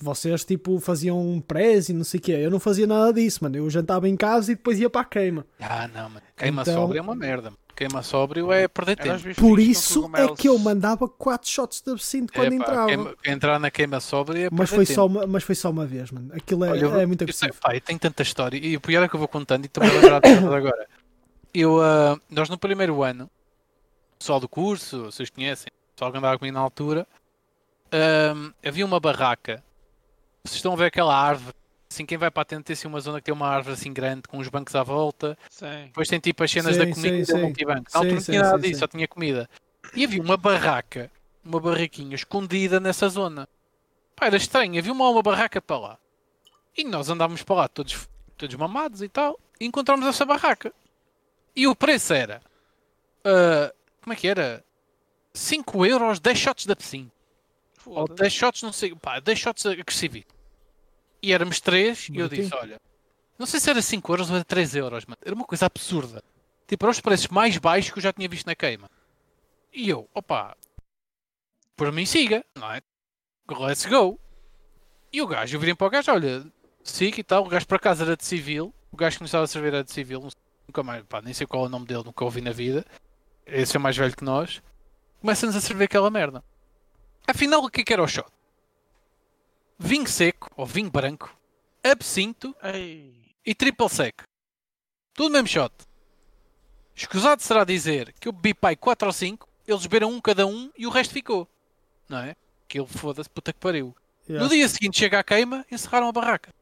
Vocês, 0.02 0.44
tipo, 0.44 0.80
faziam 0.80 1.20
um 1.22 1.40
press 1.40 1.88
e 1.90 1.94
não 1.94 2.04
sei 2.04 2.20
o 2.20 2.24
quê. 2.24 2.32
Eu 2.34 2.50
não 2.52 2.60
fazia 2.60 2.86
nada 2.88 3.14
disso, 3.14 3.40
mano. 3.44 3.56
Eu 3.56 3.70
jantava 3.70 4.10
em 4.10 4.18
casa 4.18 4.52
e 4.52 4.56
depois 4.56 4.80
ia 4.80 4.90
para 4.90 5.02
a 5.02 5.06
queima. 5.06 5.46
Ah, 5.62 5.88
não, 5.88 6.10
mano. 6.10 6.22
Queima 6.36 6.62
Então- 6.64 6.74
sóbrio 6.74 7.00
é 7.00 7.02
uma 7.02 7.16
merda. 7.16 7.44
mano. 7.52 7.58
Queima 7.76 8.04
sóbrio 8.04 8.52
é 8.52 8.68
perder 8.68 8.98
tempo. 8.98 9.34
Por 9.36 9.60
isso 9.60 10.08
é 10.16 10.28
que 10.36 10.48
eu 10.48 10.58
mandava 10.60 11.08
4 11.08 11.50
shots 11.50 11.82
de 11.82 11.92
absinto 11.92 12.32
É, 12.34 12.36
quando 12.36 12.50
pá, 12.50 12.56
entrava. 12.56 12.88
queima- 12.88 13.16
entrar 13.26 13.60
na 13.60 13.72
queima 13.72 14.00
sóbria 14.00 14.46
é 14.46 14.50
Mas 14.52 14.70
foi, 14.70 14.86
tempo. 14.86 14.96
só 14.96 15.06
uma, 15.08 15.26
mas 15.26 15.44
foi 15.44 15.56
só 15.56 15.70
uma 15.72 15.86
vez, 15.86 16.12
mano. 16.12 16.32
Aquilo 16.36 16.66
é, 16.66 16.70
Olha, 16.72 17.02
é 17.02 17.06
muito 17.06 17.24
agressivo. 17.24 17.54
pá, 17.62 17.80
tenho 17.80 17.98
tanta 18.00 18.22
história 18.22 18.58
e 18.58 18.76
o 18.78 18.82
pior 18.82 19.04
é 19.04 19.08
que 19.08 19.16
eu 19.16 19.20
vou 19.20 19.28
contando 19.28 19.64
e 19.64 19.68
estou-me 19.68 19.90
a 19.90 19.94
lembrar 19.94 20.20
de 20.20 20.28
agora. 20.30 20.88
Eu, 21.54 21.82
ah, 21.82 22.20
nós 22.30 22.48
no 22.50 22.58
primeiro 22.60 23.02
ano, 23.04 23.28
pessoal 24.24 24.40
do 24.40 24.48
curso, 24.48 25.04
vocês 25.04 25.30
conhecem, 25.30 25.68
o 25.68 25.96
pessoal 25.96 26.10
que 26.10 26.18
andava 26.18 26.40
comigo 26.40 26.56
na 26.56 26.62
altura, 26.62 27.06
ahm, 27.92 28.54
havia 28.66 28.86
uma 28.86 28.98
barraca. 28.98 29.62
Vocês 30.46 30.56
estão 30.56 30.72
a 30.72 30.76
ver 30.78 30.86
aquela 30.86 31.14
árvore 31.16 31.54
assim, 31.92 32.06
quem 32.06 32.18
vai 32.18 32.32
para 32.32 32.42
a 32.42 32.46
tenda 32.46 32.64
tem 32.64 32.74
assim 32.74 32.88
uma 32.88 33.00
zona 33.02 33.20
que 33.20 33.26
tem 33.26 33.34
uma 33.34 33.48
árvore 33.48 33.74
assim 33.74 33.94
grande, 33.94 34.24
com 34.24 34.40
os 34.40 34.48
bancos 34.48 34.74
à 34.76 34.82
volta. 34.82 35.38
Sim. 35.50 35.86
Depois 35.86 36.08
tem 36.08 36.20
tipo 36.20 36.44
as 36.44 36.50
cenas 36.50 36.76
Sim, 36.76 36.80
da 36.80 36.92
comida 36.92 37.16
sim, 37.16 37.22
e 37.22 37.26
sim. 37.26 37.34
do 37.34 37.40
multibanco. 37.40 37.92
Na 37.94 38.00
altura 38.00 38.22
Sim, 38.22 38.32
não 38.32 38.40
tinha 38.40 38.42
nada 38.42 38.60
disso, 38.60 38.80
só 38.80 38.88
tinha 38.88 39.08
comida. 39.08 39.50
E 39.94 40.06
havia 40.06 40.22
uma 40.22 40.38
barraca, 40.38 41.12
uma 41.44 41.60
barraquinha 41.60 42.16
escondida 42.16 42.80
nessa 42.80 43.10
zona. 43.10 43.48
Pá, 44.16 44.28
era 44.28 44.38
estranho, 44.38 44.80
havia 44.80 44.92
uma, 44.92 45.08
uma 45.10 45.22
barraca 45.22 45.62
para 45.62 45.78
lá. 45.78 45.98
E 46.76 46.84
nós 46.86 47.10
andávamos 47.10 47.44
para 47.44 47.56
lá 47.56 47.68
todos, 47.68 48.10
todos 48.38 48.56
mamados 48.56 49.02
e 49.02 49.10
tal, 49.10 49.40
e 49.60 49.66
encontramos 49.66 50.08
essa 50.08 50.26
barraca. 50.26 50.74
E 51.56 51.68
o 51.68 51.76
preço 51.76 52.14
era. 52.14 52.42
ah, 53.26 53.72
como 54.04 54.14
é 54.14 54.16
que 54.16 54.28
era? 54.28 54.64
5 55.34 55.86
euros, 55.86 56.20
10 56.20 56.38
shots 56.38 56.66
da 56.66 56.76
piscina. 56.76 57.12
Ou 57.86 58.08
Foda-se. 58.08 58.22
10 58.22 58.34
shots, 58.34 58.62
não 58.62 58.72
sei, 58.72 58.94
pá, 58.96 59.20
10 59.20 59.40
shots 59.40 59.66
agressivos. 59.66 60.24
E 61.22 61.34
éramos 61.34 61.60
3 61.60 62.10
e 62.10 62.18
eu 62.18 62.28
disse: 62.28 62.54
olha, 62.54 62.80
não 63.40 63.46
sei 63.46 63.60
se 63.60 63.70
era 63.70 63.82
5 63.82 64.12
euros 64.12 64.30
ou 64.30 64.36
era 64.36 64.46
3 64.46 64.76
euros, 64.76 65.06
mano. 65.06 65.18
Era 65.24 65.34
uma 65.34 65.46
coisa 65.46 65.66
absurda. 65.66 66.24
Tipo, 66.68 66.86
eram 66.86 66.92
os 66.92 67.00
preços 67.00 67.28
mais 67.28 67.58
baixos 67.58 67.92
que 67.92 67.98
eu 67.98 68.04
já 68.04 68.14
tinha 68.14 68.28
visto 68.28 68.46
na 68.46 68.56
queima. 68.56 68.90
E 69.72 69.90
eu, 69.90 70.08
opa, 70.14 70.56
por 71.76 71.92
mim 71.92 72.06
siga, 72.06 72.46
não 72.56 72.72
é? 72.72 72.82
Let's 73.50 73.86
go. 73.86 74.20
E 75.12 75.22
o 75.22 75.28
gajo, 75.28 75.56
eu 75.56 75.60
virei 75.60 75.76
para 75.76 75.88
o 75.88 75.90
gajo, 75.90 76.12
olha, 76.12 76.46
siga 76.84 77.20
e 77.20 77.24
tal. 77.24 77.46
O 77.46 77.50
gajo 77.50 77.68
por 77.68 77.76
acaso 77.76 78.04
era 78.04 78.16
de 78.16 78.26
civil. 78.26 78.74
O 78.92 78.98
gajo 78.98 79.18
que 79.18 79.24
nos 79.24 79.30
estava 79.30 79.44
a 79.44 79.48
servir 79.48 79.70
era 79.70 79.84
de 79.84 79.92
civil. 79.92 80.28
Nunca 80.68 80.84
mais, 80.84 81.04
pá, 81.04 81.22
nem 81.22 81.34
sei 81.34 81.48
qual 81.48 81.64
é 81.64 81.68
o 81.68 81.70
nome 81.70 81.86
dele, 81.86 82.04
nunca 82.04 82.24
ouvi 82.24 82.42
na 82.42 82.52
vida. 82.52 82.86
Esse 83.46 83.76
é 83.76 83.80
mais 83.80 83.98
velho 83.98 84.16
que 84.16 84.24
nós. 84.24 84.62
Começa-nos 85.20 85.56
a 85.56 85.62
servir 85.62 85.86
aquela 85.86 86.10
merda. 86.10 86.44
Afinal, 87.28 87.64
o 87.64 87.70
que 87.70 87.82
é 87.82 87.84
que 87.84 87.94
era 87.94 88.04
o 88.04 88.08
shot? 88.08 88.30
Vinho 89.80 90.08
seco, 90.08 90.52
ou 90.56 90.66
vinho 90.66 90.92
branco, 90.92 91.36
absinto 91.84 92.56
Ei. 92.64 93.14
e 93.46 93.56
triple 93.56 93.90
sec. 93.90 94.24
Tudo 95.14 95.32
mesmo 95.32 95.48
shot. 95.48 95.74
Escusado 96.96 97.42
será 97.42 97.64
dizer 97.64 98.14
que 98.20 98.28
eu 98.28 98.32
bebi 98.32 98.54
pai 98.54 98.76
4 98.76 99.08
ou 99.08 99.14
5, 99.14 99.48
eles 99.68 99.82
beberam 99.84 100.12
um 100.12 100.22
cada 100.22 100.46
um 100.46 100.72
e 100.78 100.86
o 100.86 100.90
resto 100.90 101.14
ficou. 101.14 101.48
Não 102.08 102.20
é? 102.20 102.36
Que 102.68 102.80
ele 102.80 102.88
foda-se, 102.88 103.30
puta 103.30 103.52
que 103.52 103.60
pariu. 103.60 103.96
Yeah. 104.28 104.44
No 104.44 104.54
dia 104.54 104.68
seguinte 104.68 105.00
chega 105.00 105.20
à 105.20 105.24
queima, 105.24 105.66
encerraram 105.72 106.08
a 106.08 106.12
barraca. 106.12 106.54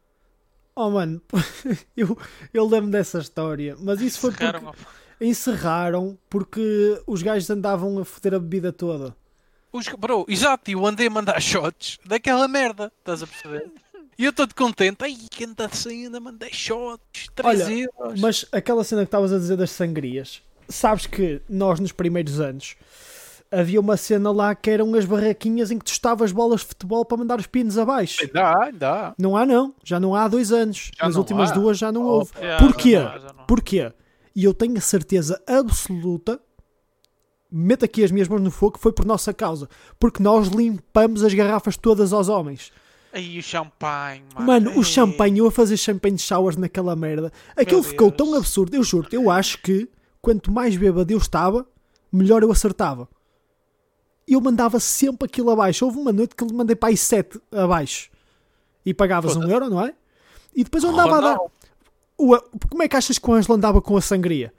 Oh 0.76 0.89
mano, 0.89 1.22
eu, 1.98 2.17
eu 2.54 2.65
lembro 2.65 2.89
dessa 2.89 3.20
história, 3.20 3.76
mas 3.78 4.00
isso 4.02 4.20
foi 4.20 4.32
porque 4.32 4.46
Encerraram 5.21 6.17
porque 6.27 6.99
os 7.05 7.21
gajos 7.21 7.47
andavam 7.49 7.99
a 7.99 8.03
foder 8.03 8.34
a 8.34 8.39
bebida 8.39 8.73
toda. 8.73 9.15
Os, 9.71 9.88
bro, 9.88 10.25
exato, 10.27 10.69
e 10.69 10.73
eu 10.73 10.86
andei 10.86 11.05
a 11.07 11.10
mandar 11.12 11.39
shots 11.39 11.99
daquela 12.05 12.47
merda, 12.47 12.91
estás 12.99 13.21
a 13.23 13.27
perceber? 13.27 13.71
E 14.17 14.25
eu 14.25 14.34
todo 14.34 14.53
contente, 14.53 14.97
ai, 15.03 15.15
que 15.29 15.45
anda 15.45 15.65
assim, 15.67 16.05
ainda 16.05 16.19
mandei 16.19 16.49
shots, 16.51 17.27
3 17.36 17.62
Olha, 17.62 17.71
euros. 17.73 18.19
Mas 18.19 18.45
aquela 18.51 18.84
cena 18.84 19.01
que 19.03 19.07
estavas 19.07 19.31
a 19.31 19.38
dizer 19.38 19.55
das 19.55 19.71
sangrias, 19.71 20.41
sabes 20.67 21.05
que 21.05 21.41
nós 21.47 21.79
nos 21.79 21.91
primeiros 21.91 22.39
anos 22.39 22.75
havia 23.49 23.79
uma 23.79 23.97
cena 23.97 24.31
lá 24.31 24.53
que 24.55 24.69
eram 24.69 24.93
as 24.95 25.05
barraquinhas 25.05 25.71
em 25.71 25.77
que 25.79 25.86
testavas 25.86 26.31
bolas 26.31 26.62
de 26.62 26.67
futebol 26.67 27.05
para 27.05 27.17
mandar 27.17 27.39
os 27.39 27.47
pinos 27.47 27.77
abaixo. 27.77 28.21
Ainda 28.23 28.41
há, 28.43 28.63
ainda 28.65 28.91
há. 28.91 29.13
Não 29.17 29.38
há 29.38 29.45
não, 29.45 29.73
já 29.84 29.99
não 29.99 30.13
há 30.15 30.23
há 30.23 30.27
dois 30.27 30.51
anos. 30.51 30.91
Já 30.97 31.05
Nas 31.05 31.15
últimas 31.15 31.51
há? 31.51 31.53
duas 31.53 31.77
já 31.77 31.91
não 31.91 32.03
Oh, 32.03 32.10
houve. 32.10 32.31
Yeah, 32.38 32.65
Porquê? 32.65 32.91
já 32.91 32.99
não 33.03 33.07
há, 33.10 33.19
já 33.19 33.34
não 33.34 33.41
há. 33.41 33.45
Porquê? 33.45 33.93
E 34.36 34.44
eu 34.44 34.54
tenho 34.54 34.78
a 34.78 34.82
certeza 34.82 35.41
absoluta, 35.46 36.39
meto 37.52 37.84
aqui 37.84 38.04
as 38.04 38.12
minhas 38.12 38.28
mãos 38.28 38.41
no 38.41 38.52
fogo, 38.52 38.74
que 38.74 38.80
foi 38.80 38.91
por 38.91 39.06
nossa 39.06 39.34
causa. 39.34 39.67
Porque 40.00 40.24
nós 40.24 40.48
limpamos 40.48 41.24
as 41.24 41.34
garrafas 41.34 41.76
todas 41.76 42.13
aos 42.13 42.30
homens. 42.30 42.72
Aí 43.13 43.38
o 43.38 43.44
champanhe, 43.44 44.24
mano. 44.34 44.48
Mano, 44.48 44.72
o 44.72 44.80
Ei. 44.80 44.84
champanhe, 44.84 45.39
eu 45.39 45.48
a 45.48 45.52
fazer 45.52 45.76
champanhe 45.76 46.15
de 46.15 46.22
showers 46.22 46.56
naquela 46.56 46.96
merda. 46.96 47.32
Aquilo 47.56 47.84
ficou 47.84 48.10
tão 48.10 48.34
absurdo. 48.36 48.74
Eu 48.74 48.84
juro, 48.84 49.08
eu 49.12 49.30
acho 49.30 49.62
que 49.62 49.89
quanto 50.22 50.50
mais 50.50 50.78
bêbado 50.78 51.12
eu 51.12 51.17
estava, 51.17 51.67
melhor 52.12 52.41
eu 52.41 52.52
acertava. 52.52 53.10
Eu 54.26 54.39
mandava 54.39 54.80
sempre 54.80 55.26
aquilo 55.26 55.50
abaixo. 55.50 55.84
Houve 55.84 55.98
uma 55.98 56.13
noite 56.13 56.36
que 56.36 56.44
eu 56.44 56.48
mandei 56.54 56.76
para 56.76 56.89
aí 56.89 56.96
7 56.96 57.41
abaixo. 57.52 58.10
E 58.86 58.94
pagavas 58.94 59.32
um 59.32 59.41
Foda-se. 59.41 59.54
euro, 59.54 59.70
não 59.70 59.86
é? 59.86 59.94
E 60.56 60.63
depois 60.63 60.84
eu 60.84 60.91
andava 60.91 61.17
a 61.17 61.22
dar. 61.22 61.34
Ronaldo. 61.34 61.52
O- 62.23 62.41
como 62.69 62.84
é 62.84 62.88
que 62.88 62.95
achas 62.95 63.17
que 63.17 63.29
o 63.29 63.34
Ângelo 63.34 63.55
andava 63.55 63.81
com 63.81 63.97
a 63.97 64.01
sangria? 64.01 64.53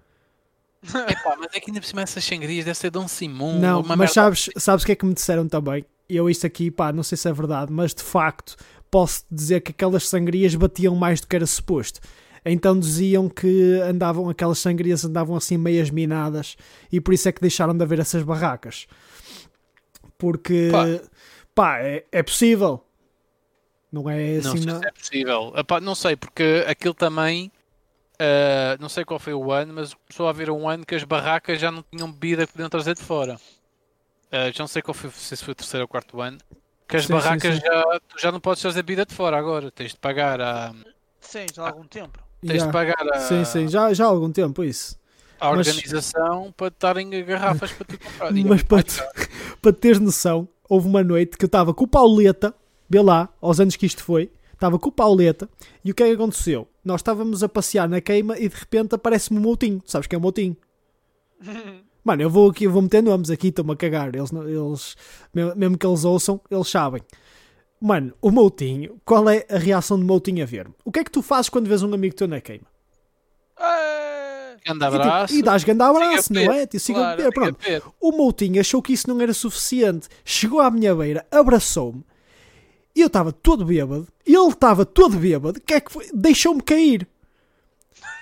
Epá, 0.84 1.36
mas 1.38 1.48
é 1.54 1.60
que 1.60 1.70
ainda 1.70 1.80
por 1.80 1.86
cima 1.86 2.02
essas 2.02 2.24
sangrias 2.24 2.64
deve 2.64 2.76
ser 2.76 2.90
Dom 2.90 3.06
Simão. 3.06 3.54
Não, 3.60 3.82
mas 3.82 3.96
merda 3.98 4.12
sabes, 4.12 4.50
sabes 4.56 4.82
o 4.82 4.86
que 4.86 4.92
é 4.92 4.96
que 4.96 5.06
me 5.06 5.14
disseram 5.14 5.46
também? 5.46 5.84
Eu 6.08 6.28
isto 6.28 6.44
aqui, 6.46 6.70
pá, 6.70 6.92
não 6.92 7.02
sei 7.04 7.16
se 7.16 7.28
é 7.28 7.32
verdade, 7.32 7.72
mas 7.72 7.94
de 7.94 8.02
facto 8.02 8.56
posso 8.90 9.24
dizer 9.30 9.60
que 9.60 9.70
aquelas 9.70 10.08
sangrias 10.08 10.54
batiam 10.56 10.94
mais 10.96 11.20
do 11.20 11.26
que 11.28 11.36
era 11.36 11.46
suposto. 11.46 12.00
Então 12.44 12.76
diziam 12.78 13.28
que 13.28 13.80
andavam, 13.84 14.28
aquelas 14.28 14.58
sangrias 14.58 15.04
andavam 15.04 15.36
assim 15.36 15.56
meias 15.56 15.88
minadas 15.90 16.56
e 16.90 17.00
por 17.00 17.14
isso 17.14 17.28
é 17.28 17.32
que 17.32 17.40
deixaram 17.40 17.76
de 17.76 17.82
haver 17.84 18.00
essas 18.00 18.24
barracas. 18.24 18.88
Porque, 20.18 20.68
Pá. 20.72 20.84
pá, 21.54 21.78
é, 21.78 22.04
é 22.10 22.22
possível. 22.22 22.84
Não 23.92 24.08
é 24.08 24.38
Não 24.40 24.52
assim, 24.52 24.62
sei 24.62 24.72
não. 24.72 24.80
se 24.80 24.86
é 24.86 24.90
possível. 24.90 25.52
Epá, 25.56 25.80
não 25.80 25.94
sei, 25.94 26.16
porque 26.16 26.64
aquilo 26.66 26.94
também. 26.94 27.52
ah, 28.18 28.76
não 28.80 28.88
sei 28.88 29.04
qual 29.04 29.20
foi 29.20 29.34
o 29.34 29.52
ano, 29.52 29.74
mas 29.74 29.94
começou 29.94 30.26
a 30.26 30.30
haver 30.30 30.50
um 30.50 30.68
ano 30.68 30.84
que 30.86 30.94
as 30.94 31.04
barracas 31.04 31.60
já 31.60 31.70
não 31.70 31.84
tinham 31.90 32.10
bebida 32.10 32.46
que 32.46 32.52
podiam 32.52 32.68
trazer 32.70 32.94
de 32.94 33.02
fora. 33.02 33.38
Ah, 34.30 34.50
já 34.50 34.60
não 34.62 34.68
sei 34.68 34.80
qual 34.80 34.94
foi, 34.94 35.10
não 35.10 35.14
se 35.16 35.36
foi 35.36 35.52
o 35.52 35.54
terceiro 35.54 35.84
ou 35.84 35.88
quarto 35.88 36.20
ano. 36.20 36.38
Que 36.88 36.96
as 36.96 37.02
Sim, 37.02 37.08
sim, 37.08 37.12
barracas 37.14 37.54
sim. 37.56 37.60
Já, 37.60 37.82
tu 38.08 38.18
já 38.20 38.32
não 38.32 38.40
podes 38.40 38.62
trazer 38.62 38.82
bebida 38.82 39.04
de 39.06 39.14
fora 39.14 39.36
agora. 39.38 39.70
Tens 39.70 39.92
de 39.92 39.98
pagar 39.98 40.40
a. 40.40 40.72
Sim, 41.20 41.46
já 41.54 41.64
há 41.64 41.68
algum 41.68 41.84
tempo. 41.86 42.18
Tens 42.44 42.58
Já. 42.60 42.66
de 42.66 42.72
pagar 42.72 43.06
a, 43.14 43.20
Sim, 43.20 43.44
sim, 43.44 43.68
já, 43.68 43.94
já 43.94 44.04
há 44.04 44.08
algum 44.08 44.32
tempo 44.32 44.64
isso. 44.64 44.98
a 45.40 45.54
Mas- 45.54 45.68
organização 45.68 46.52
para 46.56 46.70
te 46.72 46.76
darem 46.80 47.08
garrafas 47.24 47.70
para 47.72 47.86
tu 47.86 47.98
comprar. 47.98 48.32
Mas 48.44 48.62
para, 48.64 48.78
"Ai, 48.78 48.82
te- 48.82 49.28
para 49.62 49.72
teres 49.72 50.00
noção, 50.00 50.48
houve 50.68 50.88
uma 50.88 51.04
noite 51.04 51.36
que 51.38 51.44
eu 51.44 51.46
estava 51.46 51.72
com 51.72 51.84
o 51.84 51.88
Pauleta, 51.88 52.52
vê 52.92 53.00
lá, 53.02 53.28
aos 53.40 53.58
anos 53.58 53.74
que 53.74 53.86
isto 53.86 54.04
foi, 54.04 54.30
estava 54.52 54.78
com 54.78 54.90
o 54.90 54.92
Pauleta, 54.92 55.48
e 55.84 55.90
o 55.90 55.94
que 55.94 56.02
é 56.02 56.06
que 56.08 56.12
aconteceu? 56.12 56.68
Nós 56.84 57.00
estávamos 57.00 57.42
a 57.42 57.48
passear 57.48 57.88
na 57.88 58.00
queima 58.00 58.38
e 58.38 58.48
de 58.48 58.54
repente 58.54 58.94
aparece-me 58.94 59.38
o 59.38 59.42
Moutinho. 59.42 59.82
Sabes 59.86 60.06
quem 60.06 60.16
é 60.16 60.18
o 60.18 60.22
Moutinho? 60.22 60.56
Mano, 62.04 62.20
eu 62.22 62.28
vou 62.28 62.50
aqui, 62.50 62.64
eu 62.64 62.70
vou 62.70 62.82
meter 62.82 63.02
nomes 63.02 63.30
aqui, 63.30 63.48
estou-me 63.48 63.72
a 63.72 63.76
cagar. 63.76 64.14
Eles, 64.14 64.30
não- 64.32 64.48
eles, 64.48 64.96
mesmo 65.56 65.78
que 65.78 65.86
eles 65.86 66.04
ouçam, 66.04 66.40
eles 66.50 66.68
sabem. 66.68 67.00
Mano, 67.80 68.12
o 68.20 68.30
Moutinho, 68.30 69.00
qual 69.04 69.28
é 69.30 69.46
a 69.48 69.56
reação 69.56 69.98
do 69.98 70.04
Moutinho 70.04 70.42
a 70.42 70.46
ver-me? 70.46 70.74
O 70.84 70.90
que 70.92 70.98
é 71.00 71.04
que 71.04 71.10
tu 71.10 71.22
fazes 71.22 71.48
quando 71.48 71.66
vês 71.68 71.82
um 71.82 71.94
amigo 71.94 72.14
teu 72.14 72.26
na 72.28 72.40
queima? 72.40 72.66
Ah, 73.56 74.56
Grande 74.64 74.84
E, 74.84 74.88
tipo, 74.90 74.96
abraço. 75.02 75.34
e 75.34 75.42
dás 75.42 75.64
grande 75.64 75.82
abraço, 75.82 76.22
Siga 76.28 76.44
não 76.44 76.52
é? 76.52 76.66
Tipo, 76.66 76.78
siga- 76.80 76.98
Claro, 76.98 77.32
pronto. 77.32 77.58
O 78.00 78.12
Moutinho 78.12 78.60
achou 78.60 78.80
que 78.82 78.92
isso 78.92 79.08
não 79.08 79.20
era 79.20 79.32
suficiente. 79.34 80.08
Chegou 80.24 80.60
à 80.60 80.70
minha 80.70 80.94
beira, 80.94 81.26
abraçou-me. 81.30 82.04
E 82.94 83.00
eu 83.00 83.06
estava 83.06 83.32
todo 83.32 83.64
bêbado. 83.64 84.06
E 84.26 84.34
ele 84.34 84.48
estava 84.48 84.84
todo 84.84 85.16
bêbado. 85.18 85.60
Que 85.60 85.74
é 85.74 85.80
que 85.80 85.90
foi? 85.92 86.08
Deixou-me 86.12 86.60
cair. 86.62 87.06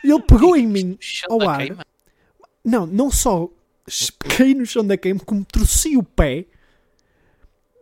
Ele 0.04 0.20
pegou 0.22 0.56
em 0.56 0.66
mim 0.66 0.98
ao 1.28 1.48
ar. 1.48 1.86
Não, 2.64 2.86
não 2.86 3.10
só 3.10 3.48
caí 4.36 4.54
no 4.54 4.64
chão 4.66 4.86
da 4.86 4.96
queima, 4.96 5.20
como 5.20 5.44
torci 5.44 5.96
o 5.96 6.02
pé 6.02 6.46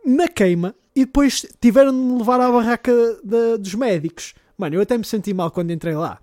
na 0.05 0.27
queima 0.27 0.73
e 0.95 1.05
depois 1.05 1.45
tiveram 1.61 1.91
de 1.91 1.97
me 1.97 2.17
levar 2.17 2.39
à 2.41 2.51
barraca 2.51 2.91
da- 3.23 3.57
dos 3.57 3.75
médicos. 3.75 4.33
Mano, 4.57 4.75
eu 4.75 4.81
até 4.81 4.97
me 4.97 5.05
senti 5.05 5.33
mal 5.33 5.51
quando 5.51 5.71
entrei 5.71 5.93
lá. 5.95 6.19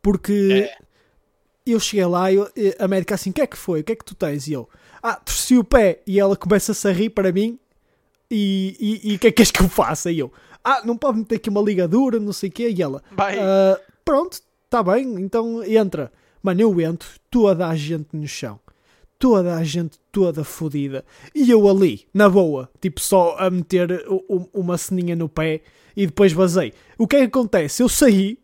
Porque 0.00 0.68
É. 0.70 0.78
eu 1.66 1.80
cheguei 1.80 2.06
lá 2.06 2.30
e 2.32 2.36
e 2.56 2.76
a 2.78 2.86
médica 2.88 3.14
assim, 3.14 3.30
o 3.30 3.32
que 3.32 3.40
é 3.40 3.46
que 3.46 3.56
foi? 3.56 3.80
O 3.80 3.84
que 3.84 3.92
é 3.92 3.96
que 3.96 4.04
tu 4.04 4.14
tens? 4.14 4.46
E 4.46 4.52
eu, 4.52 4.68
ah, 5.02 5.14
torci 5.16 5.56
o 5.56 5.64
pé. 5.64 6.00
E 6.06 6.18
ela 6.20 6.36
começa-se 6.36 6.86
a 6.86 6.92
rir 6.92 7.10
para 7.10 7.32
mim 7.32 7.58
e 8.34 8.76
e- 9.04 9.12
e 9.12 9.16
o 9.16 9.18
que 9.18 9.26
é 9.26 9.30
que 9.30 9.36
queres 9.36 9.50
que 9.50 9.62
eu 9.62 9.68
faça? 9.68 10.10
E 10.10 10.18
eu, 10.18 10.32
ah, 10.64 10.82
não 10.84 10.96
pode 10.96 11.18
meter 11.18 11.36
aqui 11.36 11.48
uma 11.50 11.60
ligadura, 11.60 12.18
não 12.18 12.32
sei 12.32 12.48
o 12.48 12.52
quê. 12.52 12.70
E 12.76 12.82
ela, 12.82 13.02
ah, 13.40 13.80
pronto, 14.04 14.40
está 14.64 14.82
bem, 14.82 15.14
então 15.20 15.62
entra. 15.64 16.10
Mano, 16.42 16.60
eu 16.60 16.80
entro, 16.80 17.08
toda 17.30 17.68
a 17.68 17.76
gente 17.76 18.08
no 18.14 18.26
chão. 18.26 18.58
Toda 19.18 19.54
a 19.56 19.62
gente 19.62 19.98
toda 20.10 20.42
fodida. 20.42 21.04
E 21.32 21.48
eu 21.48 21.68
ali, 21.68 22.06
na 22.12 22.28
boa, 22.28 22.68
tipo 22.80 23.00
só 23.00 23.36
a 23.38 23.48
meter 23.48 24.04
u- 24.08 24.24
u- 24.28 24.48
uma 24.52 24.76
ceninha 24.76 25.14
no 25.14 25.28
pé 25.28 25.60
e 25.96 26.06
depois 26.06 26.32
vazei. 26.32 26.72
O 26.98 27.06
que 27.06 27.14
é 27.16 27.18
que 27.20 27.26
acontece? 27.26 27.82
Eu 27.84 27.88
saí, 27.88 28.36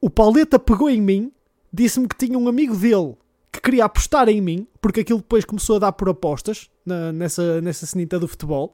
o 0.00 0.10
Pauleta 0.10 0.58
pegou 0.58 0.90
em 0.90 1.00
mim, 1.00 1.32
disse-me 1.72 2.08
que 2.08 2.16
tinha 2.16 2.36
um 2.38 2.48
amigo 2.48 2.74
dele 2.76 3.14
que 3.56 3.62
queria 3.62 3.84
apostar 3.84 4.28
em 4.28 4.40
mim, 4.40 4.66
porque 4.80 5.00
aquilo 5.00 5.18
depois 5.18 5.44
começou 5.44 5.76
a 5.76 5.78
dar 5.80 5.92
por 5.92 6.08
apostas 6.08 6.70
na- 6.84 7.12
nessa, 7.12 7.60
nessa 7.60 7.84
cenita 7.86 8.18
do 8.18 8.28
futebol. 8.28 8.72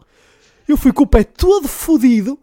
Eu 0.68 0.76
fui 0.76 0.92
com 0.92 1.02
o 1.04 1.06
pé 1.06 1.24
todo 1.24 1.66
fodido 1.68 2.38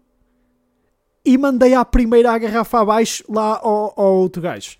e 1.24 1.38
mandei 1.38 1.74
à 1.74 1.86
primeira 1.86 2.32
a 2.32 2.38
garrafa 2.38 2.80
abaixo 2.82 3.24
lá 3.30 3.60
ao, 3.62 3.94
ao 4.00 4.16
outro 4.18 4.42
gajo. 4.42 4.78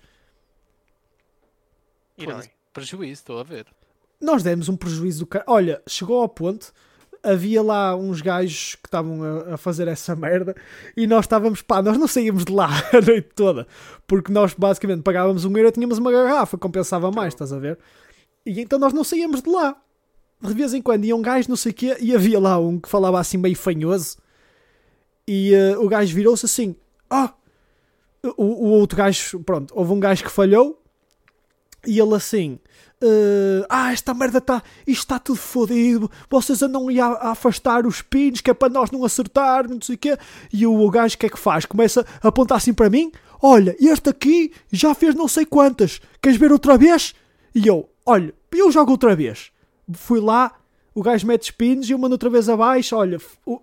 Prejuízo, 2.72 3.12
estou 3.12 3.38
a 3.38 3.42
ver. 3.42 3.66
Nós 4.20 4.42
demos 4.42 4.68
um 4.68 4.76
prejuízo 4.76 5.20
do 5.20 5.26
cara. 5.26 5.44
Olha, 5.48 5.82
chegou 5.88 6.20
ao 6.20 6.28
ponto, 6.28 6.72
havia 7.22 7.62
lá 7.62 7.94
uns 7.96 8.20
gajos 8.20 8.74
que 8.76 8.86
estavam 8.86 9.22
a, 9.22 9.54
a 9.54 9.56
fazer 9.56 9.88
essa 9.88 10.14
merda 10.16 10.54
e 10.96 11.06
nós 11.06 11.24
estávamos, 11.24 11.62
pá, 11.62 11.82
nós 11.82 11.98
não 11.98 12.06
saíamos 12.06 12.44
de 12.44 12.52
lá 12.52 12.68
a 12.92 13.00
noite 13.00 13.28
toda, 13.34 13.66
porque 14.06 14.32
nós 14.32 14.54
basicamente 14.54 15.02
pagávamos 15.02 15.44
um 15.44 15.56
euro 15.56 15.68
e 15.68 15.72
tínhamos 15.72 15.98
uma 15.98 16.10
garrafa, 16.10 16.56
compensava 16.58 17.10
mais, 17.10 17.34
estás 17.34 17.52
a 17.52 17.58
ver? 17.58 17.78
E 18.44 18.60
então 18.60 18.78
nós 18.78 18.92
não 18.92 19.04
saíamos 19.04 19.42
de 19.42 19.50
lá. 19.50 19.76
De 20.42 20.54
vez 20.54 20.72
em 20.72 20.80
quando 20.80 21.04
ia 21.04 21.14
um 21.14 21.20
gajo, 21.20 21.50
não 21.50 21.56
sei 21.56 21.70
o 21.70 21.74
quê, 21.74 21.96
e 22.00 22.14
havia 22.14 22.40
lá 22.40 22.58
um 22.58 22.80
que 22.80 22.88
falava 22.88 23.20
assim 23.20 23.36
meio 23.36 23.56
fanhoso, 23.56 24.16
e 25.28 25.54
eh, 25.54 25.76
o 25.76 25.86
gajo 25.86 26.14
virou-se 26.14 26.46
assim, 26.46 26.74
ah, 27.10 27.34
o, 28.36 28.44
o 28.44 28.68
outro 28.70 28.96
gajo, 28.96 29.40
pronto, 29.40 29.74
houve 29.76 29.92
um 29.92 30.00
gajo 30.00 30.24
que 30.24 30.30
falhou, 30.30 30.79
e 31.86 31.98
ele 31.98 32.14
assim, 32.14 32.58
eh, 33.02 33.64
ah, 33.68 33.92
esta 33.92 34.12
merda 34.12 34.38
está, 34.38 34.62
isto 34.86 35.00
está 35.00 35.18
tudo 35.18 35.38
fodido, 35.38 36.10
vocês 36.28 36.62
andam 36.62 36.86
a, 36.88 37.06
a 37.06 37.30
afastar 37.30 37.86
os 37.86 38.02
pinos, 38.02 38.40
que 38.40 38.50
é 38.50 38.54
para 38.54 38.68
nós 38.68 38.90
não 38.90 39.04
acertar, 39.04 39.68
não 39.68 39.80
sei 39.80 39.94
o 39.94 39.98
quê, 39.98 40.18
e 40.52 40.66
o, 40.66 40.78
o 40.78 40.90
gajo 40.90 41.14
o 41.14 41.18
que 41.18 41.26
é 41.26 41.30
que 41.30 41.38
faz? 41.38 41.64
Começa 41.64 42.04
a 42.22 42.28
apontar 42.28 42.58
assim 42.58 42.74
para 42.74 42.90
mim, 42.90 43.10
olha, 43.40 43.74
este 43.80 44.10
aqui 44.10 44.52
já 44.70 44.94
fez 44.94 45.14
não 45.14 45.28
sei 45.28 45.46
quantas, 45.46 46.00
queres 46.20 46.38
ver 46.38 46.52
outra 46.52 46.76
vez? 46.76 47.14
E 47.54 47.66
eu, 47.66 47.88
olha, 48.04 48.34
eu 48.52 48.70
jogo 48.70 48.92
outra 48.92 49.16
vez. 49.16 49.50
Fui 49.92 50.20
lá, 50.20 50.52
o 50.94 51.02
gajo 51.02 51.26
mete 51.26 51.44
spins 51.44 51.88
e 51.88 51.92
eu 51.92 51.98
mando 51.98 52.14
outra 52.14 52.28
vez 52.28 52.48
abaixo. 52.48 52.96
Olha, 52.96 53.18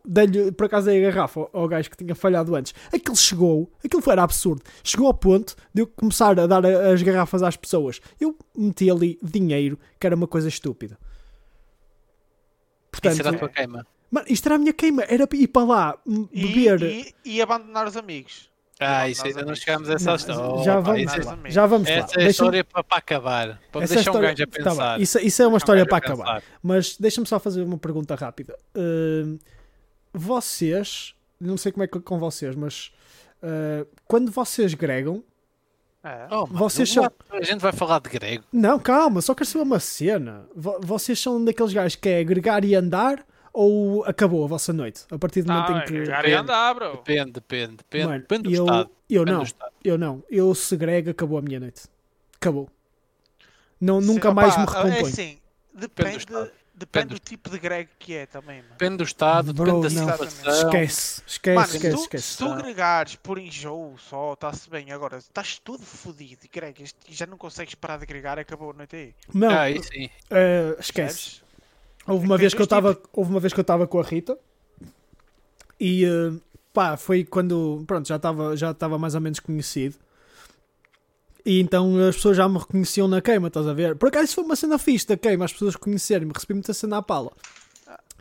dei-lhe 0.06 0.52
por 0.52 0.66
acaso 0.66 0.86
dei 0.88 1.06
a 1.06 1.12
garrafa 1.12 1.48
ao- 1.52 1.68
gajo 1.68 1.90
que 1.90 1.98
tinha 1.98 2.16
falhado 2.16 2.56
antes. 2.56 2.74
Aquilo 2.94 3.16
chegou, 3.16 3.72
aquilo 3.84 4.02
foi 4.02 4.14
era 4.14 4.24
absurdo. 4.24 4.62
Chegou 4.84 5.08
ao 5.08 5.14
ponto 5.14 5.56
de 5.74 5.82
eu 5.82 5.88
começar 5.88 6.40
a 6.40 6.48
dar 6.48 6.66
as 6.66 7.02
garrafas 7.02 7.44
às 7.44 7.58
pessoas. 7.58 8.00
Eu 8.20 8.36
meti 8.56 8.90
ali 8.90 9.20
dinheiro, 9.22 9.78
que 10.00 10.08
era 10.08 10.16
uma 10.16 10.28
coisa 10.28 10.48
estúpida. 10.48 10.98
Isso 12.94 13.08
era 13.08 13.30
a 13.30 13.34
Portanto, 13.34 13.40
tua 13.40 13.50
queima. 13.50 13.86
mano, 14.10 14.26
isto 14.30 14.46
era 14.48 14.56
a 14.56 14.58
minha 14.58 14.74
queima, 14.74 15.04
era 15.04 15.28
ir 15.34 15.48
para 15.48 15.64
lá 15.66 15.98
m- 16.06 16.28
E, 16.34 16.48
beber. 16.48 16.82
e, 16.84 17.16
e 17.26 17.42
abandonar 17.42 17.86
os 17.88 17.96
amigos. 17.96 18.50
Ah, 18.80 19.10
isso 19.10 19.26
ainda 19.26 19.38
não 19.40 19.50
amigos. 19.50 19.60
chegámos 19.60 19.90
a 19.90 19.94
essa 19.94 20.10
Não, 20.10 20.16
história. 20.16 20.64
já 20.64 20.74
Pá, 20.76 20.82
vamos 20.82 21.14
é- 21.14 21.30
amigos. 21.30 21.54
Já 21.54 21.66
vamos 21.66 21.90
lá. 21.90 21.96
Essa 21.96 22.20
é 22.22 22.26
a 22.26 22.30
história 22.30 22.64
para, 22.64 22.84
para 22.84 22.98
acabar. 22.98 23.62
Para 23.72 23.84
essa 23.84 23.96
deixar 23.96 24.12
um 24.12 24.14
história- 24.14 24.30
gajo 24.30 24.44
a 24.44 24.48
tá 24.48 24.70
pensar. 24.70 25.02
Isso, 25.02 25.20
isso 25.20 25.42
é 25.42 25.48
uma 25.48 25.54
Um 25.56 25.58
história 25.58 25.86
para 25.86 25.98
acabar. 25.98 26.26
pensar. 26.42 26.44
Mas 26.62 26.98
deixa-me 26.98 27.26
só 27.28 27.40
fazer 27.40 27.64
uma 27.64 27.78
pergunta 27.78 28.14
rápida. 28.16 28.56
Uh, 28.76 29.40
vocês, 30.14 31.14
não 31.40 31.58
sei 31.58 31.72
como 31.72 31.84
é 31.84 31.88
que 31.88 31.98
é 31.98 32.02
com 32.02 32.18
vocês, 32.20 32.56
mas 32.56 32.92
uh, 33.44 33.88
quando 34.08 34.32
vocês 34.32 34.74
gregam, 34.74 35.24
É. 36.04 36.28
Oh, 36.32 36.46
mano, 36.48 36.60
Vocês 36.60 36.90
são- 36.94 37.12
A 37.32 37.44
gente 37.44 37.60
vai 37.60 37.74
falar 37.74 38.00
de 38.00 38.10
grego. 38.10 38.44
não, 38.54 38.80
calma, 38.80 39.20
só 39.22 39.34
quero 39.36 39.50
saber 39.50 39.64
uma 39.64 39.80
cena. 39.80 40.46
Vo- 40.56 40.80
vocês 40.82 41.20
são 41.20 41.44
daqueles 41.44 41.74
gajos 41.74 41.96
que 41.98 42.08
é 42.08 42.20
agregar 42.20 42.64
e 42.64 42.76
andar 42.76 43.26
ou 43.60 44.03
acabou 44.05 44.43
a 44.43 44.47
vossa 44.47 44.72
noite? 44.72 45.05
A 45.10 45.18
partir 45.18 45.41
do 45.41 45.51
momento 45.51 45.72
Não, 45.72 45.80
em 45.80 45.86
que. 45.86 46.30
e 46.30 46.34
andar, 46.34 46.74
bro. 46.76 46.97
Depende, 46.97 47.32
depende. 47.32 47.78
Depende, 47.78 48.05
Mano, 48.05 48.20
depende 48.20 48.43
do 48.43 48.53
eu, 48.55 48.66
estado. 48.66 48.89
eu 49.10 49.26
Depende 49.26 49.32
não, 49.32 49.39
do 49.39 49.45
estado. 49.45 49.72
eu 49.84 49.97
não. 49.97 50.24
Eu 50.30 50.53
segrego, 50.55 51.10
acabou 51.10 51.39
a 51.39 51.41
minha 51.41 51.60
noite. 51.60 51.84
Acabou. 52.36 52.70
Não, 53.82 53.99
Sim, 54.01 54.08
nunca 54.08 54.30
opá, 54.30 54.41
mais 54.41 54.58
me 54.58 54.64
É 54.64 54.66
recompõe. 54.68 55.10
assim, 55.12 55.39
Depende 55.74 56.26
depende, 56.26 56.51
depende 56.74 57.08
do 57.16 57.20
tipo 57.20 57.49
de 57.49 57.60
greg 57.60 57.89
que 57.99 58.14
é 58.16 58.26
também, 58.26 58.58
mano. 58.58 58.70
Depende 58.72 58.97
do 58.97 59.03
estado, 59.03 59.53
Bro, 59.53 59.82
depende 59.82 60.05
da 60.05 60.18
situação. 60.28 60.53
Esquece, 60.53 61.22
esquece, 61.28 61.55
Mano, 61.55 61.68
esquece, 61.76 61.95
tu, 61.95 62.01
esquece. 62.01 62.24
se 62.24 62.38
tu 62.38 62.45
agregares 62.45 63.16
por 63.16 63.38
enjoo 63.39 63.95
só, 63.97 64.34
está-se 64.34 64.70
bem. 64.70 64.91
Agora, 64.91 65.18
estás 65.18 65.60
todo 65.60 65.84
fodido 65.84 66.41
e 66.45 66.47
gregas 66.47 66.93
e 67.08 67.14
já 67.14 67.26
não 67.26 67.38
consegues 67.38 67.76
parar 67.76 67.97
de 67.97 68.03
agregar, 68.03 68.38
acabou 68.39 68.72
a 68.72 68.74
noite 68.74 68.95
aí. 68.95 69.16
Não, 69.34 69.49
Ah, 69.49 69.66
uh, 69.70 70.80
esquece. 70.80 71.41
Percebes? 72.08 72.16
Houve 72.16 72.26
uma 72.26 72.38
vez 72.38 72.53
que 72.53 72.62
eu 72.62 72.64
estava, 72.64 73.01
houve 73.14 73.32
uma 73.32 73.39
vez 73.39 73.53
que 73.53 73.60
eu 73.60 73.64
estava 73.64 73.86
com 73.88 73.99
a 73.99 74.03
Rita 74.03 74.38
e 75.80 76.05
eh, 76.05 76.34
pá, 76.74 76.95
foi 76.97 77.24
quando, 77.24 77.84
pronto, 77.86 78.08
já 78.08 78.16
estava 78.16 78.55
já 78.55 78.72
estava 78.72 78.97
mais 78.97 79.14
ou 79.16 79.22
menos 79.22 79.39
conhecido. 79.39 79.95
E 81.45 81.60
então 81.62 81.97
as 82.08 82.16
pessoas 82.16 82.36
já 82.36 82.47
me 82.47 82.58
reconheciam 82.58 83.08
na 83.08 83.22
queima, 83.22 83.47
estás 83.47 83.68
a 83.68 83.74
ver? 83.74 83.95
Por 83.95 84.10
acaso 84.10 84.34
foi 84.34 84.43
uma 84.43 84.55
cena 84.55 84.78
fixe 84.78 85.08
da 85.08 85.16
queima, 85.16 85.45
as 85.45 85.53
pessoas 85.53 85.76
conhecerem-me, 85.76 86.34
recebi 86.34 86.53
muita 86.53 86.74
cena 86.74 86.97
à 86.97 87.01
pala. 87.01 87.32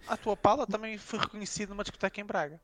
A 0.06 0.16
tua 0.16 0.36
pala 0.36 0.66
também 0.66 0.96
foi 0.98 1.18
reconhecida 1.18 1.70
numa 1.70 1.82
discoteca 1.82 2.20
em 2.20 2.24
Braga. 2.24 2.60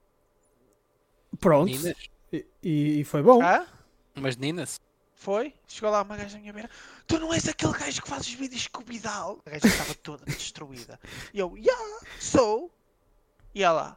Pronto, 1.40 1.66
Ninas. 1.66 1.96
e, 2.32 3.00
e 3.00 3.04
foi 3.04 3.22
bom. 3.22 3.42
Hã? 3.42 3.66
Mas 4.14 4.36
Ninas. 4.36 4.80
Foi? 5.22 5.54
Chegou 5.68 5.88
lá 5.88 6.02
uma 6.02 6.16
gaja 6.16 6.36
à 6.36 6.40
minha 6.40 6.52
beira. 6.52 6.68
Tu 7.06 7.16
não 7.16 7.32
és 7.32 7.46
aquele 7.46 7.72
gajo 7.74 8.02
que 8.02 8.08
faz 8.08 8.22
os 8.26 8.32
vídeos 8.34 8.66
com 8.66 8.82
o 8.82 8.84
Vidal. 8.84 9.38
A 9.46 9.50
gaja 9.50 9.68
estava 9.68 9.94
toda 9.94 10.24
destruída. 10.24 10.98
E 11.32 11.38
eu, 11.38 11.56
yeah, 11.56 12.00
sou. 12.18 12.68
E 13.54 13.62
ela, 13.62 13.96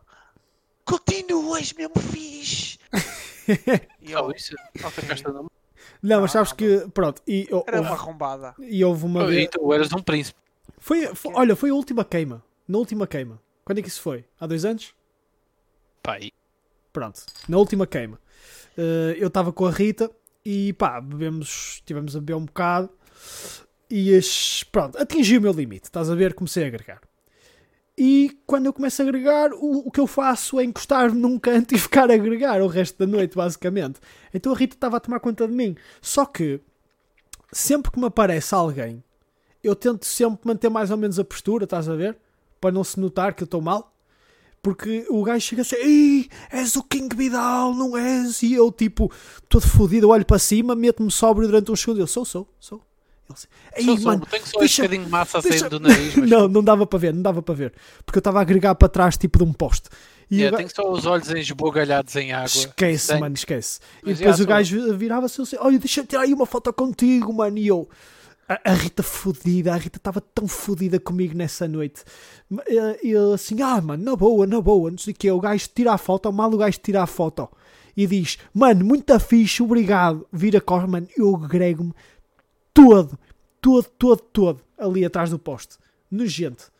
continuas 0.86 1.73
mesmo 1.73 1.97
fixe. 1.99 2.78
E 3.99 4.11
eu, 4.11 4.30
isso. 4.30 4.53
ok. 4.84 4.91
Ficaste 5.01 5.23
no- 5.28 5.49
Não, 5.99 6.21
mas 6.21 6.32
sabes 6.32 6.51
não, 6.51 6.57
que, 6.57 6.88
pronto, 6.93 7.23
e, 7.28 7.47
Era 7.65 7.82
uma 7.82 7.89
arrombada. 7.91 8.53
e 8.59 8.86
houve 8.86 9.05
uma. 9.05 9.23
E 9.34 9.47
tu 9.47 9.73
eras 9.73 9.91
um 9.93 10.03
príncipe. 10.03 10.39
Foi, 10.78 11.07
foi- 11.15 11.34
olha, 11.34 11.55
foi 11.55 11.71
a 11.71 11.73
última 11.73 12.05
queima. 12.05 12.43
Na 12.67 12.78
última 12.78 13.07
queima. 13.07 13.41
Quando 13.63 13.80
é 13.80 13.82
que 13.82 13.88
isso 13.88 14.01
foi? 14.01 14.26
Há 14.39 14.45
dois 14.45 14.63
anos? 14.63 14.93
E- 16.21 16.32
Pronto, 16.93 17.26
na 17.49 17.57
última 17.57 17.88
queima. 17.88 18.19
eh, 18.78 19.15
eu 19.17 19.28
estava 19.28 19.51
com 19.51 19.65
a 19.65 19.71
Rita 19.71 20.11
e 20.46 20.74
pá, 20.74 21.02
bebemos, 21.02 21.76
estivemos 21.76 22.16
a 22.16 22.20
beber 22.20 22.36
um 22.36 22.46
bocado 22.46 22.89
e 23.89 24.20
pronto, 24.72 24.98
atingi 24.98 25.38
o 25.38 25.41
meu 25.41 25.52
limite. 25.52 25.86
Estás 25.86 26.10
a 26.10 26.16
ver? 26.16 26.34
Comecei 26.34 26.64
a 26.64 26.68
agregar. 26.68 27.02
E 27.98 28.38
quando 28.46 28.66
eu 28.66 28.74
começo 28.74 29.02
a 29.02 29.06
agregar, 29.06 29.54
o, 29.54 29.88
o 29.88 29.91
que 29.91 30.00
eu 30.00 30.08
faço 30.08 30.60
é 30.60 30.64
encostar 30.66 31.14
num 31.14 31.39
canto 31.39 31.74
e 31.76 31.80
ficar 31.80 32.12
a 32.12 32.14
agregar 32.14 32.62
o 32.62 32.68
resto 32.68 32.98
da 33.00 33.08
noite, 33.08 33.36
basicamente. 33.36 34.00
Então 34.34 34.54
a 34.54 34.56
Rita 34.56 34.76
estava 34.76 34.98
a 34.98 35.00
tomar 35.00 35.20
conta 35.20 35.48
de 35.48 35.54
mim. 35.54 35.76
Só 36.02 36.26
que 36.26 36.60
sempre 37.52 37.91
que 37.91 38.00
me 38.00 38.06
aparece 38.06 38.54
alguém, 38.54 39.04
eu 39.64 39.76
tento 39.76 40.06
sempre 40.06 40.48
manter 40.48 40.70
mais 40.70 40.91
ou 40.91 40.98
menos 40.98 41.18
a 41.18 41.24
postura, 41.24 41.64
estás 41.64 41.88
a 41.89 41.96
ver? 41.96 42.18
Para 42.60 42.72
não 42.72 42.84
se 42.84 43.00
notar 43.00 43.34
que 43.34 43.43
eu 43.43 43.46
estou 43.46 43.62
mal. 43.62 43.95
Porque 44.66 45.05
o 45.11 45.24
gajo 45.24 45.41
chega 45.45 45.61
assim, 45.61 45.76
Ei, 45.76 46.28
és 46.51 46.76
o 46.76 46.82
King 46.82 47.16
Vidal, 47.16 47.72
não 47.76 47.95
és? 47.95 48.41
E 48.41 48.55
eu, 48.55 48.72
tipo, 48.72 49.11
todo 49.47 49.61
fodido, 49.68 50.09
olho 50.09 50.26
para 50.26 50.39
cima, 50.39 50.74
meto-me 50.74 51.11
sóbrio 51.11 51.47
durante 51.47 51.72
uns 51.72 51.80
segundos. 51.80 51.99
Eu 51.99 52.07
sou, 52.07 52.26
sou, 52.26 52.47
sou. 52.59 52.82
Ele 53.28 53.34
assim, 53.36 53.47
Ei, 53.78 53.86
Sou, 53.86 53.97
sou, 53.97 54.05
mano, 54.11 54.26
tenho 54.26 54.43
só 54.43 54.57
deixa- 54.59 54.66
esse 54.66 54.82
bocadinho 54.82 55.05
de 55.05 55.11
massa 55.11 55.39
deixa- 55.39 55.70
do 55.70 55.80
nariz, 55.80 56.16
mas 56.18 56.28
não, 56.28 56.47
não 56.47 56.63
dava 56.63 56.88
para 56.88 56.97
ver, 56.97 57.13
não 57.13 57.22
dava 57.22 57.43
para 57.43 57.53
ver. 57.53 57.74
Porque 58.03 58.18
eu 58.18 58.22
estava 58.22 58.39
a 58.39 58.41
agregar 58.41 58.74
para 58.74 58.89
trás, 58.89 59.16
tipo, 59.18 59.38
de 59.38 59.43
um 59.43 59.53
poste. 59.53 59.88
E 60.32 60.38
Yeah, 60.38 60.57
tenho 60.57 60.70
só 60.76 60.91
os 60.91 61.05
olhos 61.05 61.30
esbugalhados 61.30 62.16
em 62.16 62.34
água. 62.34 62.47
Esquece, 62.47 63.05
Sangue. 63.05 63.20
mano, 63.22 63.36
esquece. 63.36 63.80
E 64.01 64.07
Mas, 64.09 64.18
depois 64.18 64.39
yeah, 64.39 64.43
o 64.43 64.47
gajo 64.47 64.97
virava-se 64.97 65.39
assim, 65.39 65.57
olha, 65.59 65.78
deixa 65.78 65.99
eu 66.01 66.07
tirar 66.07 66.24
aí 66.24 66.34
uma 66.34 66.47
foto 66.47 66.74
contigo, 66.74 67.32
mano. 67.32 67.59
E 67.59 67.68
eu, 67.68 67.88
a, 68.48 68.72
a 68.72 68.74
Rita 68.74 69.02
fodida, 69.04 69.74
a 69.74 69.78
Rita 69.78 69.98
estava 69.98 70.22
tão 70.22 70.48
fodida 70.48 71.00
comigo 71.00 71.36
nessa 71.36 71.68
noite. 71.68 72.04
Ele 73.02 73.18
assim, 73.34 73.62
ah, 73.62 73.82
mano, 73.82 74.04
na 74.04 74.16
boa, 74.16 74.46
na 74.46 74.62
boa, 74.62 74.91
não 74.91 74.98
sei 74.98 75.14
o 75.14 75.16
que. 75.16 75.30
O 75.32 75.39
gajo 75.39 75.68
tira 75.74 75.93
a 75.93 75.98
foto, 75.98 76.32
mal 76.32 76.52
o 76.54 76.58
gajo 76.58 76.78
tira 76.80 77.04
a 77.04 77.08
foto. 77.08 77.50
E 77.98 78.06
diz, 78.06 78.38
mano, 78.54 78.84
muito 78.86 79.18
fixe, 79.20 79.64
obrigado. 79.64 80.28
Vira 80.32 80.58
a 80.58 80.62
cor, 80.62 80.88
mano, 80.88 81.08
eu 81.18 81.36
grego-me 81.38 81.93
todo, 82.74 83.18
todo, 83.62 83.86
todo, 83.98 84.20
todo 84.22 84.62
ali 84.78 85.06
atrás 85.06 85.30
do 85.30 85.39
poste. 85.39 85.78
Nojento. 86.12 86.72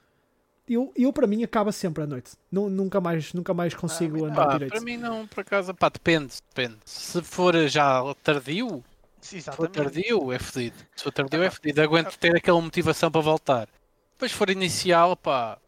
Eu, 0.68 0.92
eu, 0.96 1.14
para 1.14 1.28
mim, 1.28 1.44
acaba 1.44 1.72
sempre 1.72 2.04
a 2.04 2.08
noite. 2.08 2.32
Nu- 2.52 2.70
nunca, 2.70 3.00
mais, 3.00 3.32
nunca 3.34 3.54
mais 3.54 3.74
consigo 3.76 4.16
mim 4.18 4.26
andar 4.26 4.46
Pá, 4.48 4.54
direito. 4.54 4.72
para 4.72 4.82
mim 4.82 4.98
não, 4.98 5.28
por 5.28 5.42
acaso, 5.42 5.74
pá, 5.76 5.90
depende, 5.90 6.34
depende. 6.50 6.78
Se 6.84 7.22
for 7.22 7.56
já 7.68 8.02
tardio, 8.24 8.84
Sim, 9.26 9.40
se 9.42 9.46
for 9.52 9.66
exatamente. 9.66 9.94
tardio 9.94 10.32
é 10.32 10.38
fedido. 10.40 10.78
Se 10.96 11.04
for 11.04 11.12
tardio 11.12 11.42
é 11.44 11.50
fedido, 11.50 11.82
aguento 11.82 12.16
ter 12.18 12.36
aquela 12.36 12.62
motivação 12.62 13.10
para 13.12 13.22
voltar. 13.22 13.68
Depois 14.12 14.32
se 14.32 14.38
for 14.38 14.50
inicial, 14.52 15.16
pá, 15.18 15.60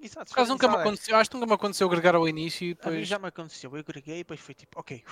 Exato, 0.00 0.26
por 0.26 0.34
acaso 0.34 0.50
nunca 0.52 0.68
me 0.68 0.74
sabe? 0.74 0.82
aconteceu, 0.86 1.16
acho 1.16 1.30
que 1.30 1.36
nunca 1.36 1.46
me 1.46 1.54
aconteceu 1.54 1.86
agregar 1.88 2.14
ao 2.14 2.28
início 2.28 2.64
e 2.66 2.70
A 2.72 2.74
mim 2.74 2.78
depois... 2.92 3.08
já 3.08 3.18
me 3.18 3.26
aconteceu. 3.28 3.70
Eu 3.74 3.80
agreguei 3.80 4.16
e 4.16 4.18
depois 4.18 4.38
foi 4.38 4.54
tipo, 4.54 4.78
ok, 4.78 5.02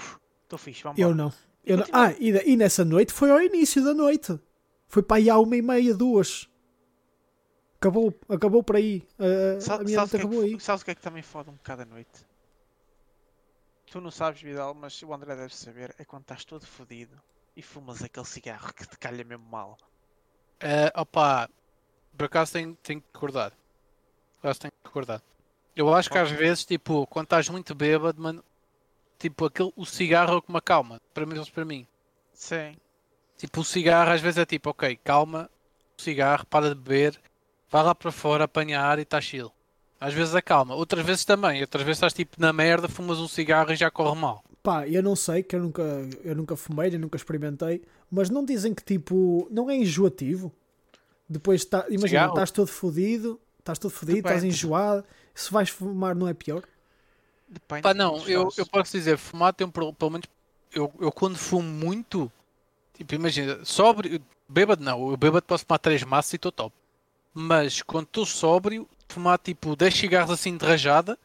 estou 0.43 0.59
fixe, 0.59 0.83
vamos 0.83 0.99
Eu 0.99 1.15
não. 1.15 1.33
Eu 1.65 1.79
não. 1.79 1.87
Ah, 1.93 2.13
e, 2.21 2.31
e 2.53 2.57
nessa 2.57 2.85
noite 2.85 3.11
foi 3.13 3.31
ao 3.31 3.41
início 3.41 3.83
da 3.83 3.95
noite. 3.95 4.39
Foi 4.87 5.03
para 5.03 5.17
aí 5.17 5.31
à 5.31 5.39
uma 5.39 5.57
e 5.57 5.63
meia, 5.63 5.95
duas. 5.95 6.47
Acabou, 7.77 8.15
acabou 8.29 8.63
por 8.63 8.77
aí. 8.77 9.07
A 9.19 9.61
Sabe, 9.61 9.85
minha 9.87 9.97
noite 9.97 10.09
o 10.09 10.11
que 10.11 10.17
é 10.17 10.21
acabou 10.21 10.43
aí. 10.43 10.57
que, 10.57 10.63
sabes 10.63 10.83
o 10.83 10.85
que 10.85 10.91
é 10.91 10.95
que 10.95 11.01
também 11.03 11.23
fode 11.23 11.49
um 11.49 11.55
bocado 11.55 11.83
a 11.83 11.85
noite? 11.87 12.27
Tu 13.91 14.01
não 14.01 14.11
sabes, 14.11 14.43
Vidal, 14.43 14.75
mas 14.75 15.03
o 15.03 15.13
André 15.15 15.35
deve 15.35 15.55
saber. 15.57 15.95
É 15.99 16.05
quando 16.05 16.23
estás 16.23 16.45
todo 16.45 16.67
fodido 16.67 17.21
e 17.57 17.63
fumas 17.63 18.03
aquele 18.03 18.27
cigarro 18.27 18.73
que 18.73 18.87
te 18.87 18.99
calha 18.99 19.25
mesmo 19.25 19.47
mal. 19.47 19.79
Eh, 20.61 20.93
opa, 20.95 21.49
por 22.17 22.27
acaso 22.27 22.53
tenho, 22.53 22.75
tenho 22.83 23.01
que 23.01 23.09
recordar. 23.13 23.53
Por 24.41 24.49
acaso 24.49 24.61
tenho 24.61 24.73
que 24.73 24.89
recordar. 24.89 25.23
Eu 25.77 25.93
acho 25.93 26.11
que 26.11 26.19
às 26.19 26.31
vezes, 26.31 26.65
tipo, 26.65 27.07
quando 27.07 27.27
estás 27.27 27.49
muito 27.49 27.75
bêbado, 27.75 28.21
mano, 28.21 28.45
tipo, 29.19 29.47
aquele, 29.47 29.73
o 29.77 29.85
cigarro 29.85 30.39
é 30.39 30.41
que 30.41 30.53
me 30.53 30.59
acalma. 30.59 31.01
Para 31.13 31.27
mim, 31.27 31.43
para 31.53 31.65
mim. 31.65 31.87
Sim. 32.33 32.77
Tipo, 33.37 33.61
o 33.61 33.65
cigarro 33.65 34.11
às 34.11 34.21
vezes 34.21 34.39
é 34.39 34.47
tipo, 34.47 34.71
ok, 34.71 34.97
calma, 35.03 35.51
o 35.99 36.03
cigarro, 36.03 36.47
para 36.47 36.69
de 36.69 36.75
beber, 36.77 37.21
vai 37.69 37.83
lá 37.83 37.95
para 37.95 38.13
fora 38.13 38.45
apanhar 38.45 38.99
e 38.99 39.03
está 39.03 39.21
chill. 39.21 39.53
Às 40.01 40.15
vezes 40.15 40.35
acalma, 40.35 40.75
outras 40.75 41.05
vezes 41.05 41.25
também. 41.25 41.61
Outras 41.63 41.83
vezes 41.83 41.97
estás 41.99 42.13
tipo 42.13 42.37
na 42.39 42.53
merda, 42.53 42.89
fumas 42.89 43.19
um 43.19 43.29
cigarro 43.29 43.73
e 43.73 43.77
já 43.77 43.91
corre 43.91 44.21
mal. 44.21 44.45
Pá, 44.65 44.89
eu 44.89 45.03
não 45.03 45.15
sei, 45.15 45.43
que 45.43 45.55
eu 45.55 45.61
nunca, 45.61 45.83
eu 46.25 46.35
nunca 46.35 46.57
fumei, 46.57 46.89
eu 46.95 46.99
nunca 46.99 47.19
experimentei, 47.19 47.83
mas 48.11 48.31
não 48.31 48.43
dizem 48.43 48.73
que 48.73 48.83
tipo, 48.83 49.47
não 49.51 49.69
é 49.69 49.77
enjoativo? 49.77 50.51
Depois, 51.29 51.67
tá, 51.67 51.85
imagina, 51.91 52.29
estás 52.29 52.51
todo 52.51 52.69
fodido, 52.69 53.39
estás 53.59 53.79
todo 53.79 53.91
fodido, 53.91 54.21
estás 54.21 54.43
enjoado, 54.43 55.05
se 55.35 55.53
vais 55.53 55.69
fumar 55.69 56.15
não 56.15 56.27
é 56.27 56.33
pior? 56.33 56.63
Depende 57.47 57.83
Pá, 57.83 57.93
não, 57.93 58.27
eu, 58.27 58.49
eu 58.57 58.65
posso 58.65 58.93
dizer, 58.93 59.19
fumar 59.19 59.53
tem 59.53 59.67
um 59.67 59.71
problema, 59.71 59.97
pelo 59.99 60.11
menos 60.13 60.27
eu, 60.73 60.91
eu 60.99 61.13
quando 61.13 61.37
fumo 61.37 61.69
muito, 61.69 62.33
tipo, 62.95 63.15
imagina, 63.15 63.63
sóbrio, 63.67 64.19
bêbado 64.49 64.83
não, 64.83 65.11
eu 65.11 65.17
bêbado 65.19 65.45
posso 65.45 65.67
fumar 65.67 65.79
3 65.79 66.05
maços 66.05 66.33
e 66.33 66.37
estou 66.37 66.51
top. 66.51 66.75
Mas 67.35 67.83
quando 67.83 68.07
estou 68.07 68.25
sóbrio, 68.25 68.89
fumar 69.11 69.39
tipo 69.39 69.77
10 69.77 69.95
cigarros 69.95 70.31
assim 70.31 70.57
de 70.57 70.65
rajada, 70.65 71.19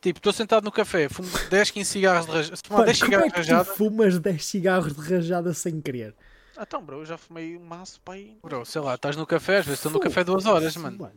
tipo, 0.00 0.18
estou 0.18 0.32
sentado 0.32 0.64
no 0.64 0.72
café, 0.72 1.08
fumo 1.08 1.28
10, 1.50 1.70
15 1.70 1.90
cigarros 1.90 2.26
de 2.26 2.32
rajada, 2.32 2.56
se 2.56 2.62
fumar 2.64 2.78
Mano, 2.80 2.86
10 2.86 2.98
como 3.02 3.14
é 3.14 3.16
cigarros 3.16 3.26
de 3.26 3.32
tu 3.32 3.36
rajada, 3.36 3.64
fumas 3.76 4.18
10 4.18 4.44
cigarros 4.46 4.94
de 4.96 5.00
rajada 5.14 5.54
sem 5.54 5.80
querer? 5.80 6.14
Ah, 6.56 6.62
Então, 6.66 6.82
bro, 6.82 6.98
eu 7.00 7.06
já 7.06 7.16
fumei 7.18 7.56
um 7.56 7.64
maço 7.64 8.00
para 8.02 8.14
aí. 8.14 8.36
bro, 8.42 8.64
sei 8.64 8.80
lá, 8.80 8.94
estás 8.94 9.16
no 9.16 9.26
café, 9.26 9.58
às 9.58 9.66
vezes 9.66 9.78
estou 9.80 9.92
no 9.92 10.00
café 10.00 10.24
duas 10.24 10.46
horas, 10.46 10.76
mano. 10.76 11.10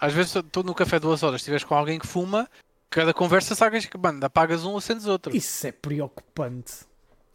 Às 0.00 0.12
vezes 0.12 0.34
estou 0.34 0.62
no 0.62 0.74
café 0.74 0.98
duas 1.00 1.22
horas, 1.22 1.40
estiveres 1.40 1.64
com 1.64 1.74
alguém 1.74 1.98
que 1.98 2.06
fuma, 2.06 2.48
cada 2.88 3.12
conversa 3.12 3.54
sagas 3.54 3.84
que, 3.84 3.98
mano, 3.98 4.24
apagas 4.24 4.64
um, 4.64 4.76
acendes 4.76 5.06
outro. 5.06 5.36
Isso 5.36 5.66
é 5.66 5.72
preocupante. 5.72 6.86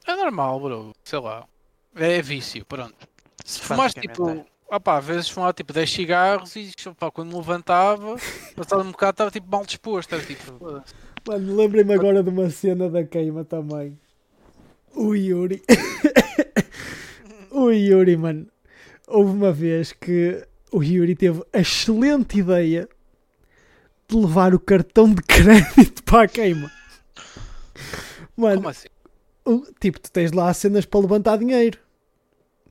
É 0.05 0.15
normal, 0.15 0.59
bro. 0.59 0.91
Sei 1.03 1.19
lá. 1.19 1.45
É 1.95 2.21
vício, 2.21 2.65
pronto. 2.65 2.95
Se 3.45 3.59
fumares 3.59 3.93
tipo. 3.93 4.45
Opá, 4.76 4.97
às 4.97 5.05
vezes 5.05 5.30
fumava 5.30 5.53
tipo 5.53 5.71
10 5.71 5.91
cigarros 5.91 6.55
e 6.55 6.71
opá, 6.88 7.11
quando 7.11 7.30
me 7.30 7.36
levantava, 7.36 8.15
passado 8.55 8.82
um 8.82 8.91
bocado 8.91 9.11
estava 9.11 9.30
tipo 9.32 9.47
mal 9.49 9.63
disposto. 9.65 10.15
Era 10.15 10.24
tipo. 10.26 10.82
Mano, 11.28 11.55
lembrei-me 11.55 11.93
agora 11.93 12.24
de 12.24 12.30
uma 12.30 12.49
cena 12.49 12.89
da 12.89 13.03
queima 13.03 13.45
também. 13.45 13.97
O 14.95 15.13
Yuri. 15.15 15.61
o 17.51 17.69
Yuri, 17.71 18.17
mano. 18.17 18.47
Houve 19.07 19.32
uma 19.32 19.51
vez 19.51 19.91
que 19.93 20.43
o 20.71 20.82
Yuri 20.84 21.15
teve 21.15 21.43
a 21.53 21.59
excelente 21.59 22.39
ideia 22.39 22.89
de 24.07 24.15
levar 24.15 24.53
o 24.55 24.59
cartão 24.59 25.13
de 25.13 25.21
crédito 25.21 26.03
para 26.03 26.24
a 26.24 26.28
queima. 26.28 26.71
Mano, 28.36 28.55
Como 28.55 28.69
assim? 28.69 28.88
o- 29.45 29.65
tipo, 29.80 29.99
tu 29.99 30.11
tens 30.11 30.32
lá 30.32 30.51
cenas 30.53 30.86
para 30.86 30.99
levantar 31.01 31.38
dinheiro. 31.38 31.78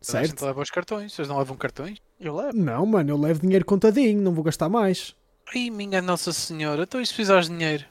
Toda 0.06 0.18
a 0.18 0.22
gente 0.22 0.30
Certo? 0.30 0.44
leva 0.46 0.60
os 0.62 0.70
cartões. 0.70 1.12
Vocês 1.12 1.28
não 1.28 1.38
levam 1.38 1.56
cartões? 1.56 1.98
Eu 2.20 2.36
levo. 2.36 2.56
Não, 2.56 2.84
mano, 2.86 3.10
eu 3.10 3.16
levo 3.16 3.40
dinheiro 3.40 3.64
contadinho, 3.64 4.20
não 4.20 4.32
vou 4.32 4.42
gastar 4.44 4.68
mais. 4.68 5.14
Ai, 5.54 5.70
minha 5.70 6.00
Nossa 6.02 6.32
Senhora, 6.32 6.82
então 6.84 7.00
e 7.00 7.06
se 7.06 7.12
precisares 7.14 7.48
de 7.48 7.56
dinheiro? 7.56 7.84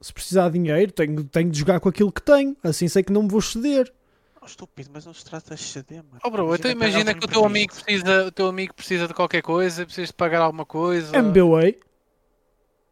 Se 0.00 0.12
precisar 0.12 0.48
de 0.50 0.58
dinheiro, 0.58 0.90
tenho, 0.92 1.24
tenho 1.24 1.50
de 1.50 1.58
jogar 1.58 1.78
com 1.80 1.88
aquilo 1.88 2.10
que 2.12 2.22
tenho. 2.22 2.56
Assim 2.62 2.88
sei 2.88 3.02
que 3.02 3.12
não 3.12 3.22
me 3.22 3.28
vou 3.28 3.40
ceder. 3.40 3.92
Oh, 4.40 4.46
estúpido, 4.46 4.90
mas 4.92 5.06
não 5.06 5.14
se 5.14 5.24
trata 5.24 5.54
de 5.54 5.62
ceder, 5.62 5.98
mano. 6.02 6.18
Oh, 6.24 6.28
bro, 6.30 6.52
então 6.54 6.70
pegar 6.70 6.72
imagina 6.72 7.14
que 7.14 7.24
o 7.24 7.28
teu 7.28 7.44
amigo 7.44 7.72
precisa, 7.72 8.26
o 8.26 8.32
teu 8.32 8.48
amigo 8.48 8.74
precisa 8.74 9.06
de 9.06 9.14
qualquer 9.14 9.40
coisa, 9.42 9.84
precisa 9.84 10.08
de 10.08 10.12
pagar 10.12 10.40
alguma 10.42 10.66
coisa. 10.66 11.16
MBWay, 11.16 11.78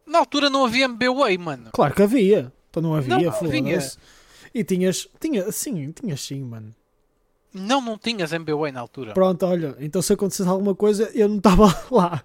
Na 0.05 0.19
altura 0.19 0.49
não 0.49 0.63
havia 0.65 0.85
MBWay, 0.85 1.37
mano. 1.37 1.69
claro 1.73 1.93
que 1.93 2.01
havia. 2.01 2.51
Então 2.69 2.81
não 2.81 2.95
havia, 2.95 3.09
Não, 3.17 3.29
havia. 3.29 3.79
E 4.53 4.63
tinhas, 4.63 5.07
tinha, 5.19 5.51
sim, 5.51 5.91
tinhas 5.91 6.21
sim, 6.21 6.41
mano. 6.41 6.73
Não, 7.53 7.81
não 7.81 7.97
tinhas 7.97 8.31
MBWay 8.31 8.71
na 8.71 8.79
altura. 8.79 9.13
Pronto, 9.13 9.45
olha, 9.45 9.75
então 9.79 10.01
se 10.01 10.13
acontecesse 10.13 10.49
alguma 10.49 10.73
coisa, 10.73 11.11
eu 11.13 11.27
não 11.27 11.37
estava 11.37 11.65
lá. 11.91 12.23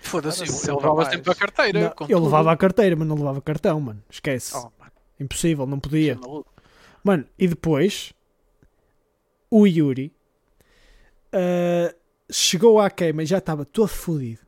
Foda-se, 0.00 0.42
eu 0.42 0.46
sempre 0.46 0.74
levava 0.76 0.94
mais. 0.94 1.08
sempre 1.08 1.32
a 1.32 1.34
carteira. 1.34 1.80
Não, 1.80 1.86
eu 1.86 1.94
tudo. 1.94 2.24
levava 2.24 2.52
a 2.52 2.56
carteira, 2.56 2.96
mas 2.96 3.06
não 3.06 3.16
levava 3.16 3.40
cartão, 3.40 3.80
mano. 3.80 4.02
Esquece. 4.10 4.56
Oh, 4.56 4.70
mano. 4.78 4.92
Impossível, 5.20 5.66
não 5.66 5.78
podia. 5.78 6.16
Maluco. 6.16 6.52
Mano, 7.02 7.24
e 7.38 7.46
depois 7.48 8.12
o 9.50 9.66
Yuri 9.66 10.12
ah, 11.32 11.94
chegou 12.30 12.80
à 12.80 12.90
queima 12.90 13.22
e 13.22 13.26
já 13.26 13.38
estava 13.38 13.64
todo 13.64 13.88
fodido. 13.88 14.40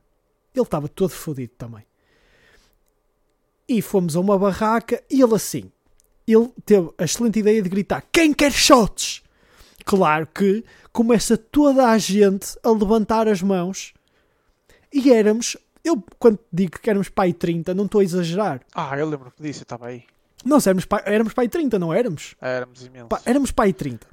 Ele 0.53 0.63
estava 0.63 0.87
todo 0.87 1.11
fodido 1.11 1.53
também. 1.57 1.85
E 3.67 3.81
fomos 3.81 4.15
a 4.15 4.19
uma 4.19 4.37
barraca 4.37 5.01
e 5.09 5.21
ele 5.21 5.35
assim. 5.35 5.71
Ele 6.27 6.51
teve 6.65 6.89
a 6.97 7.03
excelente 7.03 7.39
ideia 7.39 7.61
de 7.61 7.69
gritar: 7.69 8.03
Quem 8.11 8.33
quer 8.33 8.51
shots? 8.51 9.23
Claro 9.85 10.27
que 10.27 10.63
começa 10.91 11.37
toda 11.37 11.89
a 11.89 11.97
gente 11.97 12.57
a 12.63 12.69
levantar 12.71 13.27
as 13.27 13.41
mãos 13.41 13.93
e 14.93 15.11
éramos. 15.11 15.57
Eu, 15.83 16.03
quando 16.19 16.37
digo 16.53 16.79
que 16.79 16.89
éramos 16.89 17.09
pai 17.09 17.33
30, 17.33 17.73
não 17.73 17.85
estou 17.85 18.01
a 18.01 18.03
exagerar. 18.03 18.61
Ah, 18.75 18.95
eu 18.97 19.09
lembro-me 19.09 19.33
disso, 19.39 19.61
eu 19.61 19.63
estava 19.63 19.87
aí. 19.87 20.03
Nós 20.45 20.65
éramos 20.67 20.85
pai, 20.85 21.01
éramos 21.05 21.33
pai 21.33 21.47
30, 21.47 21.79
não 21.79 21.91
éramos? 21.93 22.35
Éramos 22.39 22.85
imensos. 22.85 23.09
Pá, 23.09 23.21
éramos 23.25 23.51
pai 23.51 23.73
30. 23.73 24.05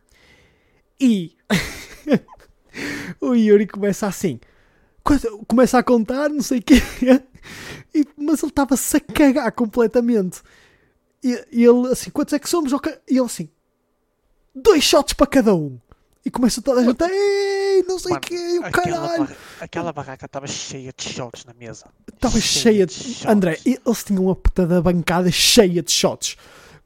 E 1.00 1.36
o 3.20 3.34
Yuri 3.34 3.66
começa 3.66 4.06
assim. 4.06 4.40
Começa 5.46 5.78
a 5.78 5.82
contar, 5.82 6.28
não 6.28 6.42
sei 6.42 6.58
o 6.58 6.62
quê. 6.62 6.74
E- 7.94 8.06
mas 8.16 8.42
ele 8.42 8.50
estava-se 8.50 8.96
a 8.96 9.00
cagar 9.00 9.50
completamente. 9.52 10.42
E, 11.22 11.32
e 11.50 11.64
ele 11.64 11.88
assim, 11.90 12.10
quantos 12.10 12.34
é 12.34 12.38
que 12.38 12.48
somos? 12.48 12.70
E 12.72 12.76
ele 13.16 13.20
assim, 13.20 13.48
dois 14.62 14.84
shots 14.84 15.12
para 15.12 15.26
cada 15.26 15.54
um. 15.54 15.78
E 16.24 16.30
começa 16.30 16.60
toda 16.60 16.80
a 16.80 16.84
gente, 16.84 17.02
ei, 17.04 17.82
não 17.88 17.98
sei 17.98 18.12
o 18.14 18.20
quê, 18.20 18.58
o 18.58 18.70
caralho. 18.70 19.24
barra- 19.24 19.36
aquela 19.60 19.92
barraca 19.92 20.26
estava 20.26 20.46
cheia 20.46 20.92
de 20.94 21.02
shots 21.08 21.44
na 21.46 21.54
mesa. 21.54 21.86
Estava 22.12 22.38
cheia 22.40 22.84
de. 22.84 22.92
shots. 22.92 23.26
André, 23.26 23.58
eles 23.64 24.04
tinham 24.04 24.24
uma 24.24 24.34
puta 24.36 24.66
da 24.66 24.82
bancada 24.82 25.30
cheia 25.30 25.82
de 25.82 25.90
shots. 25.90 26.36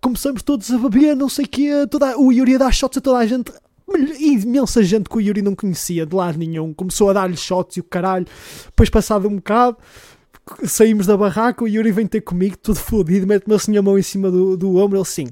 Começamos 0.01 0.43
todos 0.43 0.71
a 0.71 0.79
beber, 0.79 1.17
não 1.17 1.29
sei 1.29 1.45
o 1.45 1.49
quê. 1.49 1.71
Toda... 1.91 2.17
O 2.19 2.31
Yuri 2.31 2.55
a 2.57 2.59
dar 2.59 2.73
shots 2.73 2.99
a 2.99 3.01
toda 3.01 3.19
a 3.19 3.27
gente. 3.27 3.53
Imensa 4.21 4.83
gente 4.83 5.09
que 5.09 5.17
o 5.17 5.21
Yuri 5.21 5.43
não 5.43 5.55
conhecia 5.55 6.07
de 6.07 6.15
lado 6.15 6.39
nenhum. 6.39 6.73
Começou 6.73 7.11
a 7.11 7.13
dar-lhe 7.13 7.37
shots 7.37 7.77
e 7.77 7.81
o 7.81 7.85
caralho. 7.85 8.27
Depois, 8.67 8.91
passado 8.91 9.29
um 9.29 9.37
bocado, 9.37 9.77
saímos 10.67 11.07
da 11.07 11.17
barraca. 11.17 11.65
O 11.65 11.69
Yuri 11.69 11.91
vem 11.93 12.07
ter 12.07 12.21
comigo, 12.21 12.57
todo 12.59 12.77
fodido. 12.77 13.27
Mete-me 13.27 13.55
assim 13.55 13.77
a 13.77 13.83
mão 13.83 13.99
em 13.99 14.03
cima 14.03 14.31
do, 14.31 14.57
do 14.57 14.77
ombro. 14.77 14.97
Ele 14.99 15.03
assim, 15.03 15.27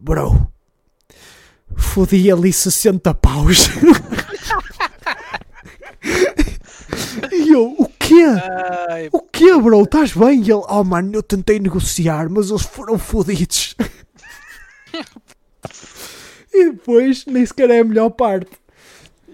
bro, 0.00 0.46
fodi 1.76 2.30
ali 2.30 2.52
60 2.52 3.12
paus. 3.14 3.68
e 7.32 7.52
eu, 7.52 7.74
o 7.78 7.88
quê? 7.98 8.24
Ai, 8.88 9.08
O 9.12 9.20
quê, 9.20 9.56
bro? 9.60 9.82
Estás 9.82 10.12
bem? 10.12 10.38
E 10.40 10.50
ele, 10.50 10.62
oh 10.68 10.84
mano, 10.84 11.12
eu 11.14 11.22
tentei 11.22 11.58
negociar, 11.58 12.28
mas 12.30 12.50
eles 12.50 12.62
foram 12.62 12.98
fodidos. 12.98 13.74
e 16.52 16.70
depois, 16.70 17.26
nem 17.26 17.44
sequer 17.44 17.70
é 17.70 17.80
a 17.80 17.84
melhor 17.84 18.10
parte. 18.10 18.50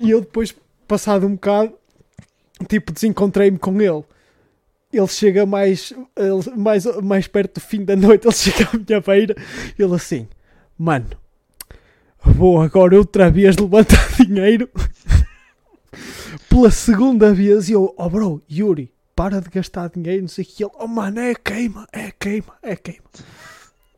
E 0.01 0.11
eu 0.11 0.21
depois, 0.21 0.55
passado 0.89 1.27
um 1.27 1.35
bocado, 1.35 1.73
tipo, 2.69 2.93
desencontrei-me 2.93 3.59
com 3.59 3.81
ele. 3.81 4.05
Ele 4.93 5.09
chega 5.09 5.45
mais, 5.45 5.93
ele- 6.17 6.57
mais, 6.57 6.85
mais 7.03 7.27
perto 7.27 7.55
do 7.55 7.61
fim 7.61 7.85
da 7.85 7.97
noite, 7.97 8.27
ele 8.27 8.35
chega 8.39 8.69
à 8.73 8.77
minha 8.79 9.01
beira, 9.01 9.35
ele 9.79 9.95
assim, 9.95 10.29
mano, 10.79 11.07
vou 12.25 12.61
agora 12.61 12.97
outra 12.97 13.31
vez 13.31 13.57
levantar 13.57 14.09
dinheiro 14.25 14.69
pela 16.49 16.71
segunda 16.71 17.33
vez. 17.33 17.69
E 17.69 17.73
eu, 17.73 17.95
oh 17.97 18.09
bro, 18.11 18.43
Yuri, 18.51 18.93
para 19.15 19.41
de 19.41 19.49
gastar 19.51 19.89
dinheiro, 19.91 20.23
não 20.23 20.29
sei 20.29 20.45
o 20.45 20.47
que. 20.49 20.65
Ele, 20.65 20.73
oh 20.79 20.87
mano, 20.87 21.21
é 21.21 21.35
queima, 21.35 21.87
é 21.93 22.11
queima, 22.11 22.55
é 22.63 22.77
queima. 22.77 23.05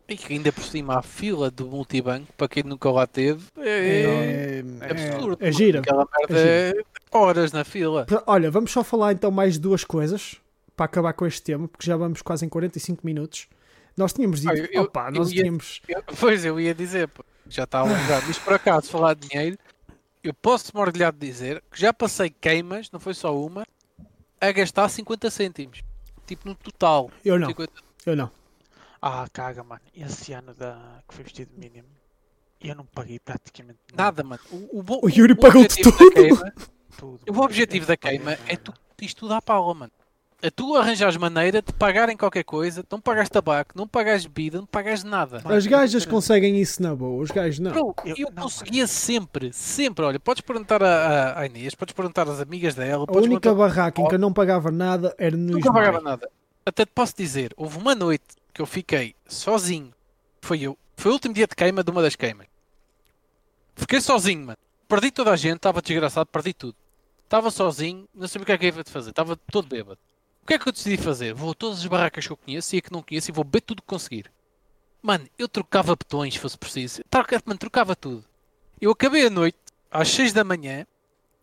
e 0.08 0.16
que 0.16 0.32
ainda 0.34 0.52
por 0.52 0.62
cima 0.64 0.98
a 0.98 1.02
fila 1.02 1.50
do 1.50 1.66
multibanco, 1.66 2.26
para 2.36 2.48
quem 2.48 2.62
nunca 2.62 2.90
lá 2.90 3.06
teve, 3.06 3.44
é, 3.58 4.62
É, 4.80 4.90
absurdo. 4.90 5.38
é 5.40 5.52
gira. 5.52 5.80
Aquela 5.80 6.06
merda 6.18 6.38
É 6.38 6.70
é 6.70 7.16
horas 7.16 7.52
na 7.52 7.64
fila. 7.64 8.06
Olha, 8.26 8.50
vamos 8.50 8.70
só 8.70 8.84
falar 8.84 9.12
então 9.12 9.30
mais 9.30 9.58
duas 9.58 9.84
coisas 9.84 10.36
para 10.76 10.84
acabar 10.86 11.12
com 11.14 11.26
este 11.26 11.42
tema, 11.42 11.66
porque 11.66 11.86
já 11.86 11.96
vamos 11.96 12.20
quase 12.20 12.44
em 12.44 12.48
45 12.48 13.00
minutos. 13.06 13.46
Nós 13.96 14.12
tínhamos 14.12 14.40
dito, 14.42 14.52
Ah, 14.52 14.68
eu- 14.70 14.82
opa, 14.82 15.08
eu 15.08 15.12
nós 15.12 15.32
ia- 15.32 15.42
tínhamos. 15.42 15.80
Eu- 15.88 16.02
pois 16.20 16.44
eu 16.44 16.60
ia 16.60 16.74
dizer, 16.74 17.08
pô, 17.08 17.24
já 17.48 17.64
está 17.64 17.80
alongado. 17.80 18.24
Mas 18.26 18.38
por 18.38 18.52
acaso, 18.54 18.88
falar 18.90 19.14
de 19.14 19.28
dinheiro, 19.28 19.58
eu 20.22 20.34
posso 20.34 20.72
me 20.74 20.80
orgulhar 20.80 21.12
de 21.12 21.18
dizer 21.18 21.62
que 21.70 21.80
já 21.80 21.92
passei 21.92 22.30
queimas, 22.30 22.90
não 22.90 23.00
foi 23.00 23.14
só 23.14 23.36
uma, 23.38 23.64
a 24.40 24.52
gastar 24.52 24.88
50 24.88 25.30
cêntimos. 25.30 25.82
Tipo 26.26 26.48
no 26.48 26.54
total. 26.54 27.10
Eu 27.24 27.38
não, 27.38 27.48
50 27.48 27.72
eu 28.06 28.16
não. 28.16 28.30
Ah, 29.00 29.26
caga, 29.32 29.62
mano. 29.62 29.80
Esse 29.94 30.32
ano 30.32 30.52
da... 30.54 31.00
que 31.08 31.14
foi 31.14 31.22
vestido 31.24 31.52
mínimo, 31.56 31.86
eu 32.60 32.74
não 32.74 32.84
paguei 32.84 33.20
praticamente 33.20 33.78
Nada, 33.94 34.24
mano. 34.24 34.40
O, 34.50 34.80
o, 34.80 34.82
bo- 34.82 35.00
O 35.02 35.08
Yuri 35.08 35.34
pagou-te 35.36 35.80
objetivo 35.80 35.92
da 35.92 35.98
tudo. 35.98 36.12
queima- 36.14 36.52
Tudo. 36.96 37.20
o 37.28 37.40
objetivo 37.42 37.86
da 37.86 37.96
queima 37.96 38.32
é 38.48 38.56
tu 38.56 38.72
isto 39.02 39.18
tudo 39.20 39.34
à 39.34 39.42
pala, 39.42 39.72
mano. 39.74 39.92
É 40.42 40.50
tu 40.50 40.76
arranjares 40.76 41.16
maneira 41.16 41.62
de 41.62 41.72
pagarem 41.72 42.14
qualquer 42.16 42.44
coisa, 42.44 42.84
não 42.90 43.00
pagares 43.00 43.30
tabaco, 43.30 43.72
não 43.74 43.88
pagares 43.88 44.26
bebida, 44.26 44.58
não 44.58 44.66
pagares 44.66 45.02
nada. 45.02 45.40
As 45.44 45.66
gajas 45.66 46.04
conseguem 46.04 46.60
isso 46.60 46.82
na 46.82 46.94
boa, 46.94 47.22
os 47.22 47.30
gajos 47.30 47.58
não. 47.58 47.72
Bro, 47.72 47.94
Eu- 48.04 48.14
eu, 48.18 48.28
não, 48.34 48.42
conseguia 48.44 48.86
sempre, 48.86 49.50
sempre. 49.52 50.04
Olha, 50.04 50.20
podes 50.20 50.42
perguntar 50.42 50.82
a, 50.82 50.88
a- 51.34 51.40
à 51.40 51.46
Inês, 51.46 51.74
podes 51.74 51.94
perguntar 51.94 52.28
às 52.28 52.38
amigas 52.38 52.74
dela, 52.74 53.04
A 53.04 53.06
podes 53.06 53.24
única 53.24 53.40
perguntar. 53.40 53.66
barraca 53.68 54.00
em 54.02 54.08
que 54.08 54.14
eu 54.14 54.18
não 54.18 54.32
pagava 54.32 54.70
nada 54.70 55.14
era 55.18 55.36
no 55.36 55.54
Nunca 55.54 55.72
pagava 55.72 56.00
nada. 56.02 56.28
até 56.66 56.84
te 56.84 56.92
posso 56.94 57.14
dizer, 57.16 57.54
houve 57.56 57.78
uma 57.78 57.94
noite 57.94 58.24
que 58.52 58.60
eu 58.60 58.66
fiquei 58.66 59.14
sozinho. 59.26 59.90
Foi 60.42 60.60
eu. 60.60 60.76
Foi 60.98 61.10
o 61.10 61.14
último 61.14 61.32
dia 61.34 61.46
de 61.46 61.56
queima 61.56 61.82
de 61.82 61.90
uma 61.90 62.02
das 62.02 62.14
queimas. 62.14 62.46
Fiquei 63.74 64.00
sozinho, 64.00 64.46
mano. 64.46 64.58
Perdi 64.88 65.10
toda 65.10 65.32
a 65.32 65.36
gente, 65.36 65.56
estava 65.56 65.80
desgraçado, 65.82 66.26
perdi 66.30 66.52
tudo. 66.52 66.76
Estava 67.24 67.50
sozinho, 67.50 68.06
não 68.14 68.28
sabia 68.28 68.42
o 68.44 68.46
que 68.46 68.52
é 68.52 68.58
que 68.58 68.66
ia 68.66 68.84
fazer, 68.84 69.10
estava 69.10 69.36
todo 69.50 69.66
bêbado. 69.66 69.98
O 70.46 70.48
que 70.48 70.54
é 70.54 70.58
que 70.60 70.68
eu 70.68 70.72
decidi 70.72 70.96
fazer? 70.96 71.34
Vou 71.34 71.50
a 71.50 71.54
todas 71.54 71.80
as 71.80 71.86
barracas 71.86 72.24
que 72.24 72.32
eu 72.32 72.36
conheço 72.36 72.76
e 72.76 72.78
a 72.78 72.80
que 72.80 72.92
não 72.92 73.02
conheço 73.02 73.28
e 73.28 73.34
vou 73.34 73.42
beber 73.42 73.62
tudo 73.62 73.82
que 73.82 73.88
conseguir. 73.88 74.30
Mano, 75.02 75.26
eu 75.36 75.48
trocava 75.48 75.96
botões 75.96 76.34
se 76.34 76.38
fosse 76.38 76.56
preciso. 76.56 77.02
Troca, 77.10 77.42
mano, 77.44 77.58
trocava 77.58 77.96
tudo. 77.96 78.24
Eu 78.80 78.92
acabei 78.92 79.26
a 79.26 79.30
noite, 79.30 79.58
às 79.90 80.08
6 80.08 80.32
da 80.32 80.44
manhã, 80.44 80.86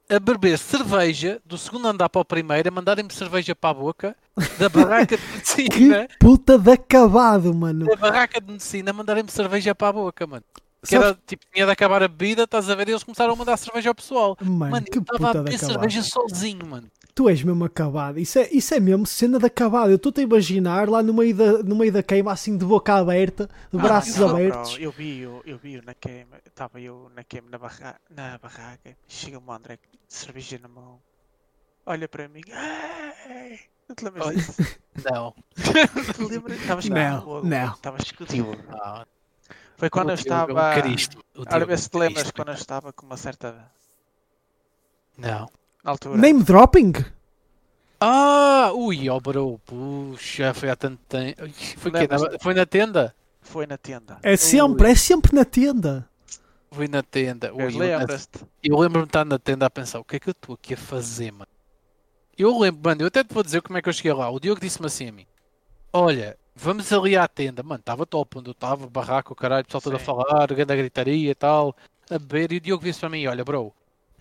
a 0.09 0.17
beber 0.21 0.57
cerveja 0.57 1.41
do 1.43 1.57
segundo 1.57 1.85
andar 1.85 2.07
para 2.07 2.21
o 2.21 2.23
primeiro, 2.23 2.69
a 2.69 2.71
mandarem-me 2.71 3.11
cerveja 3.11 3.53
para 3.53 3.71
a 3.71 3.73
boca, 3.73 4.15
da 4.57 4.69
barraca 4.69 5.17
de 5.17 5.23
medicina, 5.35 6.07
Que 6.07 6.17
puta 6.17 6.57
de 6.57 6.71
acabado, 6.71 7.53
mano. 7.53 7.85
da 7.85 7.97
barraca 7.97 8.39
de 8.39 8.53
medicina, 8.53 8.91
a 8.91 8.93
mandarem-me 8.93 9.29
cerveja 9.29 9.75
para 9.75 9.89
a 9.89 9.91
boca, 9.91 10.25
mano. 10.25 10.45
Que 10.87 10.95
era, 10.95 11.13
tipo, 11.27 11.45
tinha 11.53 11.65
de 11.65 11.71
acabar 11.73 12.01
a 12.01 12.07
bebida, 12.07 12.43
estás 12.43 12.69
a 12.69 12.75
ver? 12.75 12.87
E 12.87 12.91
eles 12.91 13.03
começaram 13.03 13.33
a 13.33 13.35
mandar 13.35 13.57
cerveja 13.57 13.89
ao 13.89 13.95
pessoal. 13.95 14.37
Mano, 14.41 14.71
Mano, 14.71 14.85
que 14.85 14.97
eu 14.97 15.01
estava 15.01 15.29
a 15.29 15.33
beber 15.43 15.59
cerveja 15.59 16.01
sozinho, 16.03 16.65
mano. 16.65 16.89
Tu 17.15 17.29
és 17.29 17.43
mesmo 17.43 17.63
acabado. 17.63 18.19
Isso 18.19 18.39
é, 18.39 18.49
isso 18.51 18.73
é 18.73 18.79
mesmo 18.79 19.05
cena 19.05 19.37
de 19.37 19.45
acabado. 19.45 19.91
Eu 19.91 19.97
estou-te 19.97 20.19
a 20.21 20.23
imaginar 20.23 20.89
lá 20.89 21.03
no 21.03 21.13
meio, 21.13 21.35
da, 21.35 21.61
no 21.63 21.75
meio 21.75 21.91
da 21.91 22.01
queima, 22.01 22.31
assim 22.31 22.57
de 22.57 22.65
boca 22.65 22.95
aberta, 22.95 23.47
de 23.71 23.77
Ah, 23.77 23.81
braços 23.81 24.17
eu- 24.17 24.29
abertos. 24.29 24.73
bro, 24.73 24.81
eu 24.83 24.91
vi, 24.91 25.19
eu, 25.19 25.41
eu 25.45 25.57
vi 25.57 25.79
na 25.85 25.93
queima, 25.93 26.37
estava 26.45 26.81
eu 26.81 27.11
na 27.15 27.23
queima 27.23 27.49
na, 27.51 27.57
barra, 27.59 27.99
na 28.09 28.37
barraca, 28.39 28.97
chega-me 29.07 29.45
o 29.47 29.51
André, 29.51 29.77
cerveja 30.07 30.57
na 30.59 30.67
mão, 30.67 30.99
olha 31.85 32.07
para 32.07 32.27
mim, 32.27 32.41
não 33.87 33.95
te 33.95 34.05
lembras 34.05 34.25
Olha. 34.27 34.35
disso? 34.37 34.53
Não. 35.11 35.35
Estavas 36.49 36.85
Não, 36.89 37.25
logo, 37.25 37.47
não. 37.47 37.73
Estavas 37.73 38.03
escutivo. 38.03 38.55
não. 38.67 39.05
Foi 39.75 39.89
quando 39.89 40.09
eu 40.09 40.15
estava. 40.15 40.73
Cristo. 40.81 41.17
O 41.35 41.41
Ora, 41.41 41.49
Diogo 41.49 41.65
vê 41.67 41.73
é 41.73 41.77
se 41.77 41.89
te 41.89 41.97
lembras 41.97 42.31
quando 42.31 42.49
eu 42.49 42.53
estava 42.53 42.93
com 42.93 43.05
uma 43.05 43.17
certa 43.17 43.71
Não. 45.17 45.49
Altura. 45.91 46.17
Name 46.17 46.43
dropping? 46.43 46.93
Ah, 47.99 48.71
ui, 48.73 49.09
ó 49.09 49.19
bro, 49.19 49.59
puxa, 49.65 50.53
foi 50.53 50.69
há 50.69 50.75
tanto 50.75 50.99
tempo. 51.07 51.41
Foi? 51.77 51.91
Na- 51.91 52.39
foi 52.41 52.53
na 52.53 52.65
tenda? 52.65 53.15
Foi 53.41 53.65
na 53.67 53.77
tenda. 53.77 54.19
É 54.23 54.35
sempre, 54.35 54.91
é 54.91 54.95
sempre 54.95 55.33
na 55.35 55.45
tenda. 55.45 56.07
Foi 56.71 56.87
na 56.87 57.01
tenda. 57.03 57.53
Ui, 57.53 57.63
eu, 57.63 57.77
Lembras-te? 57.77 58.39
eu 58.63 58.77
lembro-me 58.77 59.05
de 59.05 59.09
estar 59.09 59.23
na 59.25 59.37
tenda 59.39 59.65
a 59.65 59.69
pensar, 59.69 59.99
o 59.99 60.03
que 60.03 60.15
é 60.15 60.19
que 60.19 60.29
eu 60.29 60.31
estou 60.31 60.55
aqui 60.55 60.73
a 60.73 60.77
fazer, 60.77 61.31
mano? 61.31 61.47
Eu 62.37 62.57
lembro, 62.59 62.81
mano, 62.83 63.01
eu 63.03 63.07
até 63.07 63.23
te 63.23 63.33
vou 63.33 63.43
dizer 63.43 63.61
como 63.61 63.77
é 63.77 63.81
que 63.81 63.87
eu 63.87 63.93
cheguei 63.93 64.11
lá. 64.11 64.29
O 64.29 64.39
Diogo 64.39 64.59
disse-me 64.59 64.87
assim 64.87 65.07
a 65.07 65.11
mim: 65.11 65.27
Olha, 65.93 66.35
vamos 66.55 66.91
ali 66.91 67.15
à 67.15 67.27
tenda. 67.27 67.61
Mano, 67.61 67.79
estava 67.79 68.05
top 68.07 68.39
onde 68.39 68.49
eu 68.49 68.53
estava, 68.53 68.87
barraco, 68.87 69.33
o 69.33 69.35
caralho, 69.35 69.61
o 69.61 69.65
pessoal 69.65 69.81
todo 69.81 69.95
a 69.95 69.99
falar, 69.99 70.47
grande 70.47 70.75
gritaria 70.75 71.29
e 71.31 71.35
tal, 71.35 71.75
a 72.09 72.17
beber. 72.17 72.51
E 72.51 72.57
o 72.57 72.61
Diogo 72.61 72.83
disse 72.83 72.99
para 72.99 73.09
mim: 73.09 73.27
Olha, 73.27 73.45
bro, 73.45 73.71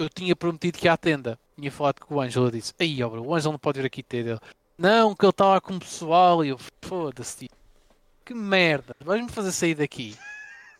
eu 0.02 0.08
tinha 0.08 0.36
prometido 0.36 0.78
que 0.78 0.86
ia 0.86 0.92
à 0.92 0.96
tenda. 0.96 1.38
Tinha 1.56 1.70
falado 1.70 2.00
com 2.00 2.16
o 2.16 2.20
Ângelo. 2.20 2.46
Eu 2.46 2.50
disse: 2.50 2.72
Aí, 2.78 3.02
ó, 3.02 3.08
bro, 3.08 3.26
o 3.26 3.34
Ângelo 3.34 3.52
não 3.52 3.58
pode 3.58 3.80
vir 3.80 3.86
aqui 3.86 4.02
ter. 4.02 4.26
Ele, 4.26 4.40
não, 4.76 5.14
que 5.14 5.24
ele 5.24 5.30
está 5.30 5.46
lá 5.46 5.60
com 5.60 5.74
o 5.74 5.80
pessoal. 5.80 6.44
E 6.44 6.48
eu, 6.48 6.58
foda-se, 6.82 7.46
tio. 7.46 7.48
Que 8.24 8.34
merda, 8.34 8.94
vais-me 9.00 9.28
fazer 9.28 9.52
sair 9.52 9.74
daqui. 9.74 10.16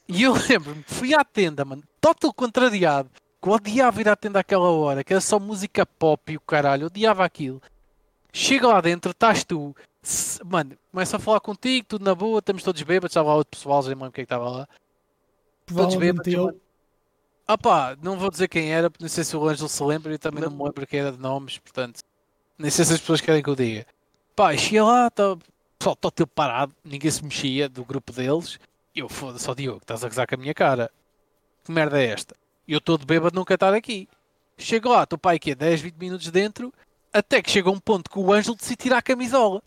E 0.09 0.23
eu 0.23 0.35
lembro-me, 0.49 0.83
fui 0.87 1.15
à 1.15 1.25
tenda, 1.25 1.65
mano, 1.65 1.83
total 2.01 2.33
contrariado, 2.33 3.11
que 3.41 3.49
eu 3.49 3.53
odiava 3.53 4.01
ir 4.01 4.09
à 4.09 4.17
tenda 4.17 4.41
àquela 4.41 4.71
hora, 4.71 5.03
que 5.03 5.13
era 5.13 5.21
só 5.21 5.39
música 5.39 5.87
pop 5.87 6.33
e 6.33 6.37
o 6.37 6.41
caralho, 6.41 6.83
eu 6.83 6.87
odiava 6.87 7.25
aquilo. 7.25 7.61
Chega 8.33 8.69
lá 8.69 8.81
dentro, 8.81 9.11
estás 9.11 9.45
tu, 9.45 9.75
mano, 10.45 10.77
começa 10.91 11.17
a 11.17 11.21
falar 11.21 11.41
contigo, 11.41 11.87
tudo 11.89 12.05
na 12.05 12.15
boa, 12.15 12.39
estamos 12.39 12.63
todos 12.63 12.83
bêbados, 12.83 13.13
estava 13.13 13.29
lá 13.29 13.37
outro 13.37 13.57
pessoal, 13.59 13.83
já 13.83 13.89
nem 13.89 13.99
lembro 13.99 14.13
quem 14.13 14.23
é 14.23 14.27
que 14.27 14.33
estava 14.33 14.49
lá. 14.49 14.69
Todos 15.67 15.97
bêbados, 15.97 16.33
eu. 16.33 16.61
Ah 17.47 17.59
pá, 17.59 17.97
não 18.01 18.19
vou 18.19 18.31
dizer 18.31 18.49
quem 18.49 18.73
era, 18.73 18.91
porque 18.91 19.05
não 19.05 19.09
sei 19.09 19.25
se 19.25 19.37
o 19.37 19.49
Ângelo 19.49 19.69
se 19.69 19.83
lembra 19.83 20.15
e 20.15 20.19
também 20.19 20.43
não 20.43 20.51
me 20.51 20.63
lembro 20.63 20.87
quem 20.87 21.01
era 21.01 21.13
de 21.13 21.19
nomes, 21.19 21.59
portanto, 21.59 22.01
nem 22.57 22.71
sei 22.71 22.85
se 22.85 22.93
as 22.95 23.01
pessoas 23.01 23.21
querem 23.21 23.43
que 23.43 23.51
eu 23.51 23.57
diga. 23.57 23.87
Pá, 24.37 24.57
cheguei 24.57 24.81
lá, 24.81 25.11
tá, 25.11 25.37
pessoal, 25.79 25.95
está 25.95 26.11
teu 26.11 26.27
parado, 26.27 26.75
ninguém 26.85 27.11
se 27.11 27.23
mexia 27.25 27.69
do 27.69 27.85
grupo 27.85 28.13
deles, 28.13 28.59
e 28.95 29.01
eu 29.01 29.09
foda-se, 29.09 29.51
ó 29.51 29.55
Diogo, 29.55 29.79
estás 29.79 30.05
a 30.05 30.09
gozar 30.09 30.27
com 30.27 30.35
a 30.35 30.39
minha 30.39 30.55
cara. 30.55 30.91
Que 31.65 31.73
merda 31.73 32.01
é 32.01 32.07
esta? 32.07 32.37
Eu 32.67 32.79
estou 32.79 32.97
de 32.97 33.05
bêbado 33.05 33.35
nunca 33.35 33.55
estar 33.55 33.75
aqui. 33.75 34.09
Chego 34.57 34.91
lá, 34.91 35.03
estou 35.03 35.19
pai 35.19 35.37
aqui 35.37 35.55
10, 35.55 35.81
20 35.81 35.95
minutos 35.97 36.31
dentro, 36.31 36.73
até 37.13 37.43
que 37.43 37.51
chega 37.51 37.71
um 37.71 37.79
ponto 37.79 38.11
que 38.11 38.19
o 38.19 38.33
Ângelo 38.33 38.57
decide 38.57 38.77
tirar 38.77 38.99
a 38.99 39.03
camisola. 39.03 39.63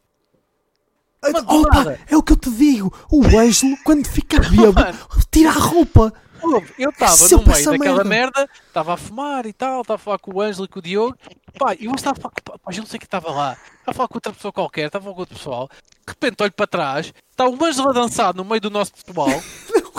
Mano, 1.21 1.41
do 1.41 1.61
Opa, 1.61 1.97
é 2.07 2.15
o 2.15 2.23
que 2.23 2.33
eu 2.33 2.37
te 2.37 2.49
digo. 2.51 2.93
O 3.11 3.23
Ângelo, 3.25 3.77
quando 3.83 4.07
fica 4.07 4.39
bêbado, 4.49 4.97
tira 5.31 5.49
a 5.49 5.53
roupa. 5.53 6.13
Eu 6.77 6.89
estava 6.89 7.11
no 7.11 7.17
sempre 7.17 7.53
meio 7.53 7.65
daquela 7.71 8.03
merda. 8.03 8.49
estava 8.67 8.93
a 8.93 8.97
fumar 8.97 9.45
e 9.45 9.53
tal, 9.53 9.81
estava 9.81 9.95
a 9.95 10.03
falar 10.03 10.19
com 10.19 10.33
o 10.35 10.41
Ângelo 10.41 10.65
e 10.65 10.67
com 10.67 10.79
o 10.79 10.81
Diogo. 10.81 11.17
Pá, 11.57 11.73
e 11.79 11.85
eu 11.85 11.91
estava 11.93 12.17
a 12.17 12.21
falar, 12.21 12.33
pá, 12.43 12.53
pá, 12.59 12.71
eu 12.73 12.79
não 12.79 12.85
sei 12.85 12.99
quem 12.99 13.05
estava 13.07 13.31
lá, 13.31 13.53
estava 13.53 13.91
a 13.91 13.93
falar 13.93 14.07
com 14.09 14.15
outra 14.17 14.33
pessoa 14.33 14.51
qualquer, 14.51 14.87
estava 14.87 15.03
a 15.03 15.05
falar 15.05 15.15
com 15.15 15.21
outro 15.21 15.35
pessoal. 15.37 15.69
De 16.05 16.11
repente 16.11 16.43
olho 16.43 16.51
para 16.51 16.67
trás, 16.67 17.13
está 17.31 17.47
o 17.47 17.63
Ângelo 17.65 17.89
a 17.89 17.93
dançar 17.93 18.33
no 18.35 18.43
meio 18.45 18.61
do 18.61 18.69
nosso 18.69 18.91
pessoal. 18.93 19.29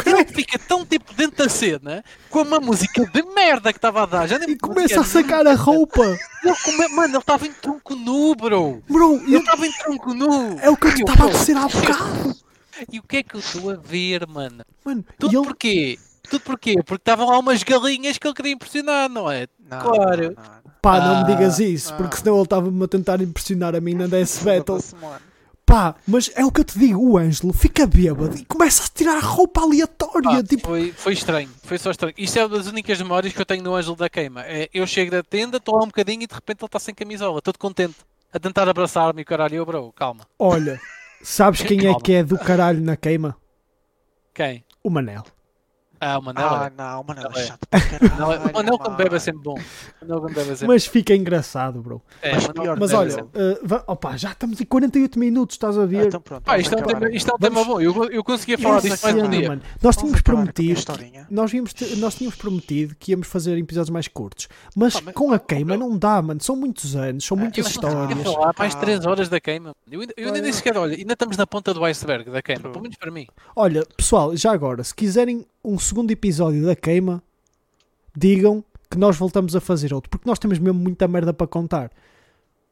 Ele 0.06 0.24
fica 0.26 0.56
tão 0.58 0.86
tipo 0.86 1.12
dentro 1.14 1.36
da 1.38 1.48
cena, 1.48 2.04
com 2.30 2.42
uma 2.42 2.60
música 2.60 3.04
de 3.06 3.22
merda 3.34 3.72
que 3.72 3.78
estava 3.78 4.02
a 4.04 4.06
dar. 4.06 4.28
Já 4.28 4.38
nem 4.38 4.50
E 4.50 4.52
me 4.52 4.58
começa 4.58 5.00
a 5.00 5.04
sacar 5.04 5.44
a 5.46 5.54
roupa. 5.54 6.04
Ele 6.44 6.54
come- 6.64 6.88
Mano, 6.88 7.08
ele 7.14 7.18
estava 7.18 7.44
em 7.46 7.52
tronco 7.52 7.96
nu, 7.96 8.34
bro. 8.36 8.82
Bro, 8.88 9.14
Ele 9.24 9.34
eu- 9.34 9.40
estava 9.40 9.66
em 9.66 9.72
tronco 9.72 10.14
nu. 10.14 10.58
é 10.60 10.70
o 10.70 10.76
que 10.76 10.86
eu 10.86 10.90
estava 10.92 11.24
a 11.26 11.30
dizer 11.32 11.56
há 11.56 11.66
bocado. 11.66 12.36
E 12.92 12.98
o 12.98 13.02
que 13.02 13.16
é 13.16 13.22
que 13.22 13.34
eu 13.34 13.40
estou 13.40 13.70
a 13.70 13.74
ver, 13.74 14.26
mano? 14.28 14.62
Mano, 14.84 15.02
e 15.08 15.12
Tudo 15.18 15.34
ele, 15.38 15.46
porquê? 15.46 15.98
Tudo 16.30 16.40
porquê? 16.42 16.74
Porque 16.84 17.00
estavam 17.00 17.28
lá 17.28 17.38
umas 17.38 17.62
galinhas 17.62 18.18
que 18.18 18.26
ele 18.26 18.34
queria 18.34 18.52
impressionar, 18.52 19.08
não 19.08 19.30
é? 19.30 19.46
Não, 19.58 19.78
Claro. 19.80 20.22
não, 20.22 20.30
não, 20.30 20.42
não. 20.64 20.72
pá, 20.82 21.00
não 21.00 21.16
me 21.16 21.32
Ah, 21.32 21.34
digas 21.36 21.58
isso, 21.58 21.92
ah. 21.92 21.96
porque 21.96 22.16
senão 22.16 22.34
ele 22.36 22.42
estava-me 22.44 22.84
a 22.84 22.88
tentar 22.88 23.20
impressionar 23.20 23.74
a 23.74 23.80
mim 23.80 23.94
na 23.94 24.06
Dance 24.06 24.42
Battle. 24.44 24.80
Pá, 25.64 25.96
mas 26.06 26.30
é 26.36 26.44
o 26.44 26.52
que 26.52 26.60
eu 26.60 26.64
te 26.64 26.78
digo, 26.78 27.00
o 27.00 27.18
Ângelo 27.18 27.52
fica 27.52 27.88
bêbado 27.88 28.36
e 28.38 28.44
começa 28.44 28.84
a 28.84 28.88
tirar 28.88 29.16
a 29.16 29.20
roupa 29.20 29.62
aleatória. 29.62 30.38
Ah, 30.38 30.42
tipo, 30.44 30.68
foi, 30.68 30.92
foi 30.92 31.12
estranho, 31.12 31.50
foi 31.64 31.76
só 31.76 31.90
estranho. 31.90 32.14
Isto 32.16 32.38
é 32.38 32.46
uma 32.46 32.56
das 32.56 32.68
únicas 32.68 33.00
memórias 33.00 33.32
que 33.32 33.40
eu 33.40 33.44
tenho 33.46 33.64
no 33.64 33.74
Ângelo 33.74 33.96
da 33.96 34.08
Queima. 34.08 34.42
É, 34.46 34.68
eu 34.72 34.86
chego 34.86 35.10
da 35.10 35.24
tenda, 35.24 35.56
estou 35.56 35.74
lá 35.76 35.82
um 35.82 35.88
bocadinho 35.88 36.22
e 36.22 36.26
de 36.28 36.34
repente 36.34 36.60
ele 36.60 36.66
está 36.68 36.78
sem 36.78 36.94
camisola, 36.94 37.42
todo 37.42 37.58
contente, 37.58 37.96
a 38.32 38.38
tentar 38.38 38.68
abraçar-me 38.68 39.22
e 39.22 39.24
o 39.24 39.26
caralho, 39.26 39.56
eu, 39.56 39.66
bro, 39.66 39.92
calma. 39.92 40.20
olha, 40.38 40.80
sabes 41.20 41.62
quem 41.66 41.84
é 41.88 41.94
que 41.98 42.12
é 42.12 42.22
do 42.22 42.38
caralho 42.38 42.80
na 42.80 42.96
queima? 42.96 43.36
Quem? 44.32 44.64
O 44.84 44.90
Manel. 44.90 45.24
Ah, 46.00 46.18
o 46.18 46.22
Manel. 46.22 46.48
Ah, 46.48 46.66
é- 46.66 46.82
não, 46.82 47.02
mano, 47.04 47.22
Não 47.22 47.30
é 47.30 47.42
é. 47.42 47.46
chato 47.46 47.60
caralho. 47.70 48.18
Não, 48.18 48.50
o 48.50 48.52
Manel 48.54 48.78
quando 48.78 48.96
bebe 48.96 49.16
é 49.16 49.18
sempre 49.18 49.42
bom. 49.42 49.58
O 50.02 50.06
Manel 50.06 50.28
é 50.28 50.44
sempre 50.44 50.66
Mas 50.68 50.86
fica 50.86 51.14
engraçado, 51.14 51.80
bro. 51.82 52.02
É, 52.22 52.34
Mas 52.34 52.44
o 52.44 52.48
Manel 52.48 52.62
pior 52.62 52.72
quando 52.78 52.80
Mas 52.80 52.90
é 52.92 52.96
olha, 52.96 53.24
uh, 53.24 53.82
opa, 53.86 54.16
já 54.16 54.32
estamos 54.32 54.60
em 54.60 54.64
48 54.64 55.18
minutos, 55.18 55.54
estás 55.56 55.78
a 55.78 55.82
Ah, 55.82 55.86
ver? 55.86 56.06
então 56.06 56.20
pronto, 56.20 56.42
vamos 56.44 56.60
isto 56.62 56.74
é 56.74 56.78
um 56.78 56.82
tema, 56.86 57.10
isto 57.10 57.30
é 57.30 57.34
um 57.34 57.36
Vamos- 57.38 57.58
tema 57.58 57.74
bom. 57.74 57.80
Eu, 57.80 58.10
eu 58.10 58.24
conseguia 58.24 58.58
falar 58.58 58.80
disto 58.80 59.02
mais 59.02 59.16
um 59.16 59.28
dia. 59.30 59.48
mano. 59.48 59.62
Nós 59.82 59.96
tínhamos 59.96 60.20
prometido 60.22 60.80
nós, 61.30 61.52
íamos 61.52 61.72
nós 61.98 62.14
tínhamos 62.14 62.36
prometido 62.38 62.94
que 62.98 63.12
íamos 63.12 63.26
fazer 63.26 63.56
episódios 63.58 63.90
mais 63.90 64.08
curtos, 64.08 64.48
mas 64.74 64.94
Pá, 64.94 65.00
mas- 65.06 65.14
com 65.14 65.32
a 65.32 65.38
queima 65.38 65.76
não 65.76 65.96
dá, 65.96 66.20
mano. 66.22 66.40
São 66.42 66.56
muitos 66.56 66.94
anos, 66.96 67.24
são 67.24 67.36
Ah, 67.36 67.40
muitas 67.40 67.58
eu 67.58 67.62
Eu 67.62 67.64
não 67.64 67.70
histórias. 67.70 68.08
conseguia 68.14 68.32
falar 68.32 68.54
mais 68.58 68.72
Calma. 68.74 68.86
3 68.86 69.06
horas 69.06 69.28
da 69.28 69.40
queima. 69.40 69.72
Eu, 69.90 70.00
ainda- 70.00 70.14
eu 70.16 70.26
ainda 70.26 70.38
nem 70.40 70.44
Olha. 70.44 70.52
sequer, 70.52 70.76
olha, 70.76 70.96
ainda 70.96 71.12
estamos 71.12 71.36
na 71.36 71.46
ponta 71.46 71.72
do 71.72 71.84
iceberg 71.84 72.30
da 72.30 72.42
queima, 72.42 72.68
pelo 72.70 72.82
menos 72.82 72.96
para 72.96 73.10
mim. 73.10 73.26
Olha, 73.54 73.84
pessoal, 73.96 74.36
já 74.36 74.52
agora, 74.52 74.82
se 74.84 74.94
quiserem 74.94 75.46
um 75.66 75.78
segundo 75.78 76.10
episódio 76.10 76.64
da 76.64 76.76
queima, 76.76 77.22
digam 78.16 78.64
que 78.90 78.96
nós 78.96 79.16
voltamos 79.16 79.56
a 79.56 79.60
fazer 79.60 79.92
outro, 79.92 80.08
porque 80.08 80.28
nós 80.28 80.38
temos 80.38 80.58
mesmo 80.58 80.78
muita 80.78 81.08
merda 81.08 81.34
para 81.34 81.46
contar. 81.46 81.90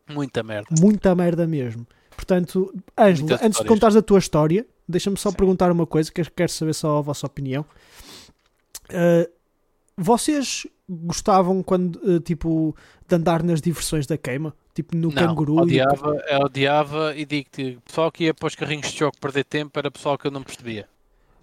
Muita 0.09 0.43
merda. 0.43 0.69
Muita 0.81 1.15
merda 1.15 1.47
mesmo. 1.47 1.87
Portanto, 2.15 2.73
Ângelo, 2.97 3.29
Muitas 3.29 3.47
antes 3.47 3.61
de 3.61 3.67
contares 3.67 3.97
a 3.97 4.03
tua 4.03 4.19
história, 4.19 4.65
deixa-me 4.89 5.17
só 5.17 5.31
Sim. 5.31 5.37
perguntar 5.37 5.73
uma 5.73 5.87
coisa, 5.87 6.13
que 6.13 6.25
quero 6.31 6.53
saber 6.53 6.75
só 6.75 6.99
a 6.99 7.01
vossa 7.01 7.27
opinião. 7.27 7.65
Uh, 8.91 9.29
vocês 9.97 10.67
gostavam 10.89 11.63
quando, 11.63 11.97
uh, 11.97 12.21
tipo, 12.21 12.77
de 13.09 13.17
andar 13.17 13.43
nas 13.43 13.61
diversões 13.61 14.07
da 14.07 14.17
queima? 14.17 14.55
Tipo, 14.75 14.97
no 14.97 15.09
Não, 15.09 15.15
canguru? 15.15 15.55
e 15.55 15.57
o 15.57 15.63
odiava, 15.63 16.25
eu 16.29 16.41
odiava 16.41 17.17
e 17.17 17.25
digo-te, 17.25 17.79
pessoal 17.85 18.13
que 18.13 18.25
ia 18.25 18.35
para 18.35 18.47
os 18.47 18.55
carrinhos 18.55 18.89
de 18.89 18.99
choque 18.99 19.19
perder 19.21 19.45
tempo 19.45 19.79
era 19.79 19.91
pessoal 19.91 20.19
que 20.19 20.27
eu 20.27 20.31
não 20.31 20.43
percebia. 20.43 20.89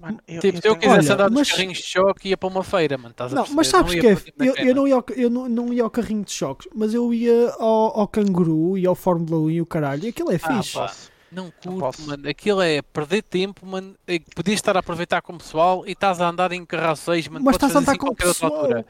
Mano, 0.01 0.19
eu, 0.27 0.41
tipo, 0.41 0.61
se 0.61 0.67
eu 0.67 0.75
quisesse 0.75 0.99
Olha, 1.05 1.13
andar 1.13 1.29
nos 1.29 1.39
mas- 1.39 1.51
carrinhos 1.51 1.77
de 1.77 1.83
choque 1.83 2.29
ia 2.29 2.37
para 2.37 2.49
uma 2.49 2.63
feira, 2.63 2.97
mano, 2.97 3.11
estás 3.11 3.31
a 3.31 3.35
Não, 3.35 3.45
mas 3.53 3.67
sabes 3.67 3.93
que 3.93 4.07
é? 4.07 4.17
Eu, 4.39 4.55
eu, 4.55 4.75
não 4.75 4.87
ia 4.87 4.95
ao, 4.95 5.05
eu 5.15 5.29
não, 5.29 5.47
não 5.47 5.71
ia 5.73 5.83
ao 5.83 5.89
carrinho 5.91 6.23
de 6.23 6.31
choques, 6.31 6.67
mas 6.73 6.93
eu 6.93 7.13
ia 7.13 7.51
ao, 7.59 7.99
ao 7.99 8.07
canguru 8.07 8.77
e 8.77 8.85
ao 8.87 8.95
Fórmula 8.95 9.37
1 9.41 9.51
e 9.51 9.61
o 9.61 9.65
caralho. 9.65 10.05
E 10.05 10.07
aquilo 10.09 10.31
é 10.31 10.39
Ah, 10.41 10.57
fixe. 10.61 10.73
Posso? 10.73 11.11
Não 11.31 11.51
curto, 11.63 11.79
posso. 11.79 12.01
mano. 12.07 12.27
Aquilo 12.27 12.61
é 12.61 12.81
perder 12.81 13.21
tempo, 13.21 13.65
mano. 13.65 13.95
Podias 14.35 14.55
estar 14.55 14.75
a 14.75 14.79
aproveitar 14.79 15.21
com 15.21 15.33
o 15.33 15.37
pessoal 15.37 15.83
e 15.87 15.91
estás 15.91 16.19
a 16.19 16.27
andar 16.27 16.51
em 16.51 16.65
carroceis, 16.65 17.27
mano. 17.27 17.45
mas 17.45 17.55
estás 17.55 17.75
a 17.75 17.79
andar 17.79 17.97
com 17.97 18.07
o 18.09 18.15
pessoal. 18.15 18.53
altura. 18.55 18.85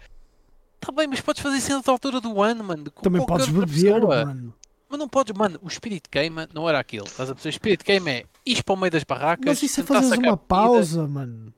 Tá 0.80 0.92
bem, 0.92 1.08
mas 1.08 1.22
podes 1.22 1.42
fazer 1.42 1.58
isso 1.58 1.72
em 1.72 1.76
outra 1.76 1.92
altura 1.92 2.20
do 2.20 2.42
ano, 2.42 2.64
mano. 2.64 2.90
com 2.90 3.04
Também 3.04 3.24
podes 3.26 3.48
beber, 3.50 3.68
pessoa. 3.94 4.26
mano. 4.26 4.54
Mas 4.90 5.00
não 5.00 5.08
podes, 5.08 5.34
mano, 5.38 5.60
o 5.62 5.68
espírito 5.68 6.10
queima 6.10 6.50
não 6.54 6.68
era 6.68 6.80
aquilo. 6.80 7.06
Estás 7.06 7.30
a 7.30 7.34
perceber? 7.36 7.50
O 7.50 7.56
espírito 7.56 7.86
queima 7.86 8.10
é 8.10 8.26
ir 8.46 8.64
para 8.64 8.74
o 8.74 8.78
meio 8.78 8.92
das 8.92 9.04
barracas. 9.04 9.46
Mas 9.46 9.64
isso 9.64 9.82
é 9.82 9.84
fazeres 9.84 10.10
sacar 10.10 10.26
uma 10.32 10.38
pausa, 10.38 11.08
mano. 11.08 11.54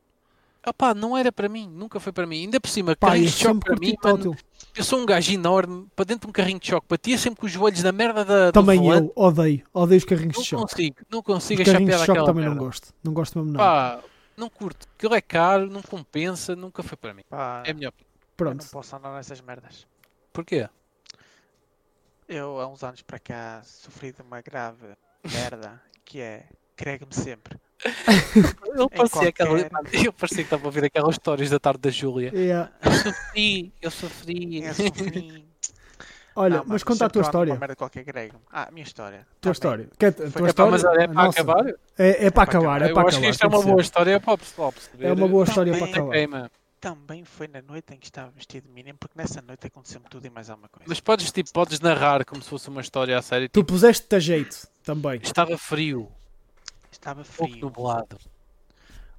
Opá, 0.66 0.94
não 0.94 1.18
era 1.18 1.30
para 1.30 1.50
mim, 1.50 1.68
nunca 1.68 2.00
foi 2.00 2.14
para 2.14 2.26
mim. 2.26 2.42
Ainda 2.42 2.60
por 2.60 2.70
cima, 2.70 2.96
Pá, 2.96 3.08
carrinho 3.10 3.26
de 3.26 3.32
choque 3.34 3.60
para 3.60 3.76
mim, 3.76 3.94
mano, 4.02 4.36
eu 4.76 4.84
sou 4.84 5.00
um 5.00 5.06
gajo 5.06 5.34
enorme, 5.34 5.88
para 5.94 6.06
dentro 6.06 6.22
de 6.26 6.30
um 6.30 6.32
carrinho 6.32 6.58
de 6.60 6.68
choque, 6.68 6.88
batia 6.90 7.18
sempre 7.18 7.42
com 7.42 7.46
os 7.46 7.52
joelhos 7.52 7.84
na 7.84 7.92
merda 7.92 8.24
da, 8.24 8.52
Também 8.52 8.88
eu 8.88 9.12
odeio. 9.14 9.62
Odeio 9.74 9.98
os 9.98 10.06
carrinhos 10.06 10.32
de 10.34 10.40
Não 10.40 10.44
choque. 10.46 10.62
consigo, 10.72 10.96
não 11.10 11.22
consigo 11.22 11.62
Os 11.62 11.68
achar 11.68 11.74
carrinhos 11.74 11.96
piada 11.96 12.04
de 12.04 12.18
choque 12.18 12.26
também 12.26 12.44
merda. 12.46 12.56
não 12.56 12.66
gosto. 12.66 12.94
Não 13.04 13.14
gosto 13.14 13.38
mesmo, 13.40 13.52
não. 13.52 13.60
Pá, 13.60 14.00
não 14.38 14.50
curto. 14.50 14.88
Aquilo 14.98 15.16
é 15.16 15.22
caro, 15.22 15.70
não 15.70 15.82
compensa, 15.82 16.56
nunca 16.56 16.82
foi 16.82 16.96
para 16.98 17.14
mim. 17.14 17.24
Pá, 17.30 17.62
É 17.66 17.74
minha 17.74 17.90
opinião. 17.90 18.10
eu 18.14 18.28
Pronto. 18.38 18.62
não 18.64 18.70
posso 18.70 18.96
andar 18.96 19.14
nessas 19.14 19.42
merdas. 19.42 19.86
Porquê? 20.32 20.70
Eu, 22.28 22.60
há 22.62 22.68
uns 22.68 22.84
anos 22.84 23.02
para 23.02 23.20
cá, 23.20 23.62
sofri 23.66 24.14
de 24.14 24.22
uma 24.22 24.42
grave 24.42 24.88
merda 25.30 25.82
que 26.06 26.22
é 26.22 26.46
cregue-me 26.76 27.14
sempre. 27.14 27.58
Eu 28.76 28.90
parecia, 28.90 29.30
aquela, 29.30 29.70
qualquer- 29.70 30.06
eu 30.06 30.14
parecia 30.14 30.38
que 30.38 30.44
estava 30.44 30.64
a 30.64 30.66
ouvir 30.68 30.86
aquelas 30.86 31.16
histórias 31.16 31.50
da 31.50 31.60
tarde 31.60 31.80
da 31.82 31.90
Júlia. 31.90 32.32
Yeah. 32.34 32.72
Eu 32.82 32.92
sofri, 32.92 33.74
eu 33.82 33.92
sofri. 33.92 34.64
Eu 34.64 34.74
sofri. 34.74 35.46
Olha, 36.36 36.58
Não, 36.58 36.66
mas 36.66 36.84
mano, 36.84 36.86
conta 36.86 36.94
a 36.94 36.98
sempre 37.08 37.14
tua 37.14 37.22
história. 37.22 37.56
merda 37.56 37.76
qualquer 37.76 38.04
grego. 38.04 38.42
Ah, 38.52 38.68
a 38.70 38.72
minha 38.72 38.84
história. 38.84 39.28
Tua 39.40 39.54
Também. 39.54 39.54
história. 39.54 39.90
Quer, 40.00 40.08
a 40.08 40.12
tua 40.14 40.26
É 40.26 40.30
para, 40.32 40.48
história? 40.48 40.72
mas 40.72 40.84
é 40.84 41.08
para 41.08 41.14
nossa. 41.14 41.42
acabar? 41.42 41.68
É, 41.68 41.74
é 42.08 42.16
para 42.18 42.32
para 42.32 42.44
acabar, 42.44 42.82
é 42.82 42.90
eu 42.90 42.94
para 42.96 43.08
acho 43.08 43.20
que 43.20 43.26
acabar. 43.26 43.30
isto 43.32 43.44
é 43.44 43.48
uma 43.48 43.60
que 43.60 43.66
boa 43.66 43.76
ser. 43.78 43.82
história 43.84 44.20
para 44.20 44.34
o 44.34 44.38
pessoal 44.40 44.72
perceber. 44.72 45.06
É 45.06 45.14
uma 45.14 45.28
boa 45.28 45.46
Também. 45.46 45.50
história 45.50 45.72
para 45.74 45.80
Também. 45.82 45.94
acabar. 45.94 46.12
Queima. 46.14 46.52
Também 46.82 47.24
foi 47.24 47.48
na 47.48 47.62
noite 47.62 47.94
em 47.94 47.98
que 47.98 48.06
estava 48.08 48.32
vestido 48.32 48.68
de 48.68 48.74
mínimo, 48.74 48.98
porque 48.98 49.14
nessa 49.18 49.42
noite 49.42 49.68
aconteceu-me 49.68 50.08
tudo 50.10 50.26
e 50.26 50.30
mais 50.30 50.50
alguma 50.50 50.68
coisa. 50.70 50.86
Mas 50.88 51.00
podes, 51.00 51.32
tipo, 51.32 51.52
podes 51.54 51.80
narrar 51.80 52.26
como 52.26 52.42
se 52.42 52.50
fosse 52.50 52.68
uma 52.68 52.82
história 52.82 53.16
a 53.18 53.22
sério. 53.22 53.48
Tu 53.48 53.60
Tipo, 53.60 53.74
puseste-te 53.74 54.16
a 54.16 54.20
jeito 54.20 54.68
também. 54.84 55.20
estava 55.24 55.56
frio, 55.58 56.12
Estava 56.94 57.24
pouco 57.24 57.52
frio. 57.52 57.66
nublado. 57.66 58.18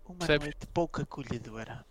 Uma 0.06 0.18
Percebes? 0.18 0.46
noite 0.46 0.66
pouco 0.68 1.02
acolhedora. 1.02 1.84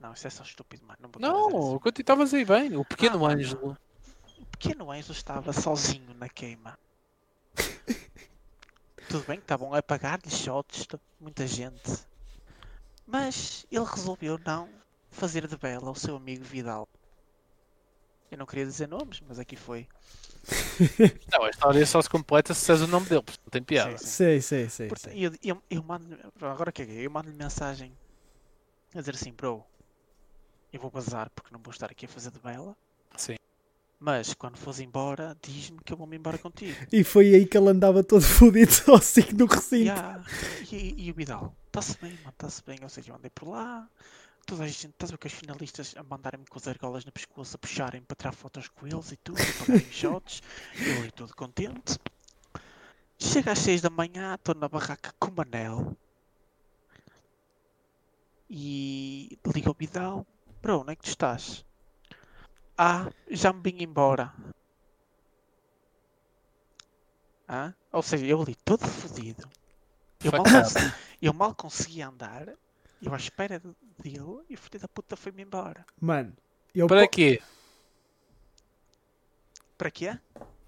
Não, 0.00 0.12
isso 0.12 0.26
é 0.26 0.30
só 0.30 0.42
estúpido, 0.42 0.84
mano. 0.86 0.98
Não, 1.00 1.10
vou 1.10 1.20
Não, 1.20 1.68
assim. 1.70 1.78
quando 1.78 2.00
estavas 2.00 2.32
aí 2.34 2.44
bem. 2.44 2.76
O 2.76 2.84
pequeno 2.84 3.24
Ah, 3.26 3.32
Ângelo. 3.32 3.76
O 4.38 4.46
pequeno 4.46 4.92
Enzo 4.94 5.12
estava 5.12 5.52
sozinho 5.52 6.14
na 6.14 6.28
queima. 6.28 6.78
Tudo 9.08 9.24
bem 9.26 9.36
que 9.38 9.44
estavam 9.44 9.72
a 9.74 9.82
pagar-lhe 9.82 10.30
shots 10.30 10.86
de 10.86 10.98
muita 11.20 11.46
gente. 11.46 12.04
Mas 13.06 13.66
ele 13.70 13.84
resolveu 13.84 14.38
não 14.44 14.68
fazer 15.10 15.46
de 15.46 15.56
bela 15.56 15.88
ao 15.88 15.94
seu 15.94 16.16
amigo 16.16 16.44
Vidal. 16.44 16.88
Eu 18.30 18.38
não 18.38 18.46
queria 18.46 18.66
dizer 18.66 18.88
nomes, 18.88 19.22
mas 19.26 19.38
aqui 19.38 19.56
foi. 19.56 19.86
Não, 21.32 21.44
a 21.44 21.50
história 21.50 21.84
só 21.86 22.00
se 22.00 22.08
completa 22.08 22.54
se 22.54 22.70
és 22.70 22.80
o 22.80 22.86
nome 22.86 23.06
dele, 23.06 23.22
porque 23.22 23.40
não 23.44 23.50
tem 23.50 23.62
piada. 23.62 23.98
Sim, 23.98 24.04
sim. 24.04 24.06
Sei, 24.06 24.40
sei, 24.40 24.68
sei. 24.68 24.88
Porta- 24.88 25.10
sei. 25.10 25.26
eu, 25.26 25.32
eu, 25.42 25.62
eu 25.68 25.82
mando 25.82 26.16
agora 26.40 26.70
que 26.70 26.82
é 26.82 26.86
eu 27.06 27.10
mando-lhe 27.10 27.36
mensagem 27.36 27.92
a 28.94 29.00
dizer 29.00 29.14
assim, 29.14 29.32
bro, 29.32 29.64
eu 30.72 30.80
vou 30.80 30.90
bazar 30.90 31.30
porque 31.30 31.52
não 31.52 31.60
vou 31.60 31.72
estar 31.72 31.90
aqui 31.90 32.06
a 32.06 32.08
fazer 32.08 32.30
de 32.30 32.38
bela, 32.38 32.76
Sim. 33.16 33.36
mas 33.98 34.34
quando 34.34 34.56
fores 34.56 34.78
embora, 34.80 35.36
diz-me 35.42 35.78
que 35.84 35.92
eu 35.92 35.96
vou-me 35.96 36.16
embora 36.16 36.38
contigo. 36.38 36.76
E 36.92 37.02
foi 37.02 37.34
aí 37.34 37.46
que 37.46 37.56
ele 37.58 37.68
andava 37.70 38.04
todo 38.04 38.22
fodido 38.22 38.70
sozinho 38.72 39.36
no 39.36 39.46
recinto. 39.46 39.84
Yeah. 39.84 40.24
E, 40.70 41.06
e 41.06 41.10
o 41.10 41.14
Vidal, 41.14 41.54
está-se 41.66 41.98
bem, 42.00 42.12
mano, 42.12 42.28
está-se 42.30 42.62
bem, 42.64 42.78
ou 42.82 42.88
seja, 42.88 43.10
eu 43.10 43.16
andei 43.16 43.30
por 43.30 43.48
lá, 43.48 43.88
toda 44.46 44.64
a 44.64 44.66
gente, 44.68 44.86
estás 44.86 45.10
a 45.10 45.14
ver 45.14 45.18
que 45.18 45.26
os 45.26 45.32
finalistas 45.32 45.94
a 45.96 46.02
mandarem-me 46.02 46.46
com 46.46 46.58
as 46.58 46.68
argolas 46.68 47.04
na 47.04 47.12
pescoço, 47.12 47.56
a 47.56 47.58
puxarem 47.58 48.02
para 48.02 48.16
tirar 48.16 48.32
fotos 48.32 48.68
com 48.68 48.86
eles 48.86 49.12
e 49.12 49.16
tudo, 49.16 49.40
a 49.40 49.58
pagarem 49.66 49.86
shots, 49.92 50.42
eu 50.78 50.98
ali 50.98 51.10
todo 51.10 51.34
contente. 51.34 51.98
Chega 53.18 53.52
às 53.52 53.58
6 53.58 53.80
da 53.80 53.90
manhã, 53.90 54.34
estou 54.34 54.54
na 54.54 54.68
barraca 54.68 55.12
com 55.18 55.30
o 55.30 55.34
Manel. 55.34 55.96
E 58.48 59.38
liga 59.52 59.68
ao 59.68 59.74
Vidal, 59.74 60.24
bro, 60.62 60.80
onde 60.82 60.92
é 60.92 60.96
que 60.96 61.02
tu 61.02 61.08
estás? 61.08 61.64
Ah, 62.78 63.10
já 63.28 63.52
me 63.52 63.62
vim 63.62 63.82
embora. 63.82 64.32
Ah? 67.48 67.72
Ou 67.92 68.02
seja, 68.02 68.26
eu 68.26 68.40
ali 68.40 68.54
todo 68.54 68.86
fodido. 68.86 69.48
Eu 70.22 70.32
mal, 70.32 70.44
consegui, 70.44 70.94
eu 71.22 71.32
mal 71.32 71.54
conseguia 71.54 72.08
andar. 72.08 72.48
Eu 73.02 73.14
à 73.14 73.16
espera 73.16 73.58
de- 73.58 73.74
dele 73.98 74.44
e 74.48 74.54
o 74.54 74.58
filho 74.58 74.80
da 74.80 74.88
puta 74.88 75.16
foi-me 75.16 75.42
embora. 75.42 75.84
Mano, 76.00 76.36
eu 76.74 76.86
Para 76.86 77.02
po- 77.02 77.08
quê? 77.10 77.42
Para 79.76 79.90
quê? 79.90 80.18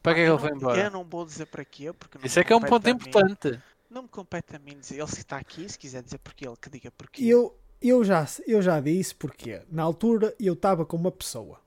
Para 0.03 0.14
que 0.14 0.20
é 0.20 0.24
que 0.24 0.31
ele 0.31 0.39
foi 0.39 0.51
ão 0.53 0.76
Eu 0.76 0.91
não 0.91 1.05
vou 1.05 1.24
dizer 1.24 1.47
para 1.47 1.64
quê, 1.64 1.93
porque 1.93 2.18
não 2.18 2.24
Isso 2.24 2.39
é 2.39 2.45
que 2.45 2.53
é 2.53 2.57
um 2.57 2.61
ponto 2.61 2.85
mim. 2.85 2.91
importante. 2.93 3.62
Não 3.91 4.03
me 4.03 4.09
compete 4.09 4.55
a 4.55 4.59
mim 4.59 4.79
dizer. 4.79 4.99
Ele 4.99 5.07
se 5.09 5.20
está 5.20 5.39
aqui, 5.39 5.68
se 5.68 5.79
quiser 5.79 6.03
dizer 6.03 6.18
porque 6.18 6.47
ele, 6.47 6.57
que 6.57 6.68
diga 6.70 6.91
porque. 6.91 7.24
eu, 7.24 7.59
eu, 7.81 8.05
já, 8.05 8.26
eu 8.47 8.61
já 8.61 8.81
disse 8.81 9.14
porque 9.14 9.62
na 9.70 9.83
altura 9.83 10.35
eu 10.39 10.53
estava 10.55 10.85
com 10.85 10.97
uma 10.97 11.11
pessoa. 11.11 11.61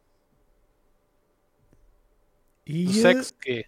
E, 2.66 2.86
Do 2.86 2.94
sexo 2.94 3.34
quê? 3.42 3.66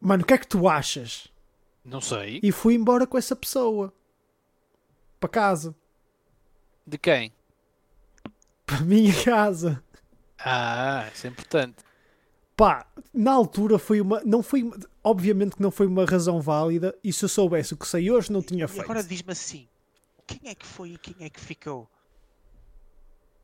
mano, 0.00 0.22
o 0.24 0.26
que 0.26 0.34
é 0.34 0.38
que 0.38 0.46
tu 0.48 0.68
achas? 0.68 1.28
Não 1.84 2.00
sei. 2.00 2.40
E 2.42 2.50
fui 2.52 2.74
embora 2.74 3.06
com 3.06 3.16
essa 3.16 3.36
pessoa 3.36 3.92
para 5.20 5.28
casa, 5.30 5.74
De 6.86 6.98
quem? 6.98 7.32
para 8.66 8.78
a 8.78 8.80
minha 8.82 9.12
casa. 9.24 9.82
Ah, 10.38 11.08
isso 11.12 11.26
é 11.26 11.30
importante. 11.30 11.84
Pá, 12.56 12.86
na 13.12 13.32
altura 13.32 13.78
foi 13.78 14.00
uma. 14.00 14.22
Não 14.24 14.42
foi, 14.42 14.70
obviamente 15.02 15.56
que 15.56 15.62
não 15.62 15.70
foi 15.70 15.86
uma 15.86 16.04
razão 16.04 16.40
válida. 16.40 16.94
E 17.02 17.12
se 17.12 17.24
eu 17.24 17.28
soubesse 17.28 17.74
o 17.74 17.76
que 17.76 17.86
sei 17.88 18.10
hoje, 18.10 18.32
não 18.32 18.42
tinha 18.42 18.64
E 18.64 18.68
feito. 18.68 18.84
agora 18.84 19.02
diz-me 19.02 19.32
assim: 19.32 19.68
quem 20.26 20.40
é 20.50 20.54
que 20.54 20.66
foi 20.66 20.90
e 20.92 20.98
quem 20.98 21.16
é 21.26 21.30
que 21.30 21.40
ficou? 21.40 21.88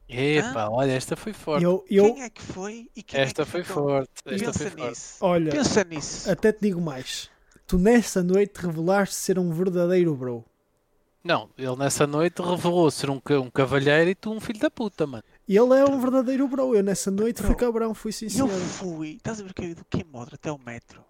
Epá, 0.09 0.69
olha, 0.69 0.93
esta 0.93 1.17
foi 1.17 1.33
forte. 1.33 1.65
Eu, 1.65 1.85
eu 1.91 2.15
Quem 2.15 2.23
é 2.23 2.31
que 2.31 2.41
foi 2.43 2.89
e 2.95 3.03
quem 3.03 3.21
Esta 3.21 3.43
é 3.43 3.45
que 3.45 3.51
foi 3.51 3.65
ficou? 3.65 3.85
forte. 3.85 4.11
Esta 4.25 4.53
foi 4.53 4.71
Pensa 4.71 4.71
forte. 4.71 4.89
nisso. 4.89 5.17
olha, 5.21 5.51
Pensa 5.51 5.85
nisso. 5.85 6.31
até 6.31 6.53
te 6.53 6.61
digo 6.63 6.81
mais. 6.81 7.31
Tu 7.67 7.79
nessa 7.79 8.23
noite 8.23 8.57
revelaste 8.61 9.15
ser 9.17 9.39
um 9.39 9.51
verdadeiro 9.53 10.15
bro. 10.15 10.45
Não, 11.27 11.51
ele 11.59 11.75
nessa 11.75 12.07
noite 12.07 12.41
revelou 12.41 12.89
ser 12.89 13.11
um, 13.11 13.21
um 13.43 13.51
cavalheiro 13.51 14.09
e 14.11 14.15
tu 14.15 14.31
um 14.31 14.41
filho 14.41 14.61
da 14.61 14.71
puta, 14.71 15.09
mano. 15.09 15.25
Ele 15.49 15.75
é 15.75 15.85
um 15.85 15.99
verdadeiro 15.99 16.47
bro. 16.47 16.73
Eu 16.73 16.85
nessa 16.85 17.11
noite 17.11 17.43
fui 17.43 17.49
Bro, 17.49 17.57
cabrão, 17.57 17.95
fui 17.95 18.13
sincero. 18.13 18.49
eu 18.49 18.61
fui, 18.61 19.15
estás 19.17 19.41
a 19.41 19.43
ver 19.43 19.53
que 19.53 19.63
eu 19.63 19.69
ia 19.71 19.75
do 19.75 19.85
Queimodro 19.87 20.37
até 20.37 20.53
o 20.53 20.59
metro, 20.59 21.05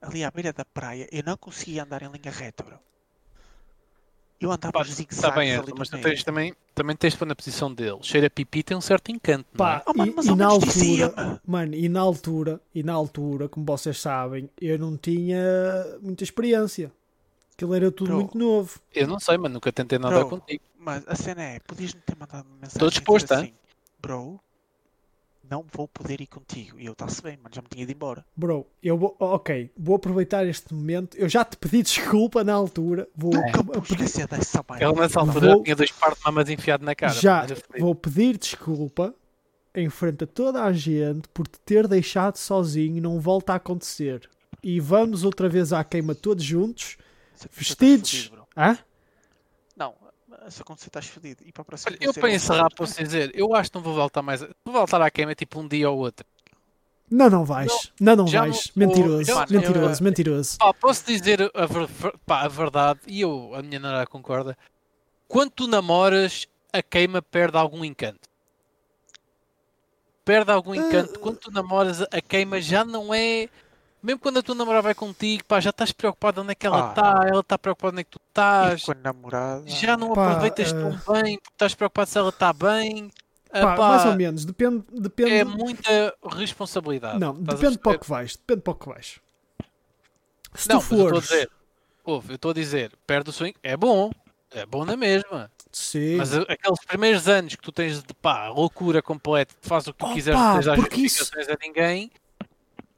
ali 0.00 0.22
à 0.22 0.30
beira 0.30 0.52
da 0.52 0.64
praia, 0.64 1.08
eu 1.10 1.24
não 1.24 1.36
conseguia 1.36 1.82
andar 1.82 2.02
em 2.02 2.08
linha 2.08 2.30
reta, 2.30 2.62
bro. 2.62 2.78
Eu 4.40 4.52
andava 4.52 4.70
Pá, 4.72 4.80
por 4.80 4.86
Está 4.86 4.94
zigue-zagues 4.96 5.34
bem, 5.34 5.56
ali 5.56 5.72
mas 5.76 5.88
tens 5.88 6.22
também, 6.22 6.54
também 6.72 6.94
tens 6.94 7.14
de 7.14 7.18
pôr 7.18 7.26
na 7.26 7.34
posição 7.34 7.72
dele. 7.74 7.98
Cheira 8.02 8.28
a 8.28 8.30
pipi 8.30 8.62
tem 8.62 8.76
um 8.76 8.80
certo 8.80 9.10
encanto, 9.10 9.48
não 9.54 9.66
é? 9.66 9.80
Pá, 9.80 9.82
Oh, 9.86 9.94
mano, 9.94 10.12
e, 10.12 10.14
mas 10.14 10.26
e 10.26 10.28
ao 10.28 10.36
na 10.36 10.46
altura, 10.46 11.40
mano, 11.44 11.74
e 11.74 11.88
na 11.88 12.00
altura, 12.00 12.60
e 12.72 12.82
na 12.84 12.92
altura, 12.92 13.48
como 13.48 13.66
vocês 13.66 13.98
sabem, 13.98 14.48
eu 14.60 14.78
não 14.78 14.96
tinha 14.96 15.40
muita 16.00 16.22
experiência. 16.22 16.92
Aquilo 17.56 17.74
era 17.74 17.90
tudo 17.90 18.08
Bro. 18.08 18.16
muito 18.16 18.36
novo. 18.38 18.78
Eu 18.94 19.06
não 19.08 19.18
sei, 19.18 19.38
mas 19.38 19.50
nunca 19.50 19.72
tentei 19.72 19.98
nada 19.98 20.18
Bro, 20.20 20.28
contigo. 20.28 20.62
Mas 20.78 21.02
a 21.08 21.14
cena 21.14 21.42
é, 21.42 21.58
podias-me 21.60 22.00
ter 22.02 22.14
mandado 22.14 22.46
uma 22.46 22.56
mensagem 22.60 22.78
dizer 22.88 22.90
disposto, 23.00 23.32
assim, 23.32 23.52
bro, 23.98 24.38
não 25.48 25.64
vou 25.72 25.88
poder 25.88 26.20
ir 26.20 26.26
contigo. 26.26 26.78
E 26.78 26.84
eu, 26.84 26.92
está-se 26.92 27.22
bem, 27.22 27.38
mano, 27.42 27.54
já 27.54 27.62
me 27.62 27.68
tinha 27.68 27.82
ido 27.84 27.92
embora. 27.92 28.24
Bro, 28.36 28.66
eu 28.82 28.98
vou, 28.98 29.16
ok, 29.18 29.70
vou 29.76 29.96
aproveitar 29.96 30.46
este 30.46 30.74
momento. 30.74 31.16
Eu 31.16 31.30
já 31.30 31.46
te 31.46 31.56
pedi 31.56 31.82
desculpa 31.82 32.44
na 32.44 32.52
altura. 32.52 33.08
Vou, 33.16 33.32
Nunca 33.32 33.64
pedir- 33.80 33.92
esquecer 34.02 34.28
dessa 34.28 34.62
merda. 34.68 34.84
Ele 34.84 35.00
nessa 35.00 35.20
altura 35.20 35.54
vou- 35.54 35.62
tinha 35.62 35.74
dois 35.76 35.90
par 35.92 36.14
de 36.14 36.20
mamas 36.26 36.50
enfiado 36.50 36.84
na 36.84 36.94
cara. 36.94 37.14
já 37.14 37.46
vou 37.78 37.94
pedir 37.94 38.36
desculpa 38.36 39.14
em 39.74 39.88
frente 39.88 40.24
a 40.24 40.26
toda 40.26 40.62
a 40.62 40.72
gente 40.74 41.26
por 41.30 41.48
te 41.48 41.58
ter 41.60 41.88
deixado 41.88 42.36
sozinho. 42.36 43.00
Não 43.02 43.18
volta 43.18 43.54
a 43.54 43.56
acontecer. 43.56 44.28
E 44.62 44.78
vamos 44.78 45.24
outra 45.24 45.48
vez 45.48 45.72
à 45.72 45.82
queima 45.82 46.14
todos 46.14 46.44
juntos, 46.44 46.96
vestidos. 47.50 48.10
fodido, 48.10 48.30
bro. 48.36 48.46
Hã? 48.56 48.78
Não, 49.76 49.94
se 50.48 50.62
acontecer 50.62 50.88
estás 50.88 51.06
fodido. 51.06 51.42
E 51.44 51.52
para 51.52 51.62
a 51.62 51.64
próxima 51.64 51.92
Olha, 51.92 52.06
Eu 52.08 52.14
para 52.14 52.30
eu- 52.30 52.34
encerrar 52.36 52.68
posso 52.74 53.02
dizer, 53.02 53.30
eu 53.34 53.54
acho 53.54 53.70
que 53.70 53.76
não 53.76 53.82
vou 53.82 53.94
voltar 53.94 54.22
mais. 54.22 54.40
Vou 54.40 54.72
voltar 54.72 55.00
à 55.02 55.10
queima 55.10 55.34
tipo 55.34 55.60
um 55.60 55.68
dia 55.68 55.90
ou 55.90 55.98
outro. 55.98 56.26
Não, 57.10 57.30
não 57.30 57.44
vais. 57.44 57.92
Não, 58.00 58.16
não, 58.16 58.26
já 58.26 58.40
vais. 58.40 58.70
não 58.74 58.88
mentiroso, 58.88 59.24
já- 59.24 59.46
mentiroso, 59.48 60.00
eu- 60.00 60.04
mentiroso. 60.04 60.58
Pá, 60.58 60.74
posso 60.74 61.06
dizer 61.06 61.40
a, 61.54 61.66
ver- 61.66 61.88
pá, 62.26 62.42
a 62.42 62.48
verdade, 62.48 62.98
e 63.06 63.20
eu, 63.20 63.54
a 63.54 63.62
minha 63.62 63.78
namorada 63.78 64.06
concorda. 64.08 64.58
Quando 65.28 65.50
tu 65.52 65.68
namoras, 65.68 66.48
a 66.72 66.82
queima 66.82 67.22
perde 67.22 67.56
algum 67.56 67.84
encanto. 67.84 68.28
Perde 70.24 70.50
algum 70.50 70.74
encanto. 70.74 71.20
Quando 71.20 71.38
tu 71.38 71.50
namoras, 71.52 72.02
a 72.02 72.20
queima 72.20 72.60
já 72.60 72.84
não 72.84 73.14
é. 73.14 73.48
Mesmo 74.06 74.20
quando 74.20 74.38
a 74.38 74.42
tua 74.42 74.54
namorada 74.54 74.82
vai 74.82 74.94
contigo, 74.94 75.44
pá, 75.46 75.58
já 75.58 75.70
estás 75.70 75.90
preocupado 75.90 76.40
onde 76.40 76.52
é 76.52 76.54
que 76.54 76.64
ela 76.64 76.86
Ah. 76.86 76.90
está, 76.90 77.28
ela 77.28 77.40
está 77.40 77.58
preocupada 77.58 77.92
onde 77.92 78.02
é 78.02 78.04
que 78.04 78.10
tu 78.10 78.20
estás. 78.28 78.84
com 78.84 78.92
a 78.92 78.94
namorada. 78.94 79.64
Já 79.68 79.96
não 79.96 80.12
Pá, 80.12 80.28
aproveitas 80.30 80.72
tão 80.72 80.90
eh, 80.90 81.22
bem, 81.22 81.38
porque 81.38 81.54
estás 81.54 81.74
preocupado 81.74 82.08
se 82.08 82.16
ela 82.18 82.28
está 82.28 82.52
bem. 82.52 83.10
Ah, 83.50 83.60
Pá, 83.62 83.74
pá, 83.76 83.88
mais 83.88 84.04
ou 84.06 84.14
menos. 84.14 84.44
Depende. 84.44 84.84
depende... 84.92 85.32
É 85.32 85.44
muita 85.44 86.14
responsabilidade. 86.30 87.18
Não, 87.18 87.34
depende 87.34 87.78
para 87.78 87.96
o 87.96 87.98
que 87.98 88.08
vais. 88.08 88.36
Depende 88.36 88.60
para 88.60 88.70
o 88.70 88.74
que 88.76 88.86
vais. 88.88 89.18
Se 90.54 90.68
Não, 90.68 90.78
tu 90.78 90.84
mas 90.84 90.90
eu 90.92 91.04
estou 91.04 91.18
a 91.18 91.22
fores. 91.22 91.46
ouve, 92.04 92.30
eu 92.32 92.36
estou 92.36 92.50
a 92.52 92.54
dizer, 92.54 92.92
perde 93.06 93.30
o 93.30 93.32
swing, 93.32 93.56
é 93.62 93.76
bom, 93.76 94.10
é 94.52 94.64
bom 94.64 94.84
na 94.84 94.96
mesma. 94.96 95.50
Sim. 95.72 96.16
Mas 96.16 96.32
aqueles 96.32 96.78
primeiros 96.86 97.28
anos 97.28 97.56
que 97.56 97.62
tu 97.62 97.72
tens 97.72 98.02
de 98.02 98.14
pá, 98.14 98.48
loucura 98.50 99.02
completa, 99.02 99.52
fazes 99.60 99.88
o 99.88 99.92
que 99.92 99.98
tu 99.98 100.04
Opa, 100.06 100.14
quiseres, 100.14 100.38
não 100.40 100.60
tens 100.62 100.74
porque 100.76 101.00
isso- 101.00 101.18
justificações 101.18 101.48
a 101.48 101.58
ninguém, 101.60 102.10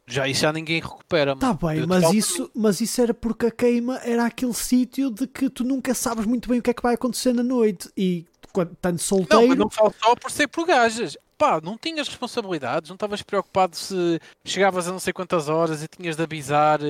já 0.09 0.27
isso 0.27 0.41
já 0.41 0.53
ninguém 0.53 0.81
recupera. 0.81 1.37
Tá 1.37 1.53
bem, 1.53 1.87
mas 1.87 2.13
isso, 2.13 2.51
mas 2.55 2.81
isso 2.81 3.01
era 3.01 3.13
porque 3.15 3.47
a 3.47 3.51
queima 3.51 3.99
era 3.99 4.25
aquele 4.27 4.55
sítio 4.55 5.11
de 5.11 5.27
que 5.27 5.49
tu 5.51 5.65
nunca 5.65 5.95
sabes 5.95 6.25
muito 6.27 6.49
bem 6.49 6.59
o 6.59 6.63
que 6.63 6.71
é 6.71 6.75
que 6.75 6.83
vai 6.83 6.95
acontecer 6.95 7.33
na 7.33 7.43
noite. 7.43 7.89
E 7.97 8.25
quando 8.53 8.73
estando 8.73 8.95
Não, 8.95 8.99
solteiro. 8.99 9.49
mas 9.49 9.59
não 9.59 9.71
falo 9.71 9.95
só 10.03 10.17
por 10.17 10.31
ser 10.31 10.49
por 10.49 10.67
gajas. 10.67 11.17
Pá, 11.37 11.61
não 11.63 11.79
tinhas 11.79 12.09
responsabilidades, 12.09 12.89
não 12.91 12.95
estavas 12.97 13.23
preocupado 13.23 13.77
se 13.77 14.21
chegavas 14.45 14.89
a 14.89 14.91
não 14.91 14.99
sei 14.99 15.13
quantas 15.13 15.49
horas 15.49 15.85
e 15.85 15.87
tinhas 15.87 16.17
de 16.17 16.23
avisar 16.25 16.81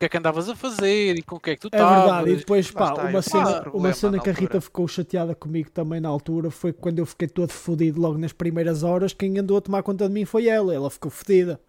que 0.00 0.06
é 0.06 0.08
que 0.08 0.16
andavas 0.16 0.48
a 0.48 0.56
fazer 0.56 1.18
e 1.18 1.22
com 1.22 1.36
o 1.36 1.40
que 1.40 1.50
é 1.50 1.54
que 1.56 1.60
tu 1.60 1.68
É 1.70 1.76
estavas. 1.76 2.02
verdade, 2.02 2.30
e 2.30 2.36
depois 2.36 2.70
pá, 2.70 2.90
está, 2.90 3.04
uma 3.04 3.20
cena, 3.22 3.44
uma 3.50 3.60
problema 3.60 3.92
cena 3.92 4.16
na 4.16 4.22
que 4.22 4.30
a 4.30 4.32
Rita 4.32 4.44
altura. 4.44 4.60
ficou 4.62 4.88
chateada 4.88 5.34
comigo 5.34 5.70
também 5.70 6.00
na 6.00 6.08
altura 6.08 6.50
foi 6.50 6.72
quando 6.72 6.98
eu 7.00 7.06
fiquei 7.06 7.28
todo 7.28 7.50
fodido 7.50 8.00
logo 8.00 8.16
nas 8.16 8.32
primeiras 8.32 8.82
horas. 8.82 9.12
Quem 9.12 9.38
andou 9.38 9.58
a 9.58 9.60
tomar 9.60 9.82
conta 9.82 10.08
de 10.08 10.14
mim 10.14 10.24
foi 10.24 10.46
ela, 10.48 10.74
ela 10.74 10.88
ficou 10.90 11.10
fodida. 11.10 11.60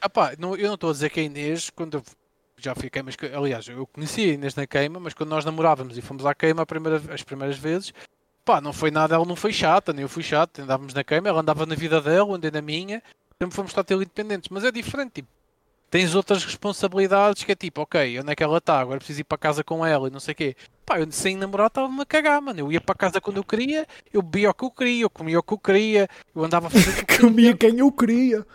Ah 0.00 0.08
pá, 0.08 0.34
não, 0.38 0.54
eu 0.56 0.68
não 0.68 0.74
estou 0.74 0.90
a 0.90 0.92
dizer 0.92 1.10
que 1.10 1.18
a 1.18 1.22
Inês, 1.24 1.68
quando 1.68 1.94
eu 1.98 2.02
já 2.56 2.74
queimas, 2.74 3.16
que- 3.16 3.26
aliás, 3.26 3.66
eu 3.66 3.84
conheci 3.88 4.22
a 4.30 4.34
Inês 4.34 4.54
na 4.54 4.66
queima, 4.68 5.00
mas 5.00 5.12
quando 5.12 5.30
nós 5.30 5.44
namorávamos 5.44 5.98
e 5.98 6.00
fomos 6.00 6.24
à 6.24 6.32
queima 6.34 6.62
a 6.62 6.66
primeira- 6.66 7.02
as 7.12 7.22
primeiras 7.24 7.58
vezes, 7.58 7.92
pá, 8.44 8.60
não 8.60 8.72
foi 8.72 8.92
nada, 8.92 9.16
ela 9.16 9.24
não 9.24 9.34
foi 9.34 9.52
chata, 9.52 9.92
nem 9.92 10.02
eu 10.02 10.08
fui 10.08 10.22
chato, 10.22 10.60
andávamos 10.62 10.94
na 10.94 11.02
queima, 11.02 11.28
ela 11.28 11.40
andava 11.40 11.66
na 11.66 11.74
vida 11.74 12.00
dela, 12.00 12.28
eu 12.30 12.34
andei 12.34 12.50
na 12.52 12.62
minha, 12.62 13.02
sempre 13.42 13.56
fomos 13.56 13.72
estar 13.76 13.84
independentes, 13.94 14.48
mas 14.48 14.62
é 14.62 14.70
diferente, 14.70 15.14
tipo, 15.14 15.28
tens 15.90 16.14
outras 16.14 16.44
responsabilidades 16.44 17.42
que 17.44 17.52
é 17.52 17.54
tipo, 17.56 17.82
ok, 17.82 18.20
onde 18.20 18.30
é 18.32 18.34
que 18.36 18.42
ela 18.42 18.58
está, 18.58 18.78
agora 18.80 18.98
preciso 18.98 19.20
ir 19.20 19.24
para 19.24 19.36
casa 19.36 19.64
com 19.64 19.84
ela 19.84 20.06
e 20.08 20.10
não 20.10 20.20
sei 20.20 20.32
o 20.32 20.36
quê. 20.36 20.56
Pá, 20.86 21.00
eu 21.00 21.10
sem 21.10 21.36
namorar 21.36 21.66
estava-me 21.66 22.00
a 22.00 22.06
cagar, 22.06 22.40
mano, 22.40 22.60
eu 22.60 22.72
ia 22.72 22.80
para 22.80 22.94
casa 22.94 23.20
quando 23.20 23.38
eu 23.38 23.44
queria, 23.44 23.86
eu 24.12 24.22
bebia 24.22 24.50
o 24.50 24.54
que 24.54 24.64
eu 24.64 24.70
queria, 24.70 25.02
eu 25.02 25.10
comia 25.10 25.38
o 25.38 25.42
que 25.42 25.52
eu 25.52 25.58
queria, 25.58 26.08
eu 26.34 26.44
andava 26.44 26.68
a 26.68 26.70
fazer 26.70 26.90
o 26.90 26.94
que 26.94 27.00
eu 27.00 27.06
queria. 27.06 27.20
Comia 27.30 27.56
quem 27.56 27.78
eu 27.78 27.90
queria. 27.92 28.46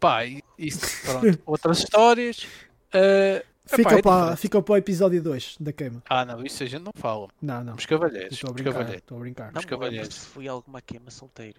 Pá, 0.00 0.24
e- 0.24 0.42
isso, 0.58 0.80
pronto, 1.04 1.38
outras 1.46 1.78
histórias. 1.78 2.46
eh, 2.92 3.44
Fica, 3.66 3.80
epá, 3.80 3.98
é 3.98 4.02
para, 4.02 4.16
diferente. 4.20 4.40
fica 4.40 4.62
para 4.62 4.72
o 4.74 4.76
episódio 4.76 5.22
2 5.22 5.56
da 5.58 5.72
queima. 5.72 6.02
Ah, 6.08 6.22
não, 6.24 6.44
isso 6.44 6.62
a 6.62 6.66
gente 6.66 6.82
não 6.82 6.92
fala. 6.94 7.28
Não, 7.40 7.60
não. 7.64 7.72
Somos 7.72 7.86
cavalheiros. 7.86 8.32
Estou 8.34 8.50
a 8.50 8.52
brincar. 8.52 8.72
cavalheiros. 8.72 9.02
Estou 9.02 9.16
a 9.16 9.20
brincar. 9.20 9.52
Não 9.52 9.58
Os 9.60 9.64
cavalheiros. 9.64 10.24
fui 10.26 10.46
a 10.48 10.52
alguma 10.52 10.82
queima 10.82 11.10
solteiro. 11.10 11.58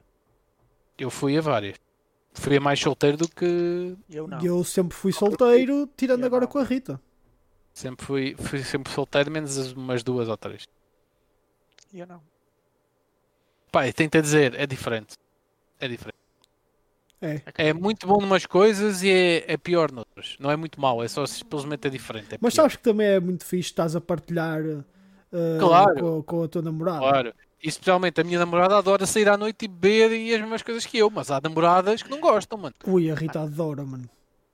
Eu 0.99 1.09
fui 1.09 1.35
a 1.35 1.41
várias. 1.41 1.77
Fui 2.37 2.57
a 2.57 2.59
mais 2.59 2.79
solteiro 2.79 3.17
do 3.17 3.27
que. 3.29 3.95
Eu 4.09 4.27
não. 4.27 4.39
Eu 4.43 4.63
sempre 4.63 4.95
fui 4.95 5.11
solteiro, 5.13 5.89
tirando 5.95 6.21
Eu 6.21 6.27
agora 6.27 6.45
não. 6.45 6.51
com 6.51 6.59
a 6.59 6.63
Rita. 6.63 6.99
Sempre 7.73 8.05
fui, 8.05 8.35
fui 8.37 8.63
sempre 8.63 8.91
solteiro, 8.93 9.31
menos 9.31 9.57
as- 9.57 9.71
umas 9.73 10.03
duas 10.03 10.27
ou 10.27 10.37
três. 10.37 10.65
Eu 11.93 12.05
não. 12.07 12.21
Pá, 13.71 13.87
e 13.87 13.93
tento 13.93 14.17
a 14.17 14.21
dizer, 14.21 14.53
é 14.55 14.65
diferente. 14.67 15.15
É 15.79 15.87
diferente. 15.87 16.17
É. 17.21 17.41
É 17.69 17.73
muito 17.73 18.05
bom 18.05 18.19
numas 18.21 18.45
coisas 18.45 19.01
e 19.01 19.09
é, 19.09 19.53
é 19.53 19.57
pior 19.57 19.91
noutras. 19.91 20.35
Não 20.39 20.51
é 20.51 20.55
muito 20.55 20.79
mau, 20.79 21.03
é 21.03 21.07
só 21.07 21.25
simplesmente 21.25 21.87
é 21.87 21.89
diferente. 21.89 22.35
É 22.35 22.37
Mas 22.41 22.53
pior. 22.53 22.63
sabes 22.63 22.75
que 22.77 22.83
também 22.83 23.07
é 23.07 23.19
muito 23.19 23.45
fixe, 23.45 23.69
estás 23.69 23.95
a 23.95 24.01
partilhar 24.01 24.61
eh, 24.61 25.57
Claro. 25.59 25.99
com, 25.99 26.23
com 26.23 26.43
a 26.43 26.47
tua 26.47 26.61
namorada. 26.61 26.99
Claro. 26.99 27.33
E 27.63 27.67
especialmente 27.69 28.21
a 28.21 28.23
minha 28.23 28.37
namorada 28.39 28.77
adora 28.77 29.05
sair 29.05 29.27
à 29.29 29.37
noite 29.37 29.65
e 29.65 29.67
beber 29.67 30.11
e 30.11 30.33
as 30.33 30.41
mesmas 30.41 30.61
coisas 30.61 30.85
que 30.85 30.97
eu, 30.97 31.09
mas 31.09 31.31
há 31.31 31.39
namoradas 31.41 32.03
que 32.03 32.09
não 32.09 32.19
gostam, 32.19 32.57
mano. 32.59 32.75
Ui, 32.85 33.09
a 33.09 33.15
Rita 33.15 33.41
adora, 33.41 33.83
mano. 33.83 34.07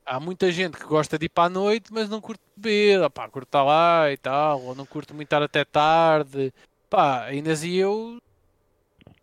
Há 0.05 0.19
muita 0.19 0.51
gente 0.51 0.77
que 0.77 0.85
gosta 0.85 1.17
de 1.17 1.25
ir 1.25 1.29
para 1.29 1.45
a 1.45 1.49
noite, 1.49 1.91
mas 1.91 2.09
não 2.09 2.19
curte 2.21 2.41
beber, 2.55 3.09
pá, 3.09 3.27
curte 3.29 3.47
estar 3.47 3.63
lá 3.63 4.11
e 4.11 4.17
tal, 4.17 4.61
ou 4.61 4.75
não 4.75 4.85
curte 4.85 5.13
muito 5.13 5.27
estar 5.27 5.41
até 5.43 5.63
tarde. 5.65 6.53
Pá, 6.89 7.25
a 7.25 7.33
Inês 7.33 7.63
e 7.63 7.75
eu 7.77 8.17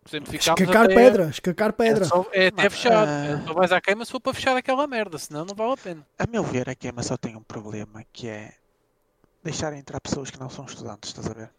sempre 0.05 0.31
ficámos 0.31 0.59
Escacar 0.61 0.85
até... 0.85 0.95
pedra, 0.95 1.29
escacar 1.29 1.73
pedra. 1.73 2.05
É, 2.05 2.07
só- 2.07 2.25
é 2.31 2.47
até 2.47 2.57
Mano, 2.63 2.71
fechar. 2.71 3.07
ah. 3.07 3.25
É, 3.25 3.47
Só 3.47 3.53
vais 3.53 3.71
à 3.71 3.81
queima 3.81 4.05
se 4.05 4.11
for 4.11 4.19
para 4.19 4.33
fechar 4.33 4.55
aquela 4.57 4.87
merda, 4.87 5.17
senão 5.17 5.45
não 5.45 5.53
vale 5.55 5.73
a 5.73 5.77
pena. 5.77 6.07
A 6.17 6.25
meu 6.27 6.43
ver, 6.43 6.69
a 6.69 6.75
queima 6.75 7.03
só 7.03 7.17
tem 7.17 7.35
um 7.35 7.43
problema 7.43 8.03
que 8.11 8.27
é 8.27 8.53
deixar 9.43 9.73
entrar 9.73 9.99
pessoas 10.01 10.29
que 10.31 10.39
não 10.39 10.49
são 10.49 10.65
estudantes, 10.65 11.09
estás 11.09 11.27
a 11.27 11.33
ver? 11.33 11.49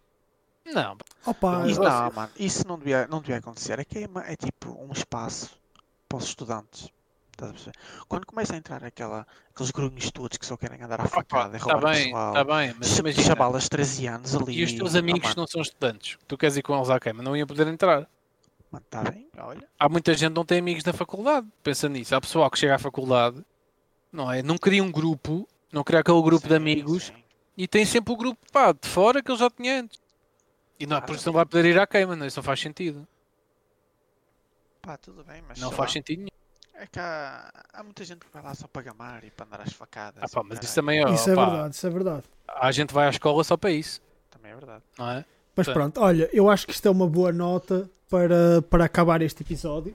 Não, 0.72 0.96
Opa, 1.26 1.66
Isso, 1.66 1.82
não, 1.82 2.12
mano, 2.12 2.32
isso 2.38 2.66
não 2.66 2.78
devia, 2.78 3.06
não 3.08 3.20
devia 3.20 3.36
acontecer. 3.38 3.78
A 3.78 3.84
queima 3.84 4.24
é 4.26 4.36
tipo 4.36 4.70
um 4.82 4.92
espaço 4.92 5.50
para 6.08 6.18
os 6.18 6.24
estudantes. 6.24 6.88
Quando 8.06 8.26
começa 8.26 8.52
a 8.54 8.58
entrar 8.58 8.84
aquela, 8.84 9.26
aqueles 9.54 9.70
grunhos 9.70 10.10
todos 10.10 10.36
que 10.36 10.44
só 10.44 10.58
querem 10.58 10.82
andar 10.82 11.00
à 11.00 11.06
facada 11.06 11.54
e 11.54 11.56
está 11.56 11.72
roubar 11.72 11.92
bem, 11.94 12.04
pessoal, 12.04 12.28
está 12.28 12.44
bem, 12.44 12.74
mas 12.78 12.88
cha- 12.88 13.00
imagina. 13.00 13.26
chavalas 13.26 13.68
13 13.68 14.06
anos 14.08 14.34
ali. 14.36 14.58
E 14.60 14.64
os 14.64 14.72
teus 14.74 14.94
Ah, 14.94 14.98
amigos 14.98 15.20
que 15.22 15.26
mano, 15.28 15.40
não 15.40 15.46
são 15.46 15.62
estudantes, 15.62 16.18
tu 16.28 16.36
queres 16.36 16.58
ir 16.58 16.62
com 16.62 16.76
eles 16.76 16.90
à 16.90 17.00
queima, 17.00 17.22
não 17.22 17.34
iam 17.34 17.46
poder 17.46 17.66
entrar. 17.68 18.06
mano, 18.70 18.84
tá 18.90 19.02
bem, 19.04 19.26
olha. 19.38 19.66
Há 19.78 19.88
muita 19.88 20.12
gente 20.12 20.28
que 20.32 20.36
não 20.36 20.44
tem 20.44 20.58
amigos 20.58 20.84
na 20.84 20.92
faculdade. 20.92 21.46
Pensa 21.62 21.88
nisso. 21.88 22.14
Há 22.14 22.20
pessoal 22.20 22.50
que 22.50 22.58
chega 22.58 22.74
à 22.74 22.78
faculdade, 22.78 23.42
não 24.12 24.30
é? 24.30 24.42
Não 24.42 24.58
cria 24.58 24.84
um 24.84 24.92
grupo, 24.92 25.48
não 25.72 25.82
cria 25.82 26.00
aquele 26.00 26.20
grupo 26.20 26.42
de 26.46 26.50
Sim, 26.52 26.56
amigos 26.56 27.04
sim. 27.04 27.14
e 27.56 27.66
tem 27.66 27.86
sempre 27.86 28.12
o 28.12 28.16
grupo 28.18 28.38
pá, 28.52 28.70
de 28.72 28.86
fora 28.86 29.22
que 29.22 29.30
ele 29.30 29.38
já 29.38 29.48
tinha 29.48 29.80
antes. 29.80 29.98
E 30.80 30.86
não, 30.86 30.96
Ah, 30.96 31.00
por 31.02 31.14
isso 31.14 31.26
não 31.26 31.32
vai 31.34 31.44
poder 31.46 31.66
ir 31.68 31.78
à 31.78 31.86
queima, 31.86 32.16
não, 32.16 32.26
isso 32.26 32.38
não 32.38 32.42
faz 32.44 32.58
sentido. 32.60 33.06
Pá, 34.82 34.96
tudo 34.96 35.22
bem, 35.24 35.42
mas 35.46 35.58
Não 35.60 35.70
faz 35.70 35.90
lá. 35.90 35.92
sentido 35.92 36.18
nenhum. 36.20 36.30
É 36.74 36.86
que 36.86 36.98
há, 36.98 37.52
há 37.74 37.82
muita 37.84 38.02
gente 38.04 38.20
que 38.24 38.32
vai 38.32 38.42
lá 38.42 38.54
só 38.54 38.66
para 38.66 38.80
gamar 38.80 39.22
e 39.22 39.30
para 39.30 39.44
andar 39.46 39.60
às 39.60 39.72
facadas. 39.74 40.22
Ah, 40.24 40.28
pá, 40.28 40.42
mas 40.42 40.58
isso 40.62 40.74
também 40.74 41.04
é. 41.04 41.10
isso 41.12 41.28
é 41.28 41.34
opá, 41.34 41.44
verdade, 41.50 41.74
isso 41.74 41.86
é 41.86 41.90
verdade. 41.90 42.22
A 42.48 42.72
gente 42.72 42.94
vai 42.94 43.06
à 43.06 43.10
escola 43.10 43.44
só 43.44 43.56
para 43.58 43.70
isso, 43.70 44.00
Também 44.30 44.52
é 44.52 44.54
verdade. 44.54 44.82
não 44.98 45.10
é? 45.10 45.24
Mas 45.54 45.66
Sim. 45.66 45.72
pronto, 45.74 46.00
olha, 46.00 46.30
eu 46.32 46.48
acho 46.48 46.66
que 46.66 46.72
isto 46.72 46.88
é 46.88 46.90
uma 46.90 47.06
boa 47.06 47.30
nota 47.32 47.90
para, 48.08 48.62
para 48.62 48.86
acabar 48.86 49.20
este 49.20 49.42
episódio. 49.42 49.94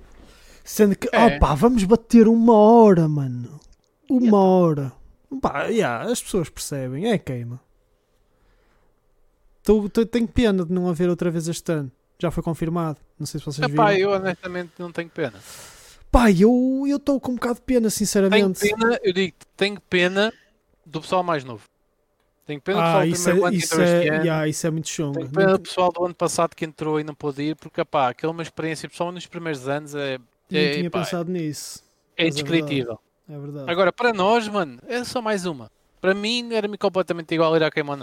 Sendo 0.63 0.95
que, 0.95 1.09
É. 1.11 1.25
opa, 1.37 1.55
vamos 1.55 1.83
bater 1.83 2.27
uma 2.27 2.53
hora, 2.55 3.07
mano. 3.07 3.59
Uma 4.09 4.21
E 4.21 4.27
então? 4.27 4.39
hora. 4.39 4.91
Pá, 5.41 5.63
yeah, 5.65 6.09
as 6.11 6.21
pessoas 6.21 6.49
percebem, 6.49 7.07
é 7.11 7.17
queima. 7.17 7.59
Tô, 9.65 9.89
tô- 9.89 10.05
tenho 10.05 10.27
pena 10.27 10.63
de 10.63 10.71
não 10.71 10.87
haver 10.87 11.09
outra 11.09 11.29
vez 11.31 11.47
este 11.47 11.71
ano. 11.71 11.91
Já 12.19 12.31
foi 12.31 12.41
confirmado. 12.43 12.97
Não 13.19 13.25
sei 13.25 13.39
se 13.39 13.45
vocês 13.45 13.67
viram. 13.69 13.83
Epá, 13.83 13.97
eu 13.99 14.11
honestamente 14.11 14.71
não 14.79 14.91
tenho 14.91 15.09
pena. 15.09 15.33
Pá, 16.11 16.31
eu 16.31 16.83
estou 16.87 17.19
com 17.19 17.31
um 17.33 17.35
bocado 17.35 17.55
de 17.55 17.61
pena, 17.61 17.81
Tenho 17.81 17.91
sinceramente. 17.91 18.59
pena, 18.59 18.99
eu 19.03 19.11
digo, 19.11 19.33
tenho 19.57 19.81
pena 19.81 20.31
do 20.85 21.01
pessoal 21.01 21.23
mais 21.23 21.43
novo. 21.43 21.63
Tenho 22.45 22.61
pena 22.61 22.77
do 22.77 22.83
pessoal 22.83 23.01
Ah, 23.01 23.05
do 23.05 23.09
isso 23.11 23.23
primeiro 23.23 23.45
é, 23.45 23.47
ano 23.49 23.57
que 23.57 23.63
isso, 23.65 23.73
entrou 23.73 23.87
é, 23.87 23.97
este 23.99 24.07
ano. 24.09 24.23
yeah, 24.23 24.47
isso 24.47 24.67
é 24.67 24.71
muito 24.71 24.87
chunga. 24.89 25.19
Tenho 25.19 25.31
pena 25.31 25.53
do 25.53 25.59
pessoal 25.59 25.91
do 25.91 26.05
ano 26.05 26.13
passado 26.15 26.55
que 26.55 26.63
entrou 26.63 26.99
e 26.99 27.03
não 27.03 27.15
pôde 27.15 27.41
ir, 27.41 27.55
porque 27.55 27.83
pá, 27.83 28.09
aquela 28.09 28.31
é 28.31 28.33
uma 28.35 28.43
experiência, 28.43 28.87
pessoal 28.87 29.11
nos 29.11 29.25
primeiros 29.25 29.67
anos 29.67 29.93
é, 29.95 30.19
Nem 30.49 30.63
é, 30.63 30.73
tinha 30.77 30.91
pá, 30.91 30.99
pensado 30.99 31.29
nisso. 31.31 31.83
é 32.15 32.23
mas 32.25 32.35
é 32.35 32.37
verdade. 32.37 32.55
indescritível. 32.55 32.99
É 33.27 33.37
verdade. 33.39 33.71
Agora, 33.71 33.91
para 33.91 34.13
nós, 34.13 34.47
mano, 34.47 34.79
é 34.87 35.03
só 35.03 35.21
mais 35.21 35.45
uma. 35.45 35.69
Para 35.99 36.13
mim, 36.13 36.53
era-me 36.53 36.77
completamente 36.77 37.33
igual 37.33 37.57
ir 37.57 37.63
à 37.63 37.71
queima 37.71 37.93
ou 37.93 37.97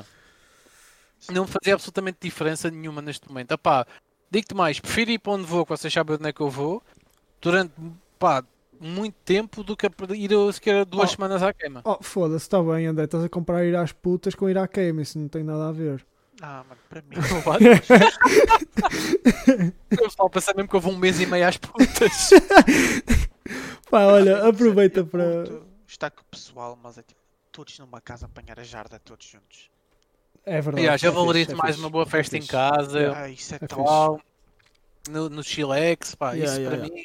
não. 1.30 1.46
Fazia 1.46 1.74
absolutamente 1.74 2.18
diferença 2.20 2.70
nenhuma 2.70 3.00
neste 3.02 3.28
momento. 3.28 3.52
Epá, 3.52 3.86
digo-te 4.30 4.54
mais, 4.54 4.80
prefiro 4.80 5.10
ir 5.10 5.18
para 5.18 5.32
onde 5.32 5.44
vou, 5.44 5.64
que 5.64 5.70
vocês 5.70 5.92
sabem 5.92 6.16
onde 6.16 6.28
é 6.28 6.32
que 6.32 6.40
eu 6.40 6.48
vou, 6.50 6.82
durante 7.40 7.72
pá, 8.18 8.42
muito 8.80 9.14
tempo 9.24 9.62
do 9.62 9.76
que 9.76 9.86
ir 10.16 10.34
a- 10.34 10.52
sequer 10.52 10.84
duas 10.84 11.10
Oh. 11.10 11.14
semanas 11.14 11.42
à 11.42 11.52
queima. 11.52 11.82
Oh, 11.84 11.98
foda-se, 12.02 12.44
está 12.44 12.60
bem, 12.62 12.86
André. 12.86 13.04
Estás 13.04 13.22
a 13.24 13.28
comprar 13.28 13.64
ir 13.64 13.76
às 13.76 13.92
putas 13.92 14.34
com 14.34 14.48
ir 14.50 14.58
à 14.58 14.66
queima. 14.66 15.02
Isso 15.02 15.18
não 15.18 15.28
tem 15.28 15.44
nada 15.44 15.68
a 15.68 15.72
ver. 15.72 16.04
Ah, 16.40 16.64
mano, 16.68 16.80
para 16.88 17.02
mim. 17.02 17.14
Não 17.30 17.40
vai? 17.42 17.58
O 19.92 19.96
pessoal 19.96 20.30
pensa 20.30 20.52
mesmo 20.54 20.68
que 20.68 20.74
eu 20.76 20.80
vou 20.80 20.92
um 20.92 20.96
mês 20.96 21.20
e 21.20 21.26
meio 21.26 21.46
às 21.46 21.56
putas. 21.56 22.30
Pá, 23.90 24.06
olha, 24.06 24.30
Eu 24.30 24.48
aproveita 24.48 25.04
para. 25.04 25.44
curto 25.46 25.66
Estar 25.86 26.10
com 26.10 26.22
o 26.22 26.24
pessoal, 26.24 26.76
mas 26.82 26.96
é 26.98 27.02
tipo, 27.02 27.20
todos 27.52 27.78
numa 27.78 28.00
casa 28.00 28.24
apanhar 28.26 28.58
a 28.58 28.64
jarda 28.64 28.98
todos 28.98 29.26
juntos. 29.26 29.70
É 30.44 30.60
verdade. 30.60 30.78
Yeah, 30.82 30.96
já 30.96 31.08
é 31.08 31.10
valorizo 31.10 31.52
é 31.52 31.54
mais 31.54 31.78
uma 31.78 31.88
boa 31.90 32.04
é 32.04 32.06
festa 32.06 32.36
em 32.36 32.44
casa. 32.46 33.12
Ah, 33.16 33.28
isso 33.30 33.54
é, 33.54 33.58
É 33.60 33.66
tal, 33.66 34.20
no, 35.10 35.28
no 35.28 35.42
Chilex, 35.42 36.14
pá, 36.14 36.32
Yeah, 36.32 36.52
isso 36.52 36.60
yeah, 36.60 36.76
para 36.76 36.86
yeah. 36.86 37.02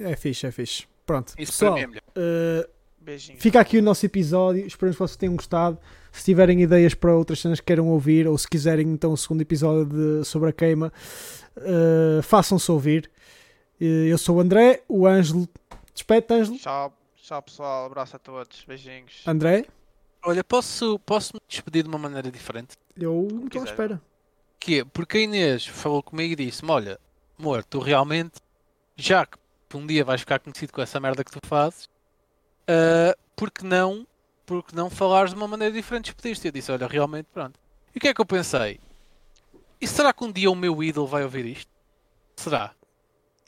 mim, 0.00 0.10
É 0.12 0.16
fixe, 0.16 0.46
é 0.46 0.50
fixe. 0.52 0.84
Pronto, 1.04 1.34
isso 1.38 1.52
pessoal, 1.52 1.72
para 1.72 1.78
mim 1.80 1.84
é 1.84 1.86
melhor. 1.88 2.02
eh, 2.16 2.68
Beijinho. 3.00 3.40
fica 3.40 3.58
aqui 3.60 3.78
o 3.78 3.82
nosso 3.82 4.04
episódio. 4.06 4.66
Esperamos 4.66 4.96
que 4.96 5.00
vocês 5.02 5.16
tenham 5.16 5.34
gostado. 5.34 5.78
Se 6.12 6.24
tiverem 6.24 6.60
ideias 6.62 6.94
para 6.94 7.14
outras 7.14 7.40
cenas 7.40 7.58
que 7.60 7.66
queiram 7.66 7.88
ouvir, 7.88 8.26
ou 8.28 8.36
se 8.38 8.46
quiserem 8.48 8.86
então 8.88 9.12
o 9.12 9.16
segundo 9.16 9.40
episódio 9.42 9.84
de- 9.86 10.24
sobre 10.24 10.50
a 10.50 10.52
queima, 10.52 10.92
eh, 11.56 12.20
façam-se 12.22 12.70
ouvir. 12.70 13.10
Eh, 13.80 14.06
eu 14.08 14.18
sou 14.18 14.36
o 14.36 14.40
André, 14.40 14.82
o 14.88 15.06
Ângelo. 15.06 15.48
Despete, 15.94 16.32
Ângelo. 16.34 16.58
Tchau, 16.58 16.92
tchau 17.16 17.42
pessoal, 17.42 17.86
abraço 17.86 18.16
a 18.16 18.18
todos, 18.18 18.64
beijinhos. 18.66 19.22
André, 19.26 19.64
Olha, 20.24 20.42
posso, 20.42 20.98
posso 21.00 21.34
me 21.34 21.40
despedir 21.48 21.84
de 21.84 21.88
uma 21.88 21.98
maneira 21.98 22.30
diferente? 22.30 22.76
eu 22.96 23.28
não 23.30 23.46
estou 23.46 23.62
à 23.62 23.64
espera. 23.64 24.02
Que 24.58 24.80
é, 24.80 24.84
porque 24.84 25.18
a 25.18 25.20
Inês 25.20 25.66
falou 25.66 26.02
comigo 26.02 26.32
e 26.32 26.46
disse-me, 26.46 26.70
olha, 26.70 26.98
amor, 27.38 27.64
tu 27.64 27.78
realmente 27.78 28.40
já 28.96 29.24
que 29.24 29.38
um 29.76 29.86
dia 29.86 30.04
vais 30.04 30.20
ficar 30.20 30.40
conhecido 30.40 30.72
com 30.72 30.82
essa 30.82 30.98
merda 30.98 31.22
que 31.22 31.30
tu 31.30 31.38
fazes, 31.46 31.84
uh, 31.84 33.16
porque 33.36 33.64
não, 33.64 34.06
porque 34.44 34.74
não 34.74 34.90
falares 34.90 35.30
de 35.30 35.36
uma 35.36 35.46
maneira 35.46 35.72
diferente, 35.72 36.06
despediste? 36.06 36.48
Eu 36.48 36.52
disse, 36.52 36.72
olha, 36.72 36.86
realmente, 36.86 37.26
pronto. 37.32 37.58
E 37.94 37.98
o 37.98 38.00
que 38.00 38.08
é 38.08 38.14
que 38.14 38.20
eu 38.20 38.26
pensei? 38.26 38.80
E 39.80 39.86
será 39.86 40.12
que 40.12 40.24
um 40.24 40.32
dia 40.32 40.50
o 40.50 40.56
meu 40.56 40.82
ídolo 40.82 41.06
vai 41.06 41.22
ouvir 41.22 41.46
isto? 41.46 41.70
Será? 42.36 42.72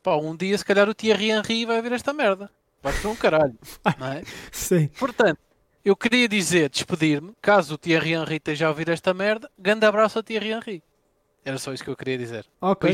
Pá, 0.03 0.17
um 0.17 0.37
dia 0.37 0.57
se 0.57 0.65
calhar 0.65 0.89
o 0.89 0.95
Thierry 0.95 1.31
Henry 1.31 1.67
vai 1.67 1.77
ouvir 1.77 1.93
esta 1.93 2.13
merda. 2.13 2.51
Vai 2.83 2.93
ser 2.93 3.09
um 3.09 3.17
caralho, 3.17 3.59
não 3.99 4.07
é? 4.07 4.23
Sim. 4.53 4.89
Portanto, 4.99 5.41
eu 5.85 5.97
queria 5.97 6.29
dizer, 6.29 6.69
despedir-me, 6.69 7.33
caso 7.41 7.75
o 7.75 7.79
Thierry 7.79 8.13
Henry 8.13 8.37
esteja 8.37 8.67
a 8.67 8.69
ouvir 8.71 8.89
esta 8.89 9.13
merda, 9.15 9.51
grande 9.59 9.87
abraço 9.87 10.19
ao 10.19 10.23
Thierry 10.23 10.51
Henry. 10.53 10.83
Era 11.45 11.57
só 11.59 11.73
isso 11.73 11.83
que 11.83 11.89
eu 11.91 11.97
queria 11.97 12.19
dizer. 12.19 12.45
Ok. 12.61 12.91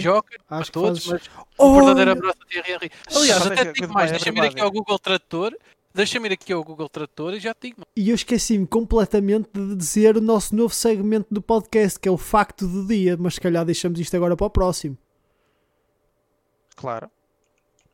A 0.48 0.58
Acho 0.58 0.66
que 0.66 0.72
todos, 0.72 1.04
fazes- 1.04 1.28
mas 1.28 1.44
um 1.58 1.64
Olha! 1.72 1.74
verdadeiro 1.86 2.10
abraço 2.12 2.38
ao 2.40 2.46
Thierry 2.48 2.72
Henry. 2.72 2.90
Aliás, 3.14 3.46
até 3.46 3.64
te 3.72 3.80
digo 3.80 3.92
mais, 3.92 4.10
demais, 4.10 4.10
deixa-me 4.12 4.38
ir 4.40 4.44
aqui 4.50 4.60
ao 4.60 4.70
Google 4.70 4.98
Tradutor, 5.00 5.56
deixa-me 5.92 6.28
ir 6.28 6.32
aqui 6.34 6.52
ao 6.52 6.62
Google 6.62 6.88
Tradutor 6.88 7.34
e 7.34 7.40
já 7.40 7.52
te 7.52 7.68
digo. 7.70 7.82
E 7.96 8.08
eu 8.10 8.14
esqueci-me 8.14 8.66
completamente 8.66 9.50
de 9.52 9.74
dizer 9.74 10.16
o 10.16 10.20
nosso 10.20 10.54
novo 10.54 10.72
segmento 10.72 11.26
do 11.28 11.42
podcast, 11.42 11.98
que 11.98 12.08
é 12.08 12.12
o 12.12 12.16
facto 12.16 12.68
do 12.68 12.86
dia, 12.86 13.16
mas 13.16 13.34
se 13.34 13.40
calhar 13.40 13.64
deixamos 13.64 13.98
isto 13.98 14.14
agora 14.16 14.36
para 14.36 14.46
o 14.46 14.50
próximo. 14.50 14.96
Claro. 16.76 17.10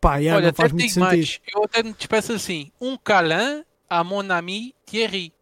Pá, 0.01 0.17
yeah, 0.17 0.37
Olha, 0.37 0.43
não 0.43 0.49
até 0.51 0.57
faz 0.63 0.73
muito 0.73 0.89
sentido. 0.89 1.01
mais, 1.05 1.41
eu 1.55 1.63
até 1.65 1.83
me 1.83 1.93
despeço 1.93 2.33
assim, 2.33 2.73
um 2.81 2.97
câlin 2.97 3.65
à 3.93 4.03
mon 4.03 4.31
ami 4.31 4.75
Thierry. 4.87 5.33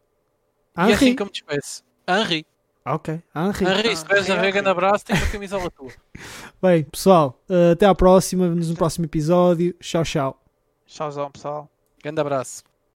E 0.77 0.81
Henri. 0.81 0.93
assim 0.93 1.15
que 1.15 1.21
eu 1.21 1.25
me 1.25 1.31
despeço. 1.31 1.83
Henri. 2.07 2.45
Ok, 2.85 3.21
Henri. 3.35 3.65
Henri, 3.65 3.95
se 3.95 4.03
tiveres 4.03 4.29
a 4.29 4.35
ver, 4.35 4.41
Henri. 4.43 4.51
grande 4.53 4.69
abraço, 4.69 5.05
tem 5.05 5.15
uma 5.15 5.27
camisola 5.27 5.69
tua. 5.71 5.91
Bem, 6.61 6.83
pessoal, 6.83 7.39
eh, 7.49 7.71
até 7.71 7.85
à 7.85 7.93
próxima. 7.95 8.49
Vemos 8.49 8.69
no 8.69 8.75
próximo 8.75 9.05
episódio. 9.05 9.73
Tchau, 9.79 10.03
tchau. 10.03 10.43
Tchauzão, 10.85 11.31
pessoal. 11.31 11.69
Grande 12.03 12.19
abraço. 12.19 12.63